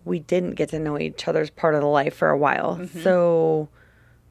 we 0.05 0.19
didn't 0.19 0.55
get 0.55 0.69
to 0.69 0.79
know 0.79 0.99
each 0.99 1.27
other's 1.27 1.49
part 1.49 1.75
of 1.75 1.81
the 1.81 1.87
life 1.87 2.15
for 2.15 2.29
a 2.29 2.37
while. 2.37 2.77
Mm-hmm. 2.77 3.01
So 3.01 3.69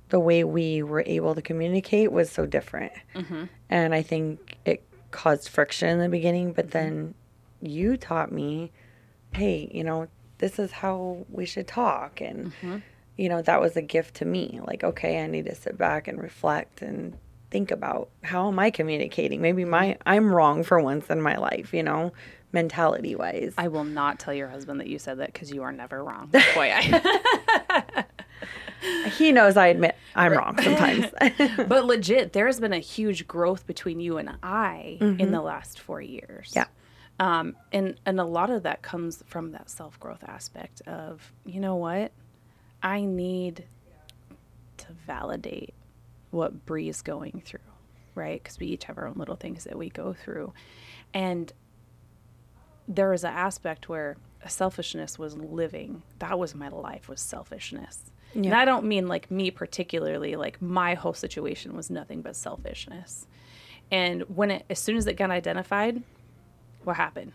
the 0.09 0.21
way 0.21 0.45
we 0.45 0.83
were 0.83 1.05
able 1.07 1.35
to 1.35 1.43
communicate 1.43 2.13
was 2.13 2.31
so 2.31 2.47
different. 2.47 2.93
Mm-hmm. 3.15 3.45
And 3.71 3.95
I 3.95 4.03
think 4.03 4.57
it 4.65 4.83
caused 5.11 5.49
friction 5.49 5.89
in 5.89 5.99
the 5.99 6.09
beginning, 6.09 6.53
but 6.53 6.71
then 6.71 7.15
you 7.61 7.97
taught 7.97 8.33
me, 8.33 8.73
hey, 9.33 9.71
you 9.73 9.85
know, 9.85 10.09
this 10.39 10.59
is 10.59 10.73
how 10.73 11.27
we 11.31 11.47
should 11.47 11.67
talk. 11.67 12.21
And, 12.21 12.47
mm-hmm. 12.47 12.79
you 13.17 13.29
know, 13.29 13.43
that 13.43 13.61
was 13.61 13.77
a 13.77 13.83
gift 13.83 14.17
to 14.17 14.25
me. 14.25 14.61
Like, 14.65 14.85
okay, 14.85 15.23
I 15.23 15.27
need 15.27 15.47
to 15.47 15.55
sit 15.55 15.77
back 15.77 16.09
and 16.09 16.21
reflect 16.21 16.83
and 16.83 17.17
think 17.51 17.71
about 17.71 18.11
how 18.23 18.49
am 18.49 18.59
I 18.59 18.71
communicating? 18.71 19.41
Maybe 19.41 19.65
my 19.65 19.97
I'm 20.05 20.33
wrong 20.33 20.63
for 20.63 20.81
once 20.81 21.09
in 21.09 21.21
my 21.21 21.37
life, 21.37 21.73
you 21.73 21.83
know, 21.83 22.13
mentality 22.53 23.15
wise. 23.15 23.55
I 23.57 23.69
will 23.69 23.85
not 23.85 24.19
tell 24.19 24.35
your 24.35 24.49
husband 24.49 24.81
that 24.81 24.89
you 24.89 24.99
said 24.99 25.19
that 25.19 25.33
because 25.33 25.51
you 25.51 25.63
are 25.63 25.73
never 25.73 26.03
wrong. 26.03 26.29
Boy, 26.55 26.73
I, 26.75 28.05
He 29.17 29.33
knows 29.33 29.57
I 29.57 29.69
admit 29.69 29.97
I'm 30.15 30.33
wrong 30.33 30.61
sometimes. 30.63 31.07
but 31.69 31.85
legit, 31.87 32.33
there 32.33 32.47
has 32.47 32.61
been 32.61 32.73
a 32.73 32.79
huge 32.79 33.27
growth 33.27 33.67
between 33.67 34.01
you 34.01 34.19
and 34.19 34.37
I 34.43 34.99
in 35.01 35.17
the 35.17 35.25
mm-hmm. 35.25 35.35
last 35.35 35.81
four 35.81 36.01
years. 36.01 36.53
Yeah. 36.55 36.67
Um, 37.21 37.57
and 37.73 37.99
and 38.07 38.21
a 38.21 38.25
lot 38.25 38.51
of 38.51 38.63
that 38.63 38.83
comes 38.83 39.25
from 39.27 39.53
that 39.53 39.69
self 39.71 39.99
growth 39.99 40.23
aspect 40.27 40.83
of 40.87 41.33
you 41.45 41.61
know 41.61 41.77
what, 41.77 42.13
I 42.83 43.05
need 43.05 43.65
to 44.79 44.87
validate 45.07 45.75
what 46.31 46.65
Bree's 46.65 47.03
going 47.03 47.43
through, 47.45 47.61
right? 48.15 48.41
Because 48.43 48.59
we 48.59 48.67
each 48.67 48.85
have 48.85 48.99
our 48.99 49.07
own 49.09 49.17
little 49.17 49.37
things 49.37 49.65
that 49.65 49.77
we 49.77 49.89
go 49.89 50.13
through, 50.13 50.53
and 51.13 51.53
there 52.87 53.13
is 53.13 53.25
an 53.25 53.35
aspect 53.35 53.89
where 53.89 54.17
selfishness 54.47 55.19
was 55.19 55.37
living. 55.37 56.03
That 56.21 56.39
was 56.39 56.55
my 56.55 56.69
life 56.69 57.09
was 57.09 57.21
selfishness. 57.21 58.13
And 58.35 58.55
I 58.55 58.65
don't 58.65 58.85
mean 58.85 59.09
like 59.09 59.31
me 59.31 59.51
particularly, 59.51 60.37
like 60.37 60.61
my 60.61 60.95
whole 60.95 61.15
situation 61.15 61.75
was 61.75 61.91
nothing 61.91 62.23
but 62.23 62.37
selfishness. 62.37 63.27
And 63.91 64.23
when 64.35 64.51
it 64.51 64.67
as 64.71 64.79
soon 64.79 64.97
as 64.97 65.07
it 65.07 65.15
got 65.15 65.31
identified, 65.31 66.03
what 66.85 66.97
happened? 66.97 67.33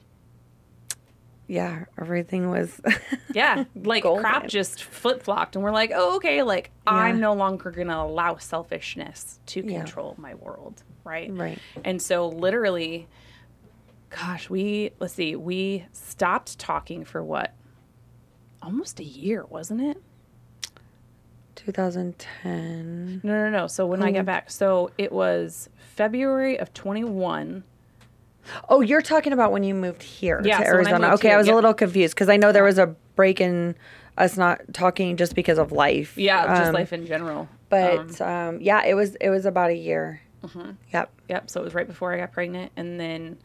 yeah, 1.46 1.86
everything 2.00 2.50
was 2.50 2.80
Yeah, 3.34 3.66
like 3.76 4.04
Golden. 4.04 4.24
crap 4.24 4.48
just 4.48 4.84
flip 4.84 5.22
flopped, 5.24 5.56
and 5.56 5.64
we're 5.64 5.72
like, 5.72 5.92
oh, 5.94 6.16
okay, 6.18 6.42
like 6.42 6.72
I'm 6.88 7.20
no 7.20 7.34
longer 7.34 7.70
gonna 7.72 7.98
allow 7.98 8.38
selfishness 8.38 9.40
to 9.48 9.62
Yeah. 9.66 9.80
control 9.80 10.16
my 10.18 10.36
world, 10.36 10.84
right? 11.04 11.30
right. 11.34 11.60
And 11.84 12.02
so, 12.02 12.28
literally, 12.30 13.08
gosh, 14.10 14.50
we 14.50 14.92
let's 15.00 15.14
see, 15.16 15.36
we 15.36 15.86
stopped 15.92 16.58
talking 16.60 17.04
for 17.04 17.22
what? 17.24 17.54
Almost 18.62 19.00
a 19.02 19.04
year, 19.04 19.46
wasn't 19.50 19.82
it? 19.82 19.98
2010. 21.56 23.22
No, 23.24 23.34
no, 23.34 23.50
no. 23.50 23.68
So 23.68 23.86
when 23.86 24.02
I 24.02 24.10
Oh. 24.10 24.14
got 24.14 24.26
back, 24.26 24.50
so 24.50 24.92
it 24.98 25.12
was 25.12 25.70
February 25.78 26.58
of 26.60 26.74
21. 26.74 27.64
Oh, 28.70 28.82
you're 28.82 29.02
talking 29.02 29.34
about 29.34 29.52
when 29.52 29.64
you 29.64 29.74
moved 29.74 30.04
here 30.04 30.42
Yeah, 30.44 30.60
to 30.60 30.66
so 30.66 30.72
Arizona. 30.72 31.14
okay, 31.14 31.30
here, 31.30 31.36
I 31.36 31.38
was 31.38 31.48
yep. 31.48 31.54
a 31.54 31.56
little 31.56 31.74
confused 31.74 32.14
because 32.16 32.30
I 32.30 32.38
know 32.38 32.52
there 32.52 32.64
was 32.64 32.78
a 32.78 32.88
break 33.16 33.40
in 33.42 33.76
us 34.18 34.38
not 34.38 34.62
talking 34.74 35.18
just 35.18 35.34
because 35.36 35.58
of 35.58 35.72
life. 35.72 36.18
Yeah, 36.18 36.46
just 36.58 36.68
Um, 36.70 36.74
life 36.74 36.94
in 36.94 37.06
general. 37.06 37.48
But 37.70 38.22
Um, 38.22 38.28
um, 38.28 38.62
yeah, 38.62 38.84
it 38.86 38.94
was 38.96 39.16
it 39.16 39.30
was 39.30 39.46
about 39.46 39.70
a 39.72 39.76
year. 39.76 40.22
Yep. 40.94 41.10
yep. 41.30 41.50
So 41.50 41.62
it 41.62 41.64
was 41.64 41.74
right 41.74 41.88
before 41.88 42.14
I 42.14 42.18
got 42.18 42.32
pregnant, 42.34 42.72
and 42.76 43.00
then 43.00 43.38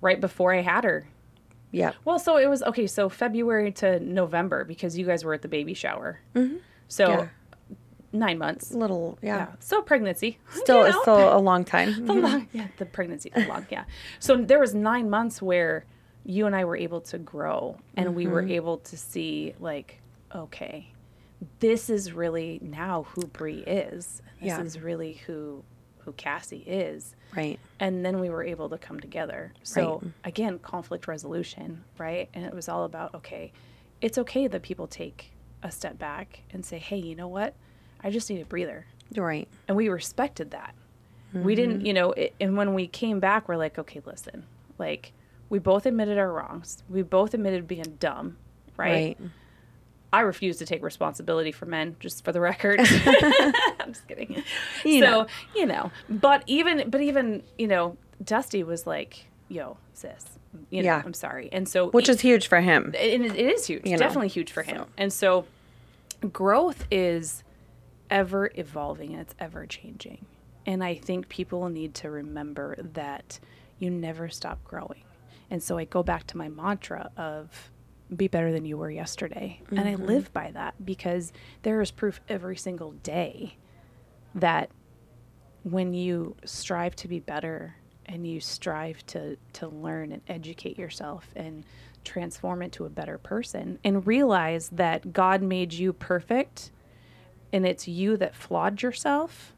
right 0.00 0.20
before 0.20 0.54
I 0.54 0.62
had 0.62 0.84
her. 0.84 1.06
Yeah. 1.70 1.92
Well, 2.04 2.18
so 2.18 2.36
it 2.38 2.48
was 2.48 2.62
okay. 2.62 2.86
So 2.86 3.08
February 3.08 3.70
to 3.72 4.00
November 4.00 4.64
because 4.64 4.96
you 4.98 5.04
guys 5.06 5.22
were 5.24 5.34
at 5.34 5.42
the 5.42 5.48
baby 5.48 5.74
shower. 5.74 6.18
Mm-hmm. 6.34 6.56
So 6.88 7.08
Yeah. 7.08 7.28
Nine 8.12 8.38
months. 8.38 8.72
Little, 8.72 9.18
yeah. 9.22 9.36
Yeah. 9.36 9.46
So 9.60 9.82
pregnancy. 9.82 10.38
Still, 10.50 10.80
you 10.80 10.86
it's 10.86 10.96
know. 10.96 11.02
still 11.02 11.36
a 11.36 11.38
long 11.38 11.64
time. 11.64 11.90
The 12.10 12.12
mm-hmm. 12.14 12.20
long, 12.20 12.48
yeah, 12.52 12.68
the 12.78 12.86
pregnancy 12.86 13.30
long. 13.48 13.66
Yeah. 13.70 13.84
So 14.18 14.36
there 14.36 14.58
was 14.58 14.74
nine 14.74 15.10
months 15.10 15.40
where 15.40 15.84
you 16.24 16.46
and 16.46 16.54
I 16.54 16.64
were 16.64 16.76
able 16.76 17.00
to 17.02 17.18
grow, 17.18 17.78
and 17.96 18.14
we 18.14 18.26
were 18.26 18.42
mm-hmm. 18.42 18.52
able 18.52 18.78
to 18.78 18.96
see 18.96 19.54
like, 19.60 20.00
okay, 20.34 20.92
this 21.60 21.88
is 21.90 22.12
really 22.12 22.58
now 22.62 23.04
who 23.14 23.26
Brie 23.26 23.60
is. 23.60 24.22
This 24.40 24.48
Yeah. 24.48 24.62
is 24.62 24.80
really 24.80 25.14
who 25.26 25.64
who 25.98 26.12
Cassie 26.12 26.64
is. 26.66 27.14
Right. 27.36 27.60
And 27.78 28.04
then 28.04 28.20
we 28.20 28.30
were 28.30 28.42
able 28.42 28.70
to 28.70 28.78
come 28.78 29.00
together. 29.00 29.52
So 29.62 30.02
again, 30.24 30.58
conflict 30.58 31.06
resolution, 31.06 31.84
right? 31.98 32.28
And 32.32 32.44
it 32.44 32.54
was 32.54 32.68
all 32.68 32.84
about 32.84 33.14
okay, 33.14 33.52
it's 34.00 34.18
okay 34.18 34.46
that 34.46 34.62
people 34.62 34.86
take 34.86 35.32
a 35.62 35.70
step 35.70 35.98
back 35.98 36.40
and 36.52 36.64
say, 36.64 36.78
hey, 36.78 36.96
you 36.96 37.14
know 37.14 37.28
what? 37.28 37.54
I 38.02 38.10
just 38.10 38.30
need 38.30 38.40
a 38.40 38.44
breather 38.44 38.86
Right. 39.16 39.48
and 39.68 39.76
we 39.76 39.88
respected 39.88 40.50
that. 40.52 40.74
We 41.32 41.54
didn't, 41.54 41.78
mm-hmm. 41.78 41.86
you 41.86 41.92
know, 41.92 42.10
it, 42.12 42.34
and 42.40 42.56
when 42.56 42.74
we 42.74 42.88
came 42.88 43.20
back, 43.20 43.48
we're 43.48 43.56
like, 43.56 43.78
okay, 43.78 44.00
listen, 44.04 44.46
like 44.78 45.12
we 45.48 45.60
both 45.60 45.86
admitted 45.86 46.18
our 46.18 46.32
wrongs. 46.32 46.82
We 46.88 47.02
both 47.02 47.34
admitted 47.34 47.68
being 47.68 47.96
dumb, 48.00 48.36
right? 48.76 49.16
Right. 49.20 49.30
I 50.12 50.20
refuse 50.22 50.56
to 50.58 50.66
take 50.66 50.82
responsibility 50.82 51.52
for 51.52 51.66
men, 51.66 51.94
just 52.00 52.24
for 52.24 52.32
the 52.32 52.40
record. 52.40 52.80
I'm 53.78 53.92
just 53.92 54.08
kidding. 54.08 54.42
You 54.84 55.00
so 55.02 55.06
know. 55.10 55.26
you 55.54 55.66
know, 55.66 55.92
but 56.08 56.42
even, 56.46 56.90
but 56.90 57.00
even, 57.00 57.44
you 57.58 57.68
know, 57.68 57.96
Dusty 58.24 58.64
was 58.64 58.86
like, 58.88 59.26
"Yo, 59.48 59.76
sis, 59.94 60.24
you 60.70 60.82
know, 60.82 60.86
Yeah. 60.86 61.02
I'm 61.04 61.14
sorry," 61.14 61.48
and 61.52 61.68
so 61.68 61.90
Which 61.90 62.08
is 62.08 62.20
huge 62.22 62.48
for 62.48 62.60
him. 62.60 62.92
it, 62.98 63.20
it 63.20 63.36
is 63.36 63.66
huge, 63.66 63.84
You 63.84 63.92
know, 63.92 63.98
definitely 63.98 64.28
huge 64.28 64.50
for 64.50 64.62
him. 64.64 64.86
And 64.98 65.12
so, 65.12 65.46
growth 66.32 66.86
is 66.90 67.44
ever 68.10 68.50
evolving 68.54 69.12
and 69.12 69.20
it's 69.20 69.34
ever 69.38 69.66
changing. 69.66 70.26
And 70.66 70.84
I 70.84 70.94
think 70.94 71.28
people 71.28 71.68
need 71.68 71.94
to 71.96 72.10
remember 72.10 72.76
that 72.92 73.40
you 73.78 73.90
never 73.90 74.28
stop 74.28 74.62
growing. 74.64 75.04
And 75.50 75.62
so 75.62 75.78
I 75.78 75.84
go 75.84 76.02
back 76.02 76.26
to 76.28 76.36
my 76.36 76.48
mantra 76.48 77.10
of 77.16 77.70
be 78.14 78.28
better 78.28 78.52
than 78.52 78.64
you 78.64 78.76
were 78.76 78.90
yesterday. 78.90 79.60
And 79.70 79.80
I 79.80 79.94
mm-hmm. 79.94 80.04
live 80.04 80.32
by 80.32 80.50
that 80.52 80.74
because 80.84 81.32
there 81.62 81.80
is 81.80 81.90
proof 81.90 82.20
every 82.28 82.56
single 82.56 82.92
day 82.92 83.56
that 84.34 84.70
when 85.62 85.94
you 85.94 86.36
strive 86.44 86.96
to 86.96 87.08
be 87.08 87.20
better 87.20 87.76
and 88.06 88.26
you 88.26 88.40
strive 88.40 89.04
to 89.06 89.36
to 89.52 89.68
learn 89.68 90.12
and 90.12 90.22
educate 90.26 90.78
yourself 90.78 91.28
and 91.36 91.64
transform 92.04 92.62
into 92.62 92.84
a 92.84 92.88
better 92.88 93.18
person 93.18 93.78
and 93.84 94.06
realize 94.06 94.70
that 94.70 95.12
God 95.12 95.42
made 95.42 95.72
you 95.72 95.92
perfect 95.92 96.70
and 97.52 97.66
it's 97.66 97.86
you 97.88 98.16
that 98.16 98.34
flawed 98.34 98.82
yourself 98.82 99.52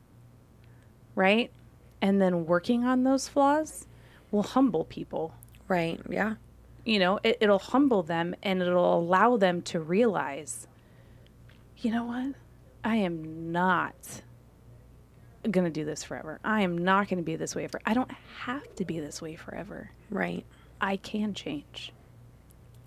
right 1.15 1.51
and 2.01 2.21
then 2.21 2.47
working 2.47 2.85
on 2.85 3.05
those 3.05 3.29
flaws 3.29 3.87
will 4.31 4.43
humble 4.43 4.85
people 4.85 5.35
Right. 5.69 6.01
Yeah. 6.09 6.35
you 6.85 6.99
know 6.99 7.19
it, 7.23 7.39
it'll 7.41 7.59
humble 7.59 8.03
them 8.03 8.35
and 8.43 8.61
it'll 8.63 8.99
allow 8.99 9.37
them 9.37 9.63
to 9.63 9.81
realize 9.81 10.67
you 11.79 11.91
know 11.91 12.05
what 12.05 12.35
i 12.85 12.97
am 12.97 13.53
not 13.53 13.95
going 15.51 15.65
to 15.65 15.71
do 15.71 15.85
this 15.85 16.05
forever 16.05 16.39
i 16.45 16.61
am 16.63 16.79
not 16.79 17.09
going 17.09 17.19
to 17.19 17.25
be 17.25 17.37
this 17.37 17.55
way 17.55 17.67
forever 17.67 17.83
i 17.87 17.95
don't 17.95 18.11
have 18.45 18.75
to 18.77 18.85
be 18.85 19.01
this 19.01 19.21
way 19.21 19.35
forever 19.37 19.91
Right. 20.11 20.45
i 20.81 20.97
can 20.97 21.35
change 21.35 21.93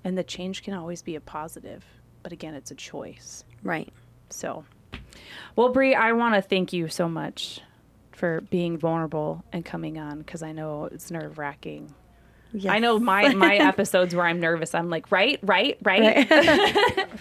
and 0.04 0.18
the 0.18 0.24
change 0.24 0.64
can 0.64 0.74
always 0.74 1.02
be 1.02 1.16
a 1.16 1.22
positive 1.22 1.84
but 2.24 2.32
again 2.32 2.54
it's 2.56 2.72
a 2.72 2.76
choice 2.76 3.44
Right. 3.64 3.92
so 4.30 4.64
well 5.56 5.70
brie 5.70 5.94
i 5.96 6.12
want 6.12 6.36
to 6.36 6.42
thank 6.42 6.74
you 6.74 6.88
so 6.88 7.08
much 7.08 7.62
for 8.12 8.42
being 8.50 8.78
vulnerable 8.78 9.44
and 9.52 9.66
coming 9.66 9.98
on 9.98 10.20
because 10.20 10.42
i 10.44 10.52
know 10.52 10.86
it's 10.86 11.12
nerve-wracking 11.12 11.94
Yes. 12.58 12.72
I 12.74 12.80
know 12.80 13.00
my 13.00 13.34
my 13.34 13.56
episodes 13.58 14.16
where 14.16 14.26
I'm 14.26 14.40
nervous. 14.40 14.74
I'm 14.74 14.90
like, 14.90 15.12
right, 15.12 15.40
right, 15.44 15.78
right, 15.84 16.30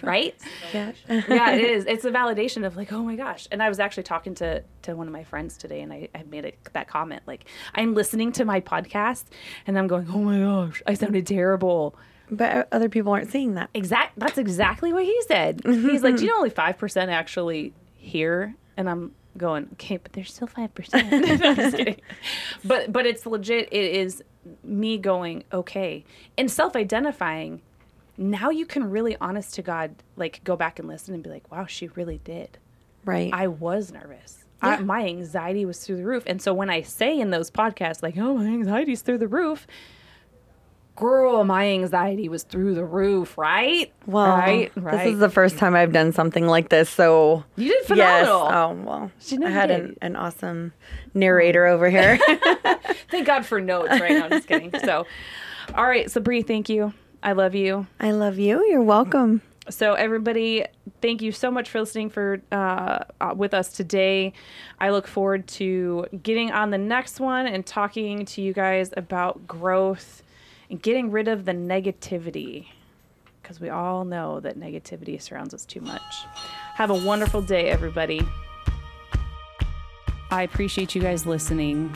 right. 0.02 0.34
Yeah. 0.72 0.92
yeah, 1.08 1.52
it 1.52 1.64
is. 1.64 1.84
It's 1.86 2.04
a 2.04 2.10
validation 2.10 2.64
of 2.66 2.76
like, 2.76 2.92
oh 2.92 3.02
my 3.02 3.16
gosh. 3.16 3.48
And 3.50 3.62
I 3.62 3.68
was 3.68 3.80
actually 3.80 4.04
talking 4.04 4.34
to 4.36 4.62
to 4.82 4.94
one 4.94 5.06
of 5.06 5.12
my 5.12 5.24
friends 5.24 5.56
today, 5.56 5.80
and 5.80 5.92
I, 5.92 6.08
I 6.14 6.22
made 6.24 6.44
it, 6.44 6.58
that 6.72 6.88
comment 6.88 7.22
like, 7.26 7.46
I'm 7.74 7.94
listening 7.94 8.32
to 8.32 8.44
my 8.44 8.60
podcast, 8.60 9.24
and 9.66 9.78
I'm 9.78 9.86
going, 9.86 10.08
oh 10.10 10.18
my 10.18 10.38
gosh, 10.38 10.82
I 10.86 10.94
sounded 10.94 11.26
terrible. 11.26 11.96
But 12.30 12.68
other 12.72 12.88
people 12.88 13.12
aren't 13.12 13.30
seeing 13.30 13.54
that. 13.54 13.70
Exact. 13.74 14.18
That's 14.18 14.38
exactly 14.38 14.92
what 14.92 15.04
he 15.04 15.20
said. 15.22 15.60
He's 15.64 16.02
like, 16.02 16.16
do 16.16 16.24
you 16.24 16.30
know 16.30 16.38
only 16.38 16.50
five 16.50 16.78
percent 16.78 17.10
actually 17.10 17.74
hear? 18.04 18.54
And 18.76 18.88
I'm 18.88 19.12
going, 19.36 19.68
okay, 19.74 19.96
but 19.96 20.12
there's 20.12 20.32
still 20.32 20.46
five 20.46 20.74
percent. 20.74 21.12
I'm 21.12 21.56
just 21.56 21.76
kidding. 21.76 22.00
But 22.64 22.92
but 22.92 23.06
it's 23.06 23.26
legit. 23.26 23.68
It 23.72 23.96
is 23.96 24.22
me 24.62 24.98
going 24.98 25.44
okay 25.52 26.04
and 26.36 26.50
self-identifying. 26.50 27.62
Now 28.16 28.50
you 28.50 28.66
can 28.66 28.90
really, 28.90 29.16
honest 29.20 29.54
to 29.54 29.62
God, 29.62 29.94
like 30.16 30.42
go 30.44 30.54
back 30.56 30.78
and 30.78 30.86
listen 30.86 31.14
and 31.14 31.22
be 31.22 31.30
like, 31.30 31.50
wow, 31.50 31.66
she 31.66 31.88
really 31.88 32.20
did. 32.22 32.58
Right. 33.04 33.30
I 33.32 33.48
was 33.48 33.92
nervous. 33.92 34.44
I, 34.62 34.80
my 34.80 35.04
anxiety 35.04 35.66
was 35.66 35.84
through 35.84 35.96
the 35.96 36.04
roof. 36.04 36.22
And 36.26 36.40
so 36.40 36.54
when 36.54 36.70
I 36.70 36.82
say 36.82 37.18
in 37.18 37.30
those 37.30 37.50
podcasts, 37.50 38.02
like, 38.02 38.16
oh, 38.16 38.34
my 38.34 38.46
anxiety's 38.46 39.02
through 39.02 39.18
the 39.18 39.28
roof, 39.28 39.66
girl, 40.96 41.44
my 41.44 41.66
anxiety 41.68 42.28
was 42.28 42.42
through 42.44 42.74
the 42.74 42.84
roof, 42.84 43.36
right? 43.36 43.92
well, 44.06 44.36
right, 44.36 44.74
this 44.74 44.84
right. 44.84 45.06
is 45.08 45.18
the 45.18 45.28
first 45.28 45.58
time 45.58 45.74
I've 45.74 45.92
done 45.92 46.12
something 46.12 46.46
like 46.46 46.68
this, 46.68 46.88
so 46.88 47.44
you 47.56 47.68
did 47.68 47.84
phenomenal. 47.84 48.44
yes. 48.44 48.52
Oh 48.54 48.72
well, 48.84 49.12
She 49.20 49.38
I 49.42 49.50
had 49.50 49.70
an, 49.70 49.96
an 50.02 50.16
awesome 50.16 50.72
narrator 51.14 51.66
over 51.66 51.88
here. 51.88 52.18
Thank 53.10 53.26
God 53.26 53.46
for 53.46 53.60
notes, 53.60 53.90
right? 53.90 54.12
No, 54.12 54.24
I'm 54.24 54.30
just 54.30 54.48
kidding. 54.48 54.72
So, 54.84 55.06
all 55.74 55.86
right. 55.86 56.10
So, 56.10 56.20
Bree, 56.20 56.42
thank 56.42 56.68
you. 56.68 56.92
I 57.22 57.32
love 57.32 57.54
you. 57.54 57.86
I 58.00 58.10
love 58.10 58.38
you. 58.38 58.64
You're 58.66 58.82
welcome. 58.82 59.40
So, 59.70 59.94
everybody, 59.94 60.66
thank 61.00 61.22
you 61.22 61.32
so 61.32 61.50
much 61.50 61.70
for 61.70 61.80
listening 61.80 62.10
for 62.10 62.42
uh, 62.52 63.04
uh, 63.20 63.34
with 63.34 63.54
us 63.54 63.72
today. 63.72 64.34
I 64.78 64.90
look 64.90 65.06
forward 65.06 65.46
to 65.48 66.06
getting 66.22 66.50
on 66.50 66.70
the 66.70 66.78
next 66.78 67.20
one 67.20 67.46
and 67.46 67.64
talking 67.64 68.26
to 68.26 68.42
you 68.42 68.52
guys 68.52 68.92
about 68.96 69.46
growth 69.46 70.22
getting 70.74 71.10
rid 71.10 71.28
of 71.28 71.44
the 71.44 71.52
negativity 71.52 72.66
because 73.42 73.60
we 73.60 73.68
all 73.68 74.04
know 74.04 74.40
that 74.40 74.58
negativity 74.58 75.20
surrounds 75.20 75.52
us 75.52 75.66
too 75.66 75.80
much. 75.80 76.02
Have 76.74 76.90
a 76.90 76.94
wonderful 76.94 77.42
day, 77.42 77.68
everybody. 77.68 78.22
I 80.30 80.42
appreciate 80.42 80.94
you 80.94 81.02
guys 81.02 81.26
listening. 81.26 81.92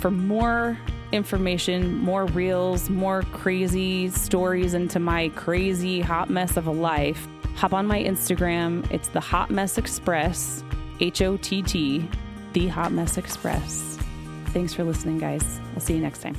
For 0.00 0.10
more 0.10 0.78
information, 1.12 1.98
more 1.98 2.24
reels, 2.26 2.90
more 2.90 3.22
crazy 3.32 4.08
stories 4.08 4.74
into 4.74 4.98
my 4.98 5.28
crazy 5.30 6.00
hot 6.00 6.30
mess 6.30 6.56
of 6.56 6.66
a 6.66 6.72
life, 6.72 7.28
hop 7.54 7.72
on 7.72 7.86
my 7.86 8.02
Instagram. 8.02 8.90
It's 8.90 9.08
the 9.08 9.20
Hott 9.20 9.50
Mess 9.50 9.78
Express, 9.78 10.64
H 11.00 11.22
O 11.22 11.36
T 11.36 11.62
T, 11.62 12.08
the 12.54 12.68
Hott 12.68 12.90
Mess 12.90 13.18
Express. 13.18 13.98
Thanks 14.46 14.72
for 14.72 14.82
listening, 14.82 15.18
guys. 15.18 15.60
I'll 15.74 15.80
see 15.80 15.94
you 15.94 16.00
next 16.00 16.22
time. 16.22 16.36